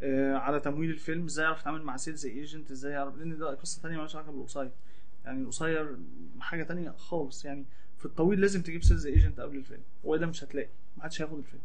آه، 0.00 0.34
على 0.36 0.60
تمويل 0.60 0.90
الفيلم 0.90 1.24
إزاي 1.24 1.44
يعرف 1.44 1.60
يتعامل 1.60 1.82
مع 1.82 1.96
sales 1.96 2.26
agent 2.26 2.70
إزاي 2.70 2.92
يعرف 2.92 3.16
لأن 3.16 3.38
ده 3.38 3.54
قصة 3.54 3.82
تانية 3.82 3.94
مالهاش 3.96 4.16
علاقة 4.16 4.32
بالقصير. 4.32 4.70
يعني 5.24 5.42
القصير 5.42 5.96
حاجة 6.40 6.62
تانية 6.62 6.90
خالص. 6.90 7.44
يعني 7.44 7.64
في 7.98 8.06
الطويل 8.06 8.40
لازم 8.40 8.62
تجيب 8.62 8.82
sales 8.84 9.06
agent 9.06 9.40
قبل 9.40 9.56
الفيلم. 9.56 9.82
والا 10.04 10.26
مش 10.26 10.44
هتلاقي. 10.44 10.68
محدش 10.96 11.22
هياخد 11.22 11.38
الفيلم. 11.38 11.62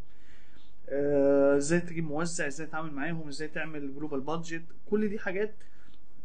آه، 0.88 1.56
إزاي 1.56 1.80
تجيب 1.80 2.04
موزع 2.04 2.46
إزاي 2.46 2.66
تتعامل 2.66 2.90
معاهم 2.92 3.28
إزاي 3.28 3.48
تعمل 3.48 3.94
global 3.94 4.20
budget 4.20 4.62
كل 4.90 5.08
دي 5.08 5.18
حاجات 5.18 5.54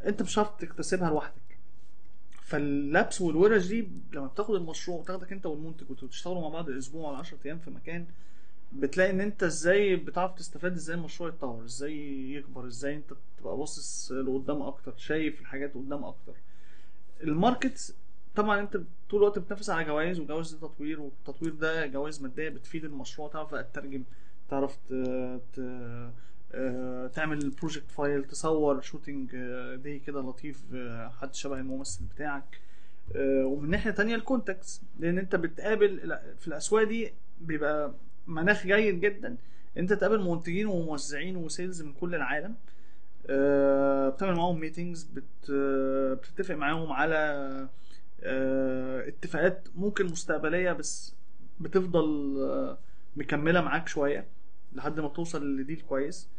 انت 0.05 0.21
مش 0.21 0.33
هتعرف 0.39 0.57
تكتسبها 0.57 1.09
لوحدك. 1.09 1.41
فاللبس 2.43 3.21
والورش 3.21 3.67
دي 3.67 3.87
لما 4.13 4.27
بتاخد 4.27 4.55
المشروع 4.55 4.99
وتاخدك 4.99 5.31
انت 5.31 5.45
والمنتج 5.45 5.91
وتشتغلوا 5.91 6.41
مع 6.41 6.49
بعض 6.49 6.69
أسبوع 6.69 7.09
ولا 7.09 7.17
10 7.19 7.37
أيام 7.45 7.59
في 7.59 7.69
مكان 7.71 8.05
بتلاقي 8.73 9.09
إن 9.09 9.21
أنت 9.21 9.43
إزاي 9.43 9.95
بتعرف 9.95 10.35
تستفاد 10.35 10.73
إزاي 10.73 10.95
المشروع 10.95 11.29
يتطور 11.29 11.65
إزاي 11.65 11.93
يكبر 12.33 12.67
إزاي 12.67 12.95
أنت 12.95 13.13
تبقى 13.39 13.57
باصص 13.57 14.11
لقدام 14.11 14.61
أكتر 14.61 14.93
شايف 14.97 15.41
الحاجات 15.41 15.73
قدام 15.73 16.03
أكتر. 16.03 16.33
الماركت 17.23 17.95
طبعا 18.39 18.59
أنت 18.59 18.77
طول 19.09 19.19
الوقت 19.19 19.39
بتنافس 19.39 19.69
على 19.69 19.85
جوائز 19.85 20.19
وجوائز 20.19 20.51
دي 20.53 20.59
تطوير 20.59 20.99
والتطوير 21.01 21.53
ده 21.53 21.85
جوائز 21.85 22.21
مادية 22.21 22.49
بتفيد 22.49 22.85
المشروع 22.85 23.29
تعرف 23.29 23.55
تترجم 23.55 24.03
تعرف. 24.49 24.77
آه، 26.53 27.07
تعمل 27.07 27.49
project 27.49 27.91
file 27.91 28.23
تصور 28.23 28.81
shooting 28.81 29.35
دي 29.75 29.99
كده 29.99 30.21
لطيف 30.21 30.63
آه، 30.75 31.09
حد 31.09 31.35
شبه 31.35 31.55
الممثل 31.55 32.03
بتاعك 32.15 32.59
آه، 33.15 33.45
ومن 33.45 33.69
ناحية 33.69 33.91
تانية 33.91 34.15
ال 34.15 34.23
contacts 34.23 34.81
لأن 34.99 35.17
أنت 35.17 35.35
بتقابل 35.35 36.17
في 36.39 36.47
الأسواق 36.47 36.83
دي 36.83 37.13
بيبقى 37.41 37.93
مناخ 38.27 38.67
جيد 38.67 38.99
جدا 39.01 39.37
أنت 39.77 39.93
تقابل 39.93 40.19
منتجين 40.29 40.67
وموزعين 40.67 41.35
و 41.37 41.45
sales 41.45 41.81
من 41.81 41.93
كل 41.93 42.15
العالم 42.15 42.55
آه، 43.29 44.09
بتعمل 44.09 44.35
معاهم 44.35 44.59
meetings 44.59 45.03
بت 45.03 45.49
آه، 45.53 46.13
بتتفق 46.13 46.55
معاهم 46.55 46.91
على 46.91 47.15
آه، 47.15 47.69
اتفاقات 48.23 49.67
ممكن 49.75 50.05
مستقبلية 50.05 50.71
بس 50.71 51.15
بتفضل 51.59 52.37
آه، 52.41 52.77
مكملة 53.15 53.61
معاك 53.61 53.87
شوية 53.87 54.27
لحد 54.73 54.99
ما 54.99 55.07
توصل 55.09 55.57
لديل 55.57 55.81
كويس. 55.89 56.29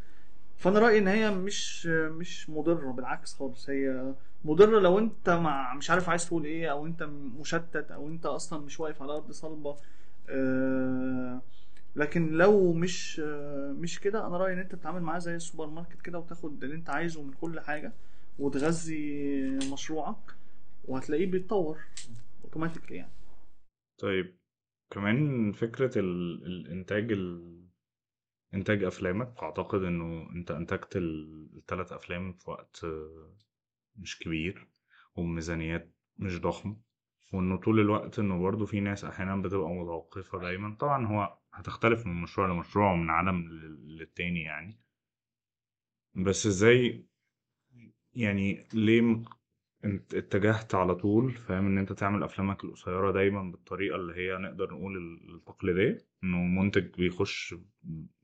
فأنا 0.59 0.79
رأيي 0.79 0.99
إن 0.99 1.09
هي 1.09 1.31
مش 1.31 1.87
مش 1.87 2.51
مضرة 2.51 2.91
بالعكس 2.93 3.35
خالص. 3.35 3.71
هي 3.71 4.15
مضرة 4.45 4.81
لو 4.81 4.99
أنت 4.99 5.31
مع 5.31 5.75
مش 5.75 5.91
عارف 5.91 6.09
عايز 6.09 6.27
تقول 6.27 6.45
إيه 6.45 6.71
أو 6.71 6.87
أنت 6.87 7.03
مشتت 7.41 7.91
أو 7.91 8.09
أنت 8.09 8.27
أصلا 8.27 8.59
مش 8.65 8.81
واقف 8.81 9.03
على 9.03 9.13
أرض 9.13 9.31
صلبة. 9.31 9.77
آه، 10.31 11.41
لكن 11.97 12.29
لو 12.33 12.73
مش 12.73 13.21
آه، 13.25 13.73
مش 13.79 14.01
كده 14.01 14.27
أنا 14.27 14.37
رأيي 14.37 14.55
إن 14.55 14.59
أنت 14.59 14.75
تتعامل 14.75 15.01
معاه 15.03 15.19
زي 15.19 15.37
السوبر 15.37 15.67
ماركت 15.67 16.03
كده 16.03 16.19
وتاخد 16.19 16.65
اللي 16.65 16.75
أنت 16.77 16.91
عايزه 16.91 17.23
من 17.23 17.33
كل 17.41 17.61
حاجة 17.61 17.93
وتغذي 18.39 19.41
مشروعك. 19.73 20.40
وهتلاقيه 20.85 21.27
بيتطور 21.27 21.79
اوتوماتيكلي 22.45 22.97
يعني. 22.97 23.13
طيب 23.99 24.39
كمان 24.91 25.53
فكرة 25.53 25.99
ال... 25.99 26.45
الإنتاج 26.47 27.13
ال... 27.13 27.61
إنتاج 28.55 28.85
أفلامك 28.85 29.43
أعتقد 29.43 29.83
إنه 29.83 30.31
أنت 30.31 30.51
أنتجت 30.51 30.97
ال- 30.97 31.51
التلات 31.57 31.93
أفلام 31.93 32.33
في 32.33 32.51
وقت 32.51 32.87
مش 33.97 34.19
كبير 34.19 34.69
وبميزانيات 35.15 35.95
مش 36.17 36.41
ضخمة. 36.41 36.81
وإنه 37.33 37.57
طول 37.57 37.81
الوقت 37.81 38.19
إنه 38.19 38.39
برضه 38.43 38.67
في 38.67 38.81
ناس 38.81 39.05
أحيانا 39.05 39.37
بتبقى 39.43 39.69
متوقفة 39.69 40.41
دايما. 40.41 40.77
طبعا 40.77 41.07
هو 41.07 41.39
هتختلف 41.53 42.07
من 42.07 42.23
مشروع 42.23 42.49
لمشروع 42.49 42.93
ومن 42.93 43.11
عالم 43.11 43.49
لل- 43.49 43.97
للتاني 43.99 44.41
يعني. 44.43 44.81
بس 46.15 46.47
إزاي 46.47 47.07
يعني 48.15 48.69
ليه 48.75 49.23
انت 49.85 50.15
اتجهت 50.15 50.75
على 50.75 50.95
طول 50.95 51.33
فاهم؟ 51.33 51.67
ان 51.67 51.79
انت 51.79 51.93
تعمل 51.93 52.23
أفلامك 52.23 52.65
القصيرة 52.65 53.13
دايما 53.13 53.43
بالطريقة 53.43 53.97
اللي 53.97 54.15
هي 54.17 54.39
نقدر 54.39 54.71
نقول 54.75 54.97
ال- 54.97 55.35
التقليدية 55.35 55.99
إنه 56.25 56.39
منتج 56.39 56.95
بيخش 56.97 57.55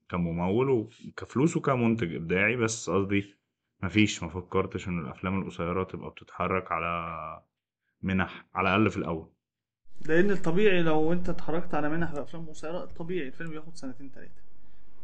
كممول 0.08 0.70
وكفلوس 0.70 1.56
وكمنتج 1.56 2.14
إبداعي 2.14 2.56
بس 2.56 2.90
قصدي 2.90 3.34
مفيش 3.82 4.22
ما 4.22 4.28
فكرتش 4.28 4.88
إن 4.88 4.98
الأفلام 4.98 5.42
القصيرة 5.42 5.84
تبقى 5.84 6.10
بتتحرك 6.10 6.72
على 6.72 7.42
منح 8.02 8.46
على 8.54 8.68
الأقل 8.68 8.90
في 8.90 8.96
الأول. 8.96 9.28
لأن 10.08 10.30
الطبيعي 10.30 10.82
لو 10.82 11.12
أنت 11.12 11.28
اتحركت 11.28 11.74
على 11.74 11.88
منح 11.88 12.12
بأفلام 12.12 12.46
قصيرة 12.48 12.84
الطبيعي 12.84 13.26
الفيلم 13.28 13.50
بياخد 13.50 13.76
سنتين 13.76 14.12
تلاتة. 14.12 14.42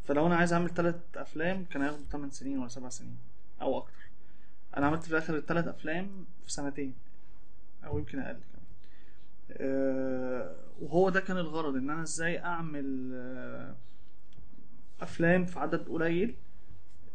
فلو 0.04 0.26
أنا 0.26 0.36
عايز 0.36 0.52
أعمل 0.52 0.70
ثلاث 0.70 0.96
أفلام 1.16 1.64
كان 1.64 1.82
هياخد 1.82 2.04
8 2.12 2.30
سنين 2.30 2.58
ولا 2.58 2.68
7 2.68 2.88
سنين 2.88 3.16
أو 3.62 3.78
أكتر. 3.78 3.92
أنا 4.76 4.86
عملت 4.86 5.02
في 5.02 5.10
الآخر 5.10 5.36
الثلاث 5.36 5.66
افلام 5.68 6.24
في 6.44 6.52
سنتين 6.52 6.94
أو 7.84 7.98
يمكن 7.98 8.18
أقل 8.18 8.32
كمان. 8.34 8.62
أه 9.50 10.56
وهو 10.80 11.08
ده 11.10 11.20
كان 11.20 11.36
الغرض 11.36 11.76
إن 11.76 11.90
أنا 11.90 12.02
إزاي 12.02 12.38
أعمل 12.38 13.10
آه، 13.14 13.74
أفلام 15.00 15.44
في 15.44 15.58
عدد 15.58 15.88
قليل 15.88 16.34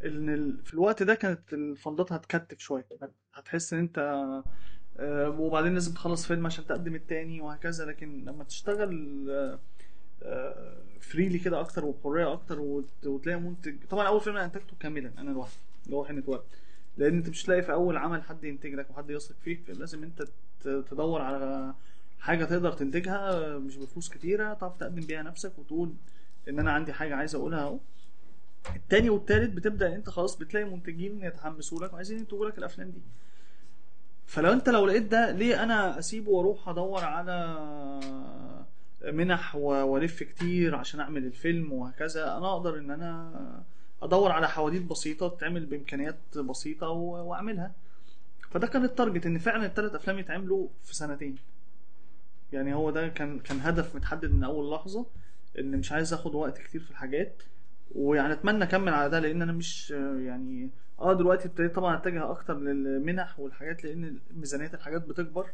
إن 0.05 0.57
في 0.63 0.73
الوقت 0.73 1.03
ده 1.03 1.15
كانت 1.15 1.53
الفندات 1.53 2.11
هتكتف 2.11 2.59
شوية. 2.59 2.85
هتحس 3.33 3.73
إن 3.73 3.79
أنت 3.79 3.97
آه، 4.99 5.29
وبعدين 5.29 5.73
لازم 5.73 5.93
تخلص 5.93 6.25
فيلم 6.27 6.45
عشان 6.45 6.65
تقدم 6.65 6.95
التاني 6.95 7.41
وهكذا. 7.41 7.85
لكن 7.85 8.25
لما 8.25 8.43
تشتغل 8.43 9.57
فريلي 11.01 11.39
كده 11.39 11.59
أكتر 11.59 11.85
وبحريه 11.85 12.33
أكتر 12.33 12.59
وت- 12.59 13.05
وتلاقي 13.05 13.39
منتج. 13.39 13.75
طبعا 13.89 14.07
أول 14.07 14.21
فيلم 14.21 14.35
أنا 14.35 14.45
أنتجته 14.45 14.77
كاملا 14.79 15.11
أنا 15.17 15.29
لوحدي 15.31 15.55
اللي 15.85 15.95
هو 15.95 16.05
حين 16.05 16.17
اتولد 16.17 16.41
لأن 16.97 17.13
انت 17.17 17.29
مش 17.29 17.43
هتلاقي 17.43 17.61
في 17.61 17.71
اول 17.73 17.97
عمل 17.97 18.23
حد 18.23 18.43
ينتج 18.43 18.73
لك 18.73 18.89
وحد 18.89 19.09
يثق 19.09 19.35
فيك 19.43 19.69
لازم 19.69 20.03
انت 20.03 20.23
تدور 20.63 21.21
على 21.21 21.73
حاجة 22.19 22.45
تقدر 22.45 22.71
تنتجها 22.71 23.57
مش 23.57 23.77
بفلوس 23.77 24.09
كتيرة 24.09 24.53
تعرف 24.53 24.77
تقدم 24.77 25.01
بيها 25.05 25.21
نفسك 25.23 25.59
وتقول 25.59 25.93
إن 26.49 26.59
أنا 26.59 26.71
عندي 26.71 26.93
حاجة 26.93 27.15
عايز 27.15 27.35
أقولها 27.35 27.61
أهو. 27.61 27.79
التاني 28.75 29.09
والتالت 29.09 29.53
بتبدأ 29.53 29.95
أنت 29.95 30.09
خلاص 30.09 30.37
بتلاقي 30.37 30.65
منتجين 30.65 31.23
يتحمسوا 31.23 31.85
لك 31.85 31.93
وعايزين 31.93 32.17
ينتجوا 32.19 32.45
لك 32.49 32.57
الأفلام 32.57 32.89
دي. 32.89 33.01
فلو 34.25 34.53
أنت 34.53 34.69
لو 34.69 34.85
لقيت 34.85 35.03
ده 35.03 35.31
ليه 35.31 35.63
أنا 35.63 35.99
أسيبه 35.99 36.31
وأروح 36.31 36.69
أدور 36.69 37.03
على 37.03 37.57
منح 39.05 39.55
وألف 39.55 40.23
كتير 40.23 40.75
عشان 40.75 40.99
أعمل 40.99 41.25
الفيلم 41.25 41.73
وهكذا؟ 41.73 42.37
أنا 42.37 42.53
أقدر 42.53 42.77
إن 42.77 42.91
أنا 42.91 43.63
أدور 44.03 44.31
على 44.31 44.49
حواديت 44.49 44.83
بسيطة 44.83 45.27
تتعمل 45.27 45.65
بإمكانيات 45.65 46.37
بسيطة 46.37 46.89
وأعملها. 46.89 47.71
فده 48.51 48.67
كان 48.67 48.83
التارجت 48.83 49.25
إن 49.25 49.37
فعلا 49.37 49.65
الثلاث 49.65 49.95
أفلام 49.95 50.19
يتعملوا 50.19 50.67
في 50.83 50.95
سنتين. 50.95 51.35
يعني 52.53 52.73
هو 52.73 52.91
ده 52.91 53.07
كان 53.07 53.39
كان 53.39 53.59
هدف 53.59 53.95
متحدد 53.95 54.33
من 54.33 54.43
أول 54.43 54.71
لحظة 54.71 55.05
إن 55.59 55.77
مش 55.77 55.91
عايز 55.91 56.13
آخد 56.13 56.35
وقت 56.35 56.57
كتير 56.57 56.81
في 56.81 56.91
الحاجات. 56.91 57.43
ويعني 57.95 58.33
أتمنى 58.33 58.63
أكمل 58.63 58.93
على 58.93 59.09
ده 59.09 59.19
لأن 59.19 59.41
أنا 59.41 59.51
مش 59.51 59.91
يعني 59.91 60.69
آه 60.99 61.13
دلوقتي 61.13 61.47
ابتديت 61.47 61.75
طبعا 61.75 61.97
أتجه 61.97 62.31
أكتر 62.31 62.59
للمنح 62.59 63.39
والحاجات 63.39 63.83
لأن 63.83 64.19
ميزانيات 64.35 64.73
الحاجات 64.73 65.01
بتكبر. 65.01 65.45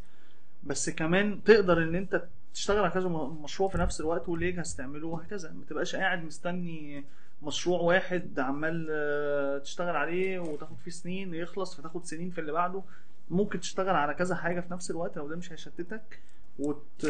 بس 0.64 0.90
كمان 0.90 1.44
تقدر 1.44 1.84
إن 1.84 1.96
أنت 1.96 2.24
تشتغل 2.54 2.80
على 2.80 2.92
كذا 2.92 3.10
مشروع 3.44 3.70
في 3.70 3.78
نفس 3.78 4.02
الوقت 4.02 4.30
واللي 4.30 4.48
يجهز 4.48 4.76
تعمله 4.76 5.08
وهكذا. 5.08 5.52
ما 5.52 5.66
تبقاش 5.70 5.96
قاعد 5.96 6.24
مستني 6.24 7.04
مشروع 7.44 7.80
واحد 7.82 8.40
عمال 8.40 8.88
آه، 8.92 9.58
تشتغل 9.58 9.96
عليه 9.96 10.40
وتاخد 10.40 10.78
فيه 10.78 10.92
سنين 10.92 11.34
يخلص 11.34 11.76
فتاخد 11.76 12.06
سنين 12.06 12.30
في 12.30 12.42
اللي 12.42 12.52
بعده. 12.52 12.84
ممكن 13.30 13.60
تشتغل 13.60 13.96
على 13.96 14.14
كذا 14.14 14.36
حاجة 14.36 14.60
في 14.62 14.74
نفس 14.74 14.92
الوقت 14.92 15.18
لو 15.18 15.28
ده 15.28 15.36
مش 15.36 15.52
هيشتتك 15.52 16.20
وت... 16.60 17.08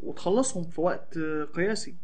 وتخلصهم 0.00 0.64
في 0.64 0.80
وقت 0.80 1.18
قياسي. 1.54 1.96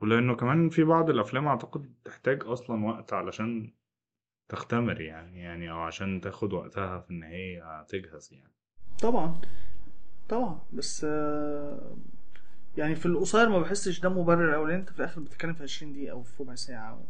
ولأنه 0.00 0.36
كمان 0.36 0.68
في 0.68 0.84
بعض 0.84 1.10
الأفلام 1.10 1.46
أعتقد 1.48 1.94
تحتاج 2.04 2.44
أصلا 2.44 2.84
وقت 2.86 3.12
علشان 3.12 3.72
تختمر 4.48 5.00
يعني 5.00 5.40
يعني 5.40 5.70
أو 5.70 5.78
عشان 5.78 6.20
تاخد 6.20 6.52
وقتها 6.52 7.00
في 7.00 7.10
ان 7.10 7.22
هي 7.22 7.84
تجهز 7.88 8.32
يعني. 8.32 8.52
طبعا 9.02 9.40
طبعا. 10.28 10.60
بس 10.72 11.04
آه، 11.08 11.96
يعني 12.76 12.94
في 12.94 13.06
القصير 13.06 13.48
ما 13.48 13.58
بحسش 13.58 14.00
ده 14.00 14.08
مبرر 14.08 14.54
أوي 14.54 14.68
لأن 14.70 14.78
أنت 14.78 14.90
في 14.90 14.98
الآخر 14.98 15.20
بتتكلم 15.20 15.54
في 15.54 15.62
20 15.62 15.92
دقيقة 15.92 16.12
أو 16.12 16.22
في 16.22 16.42
ربع 16.42 16.54
ساعة 16.54 17.00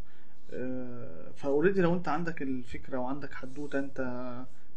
آه، 0.53 1.31
فأوريدي 1.35 1.81
لو 1.81 1.93
أنت 1.93 2.07
عندك 2.07 2.41
الفكرة 2.41 2.97
وعندك 2.97 3.33
حدوتة 3.33 3.79
أنت 3.79 4.01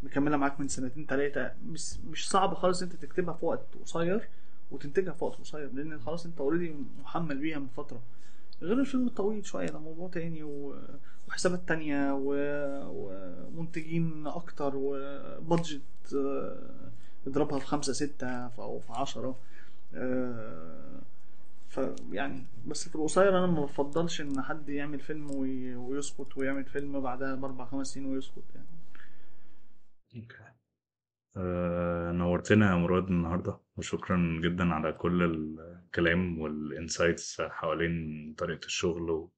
مكملة 0.03 0.37
معاك 0.37 0.61
من 0.61 0.69
سنتين 0.69 1.07
تلاتة 1.07 1.51
مش 1.67 1.99
مش 2.11 2.29
صعب 2.31 2.55
خالص 2.55 2.83
أنت 2.83 2.93
تكتبها 2.93 3.35
في 3.35 3.47
وقت 3.47 3.67
قصير 3.83 4.29
وتنتجها 4.71 5.13
في 5.13 5.25
وقت 5.25 5.39
قصير 5.39 5.73
لأن 5.73 6.01
خلاص 6.01 6.27
أنت 6.27 6.41
أوريدي 6.41 6.75
محمل 7.01 7.39
بيها 7.39 7.59
من 7.59 7.67
فترة. 7.77 8.03
غير 8.63 8.81
الفيلم 8.81 9.07
الطويل 9.07 9.47
شوية 9.47 9.67
ده 9.67 9.79
موضوع 9.79 10.09
تاني 10.09 10.43
و... 10.43 10.77
وحسابات 11.29 11.61
تانية 11.69 12.15
و... 12.15 12.35
ومنتجين 12.89 14.27
أكتر 14.27 14.73
و 14.77 14.92
budget 14.92 15.83
آه، 16.15 16.91
اضربها 17.27 17.59
في 17.59 17.67
خمسة 17.67 17.93
ستة 17.93 18.29
أو 18.59 18.79
في 18.81 18.93
عشرة. 18.93 19.37
آه، 19.95 21.03
فيعني 21.69 22.47
بس 22.67 22.89
في 22.89 22.95
القصير 22.97 23.29
أنا 23.29 23.47
ما 23.47 23.61
بفضلش 23.65 24.21
إن 24.21 24.43
حد 24.43 24.69
يعمل 24.69 25.01
فيلم 25.01 25.31
وي... 25.31 25.75
ويسقط 25.77 26.37
ويعمل 26.37 26.65
فيلم 26.65 27.01
بعدها 27.01 27.35
بأربع 27.35 27.65
خمس 27.65 27.87
سنين 27.87 28.07
ويسقط 28.07 28.45
يعني. 28.55 28.67
آه، 31.37 32.13
نورتنا 32.13 32.71
يا 32.71 32.77
مراد 32.77 33.07
النهاردة 33.09 33.61
وشكرا 33.77 34.41
جدا 34.43 34.75
على 34.75 34.93
كل 34.93 35.23
الكلام 35.23 36.39
وال 36.39 36.59
insights 36.59 37.41
حوالين 37.41 38.35
طريقة 38.39 38.67
الشغل 38.67 39.11
و... 39.11 39.33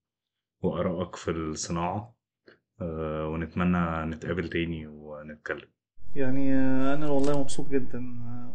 وآرائك 0.63 1.17
في 1.17 1.31
الصناعة. 1.31 2.17
آه، 2.81 3.29
ونتمنى 3.29 4.07
نتقابل 4.07 4.49
تاني 4.49 4.87
ونتكلم. 4.87 5.69
يعني 6.17 6.55
أنا 6.95 7.11
والله 7.11 7.41
مبسوط 7.41 7.69
جدا 7.69 8.05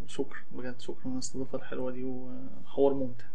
شكرا 0.07 0.39
بجد 0.51 0.79
شكرا 0.79 1.01
على 1.05 1.13
الاستضافة 1.13 1.57
الحلوة 1.57 1.91
دي 1.91 2.03
وحوار 2.03 2.93
ممتع. 2.93 3.25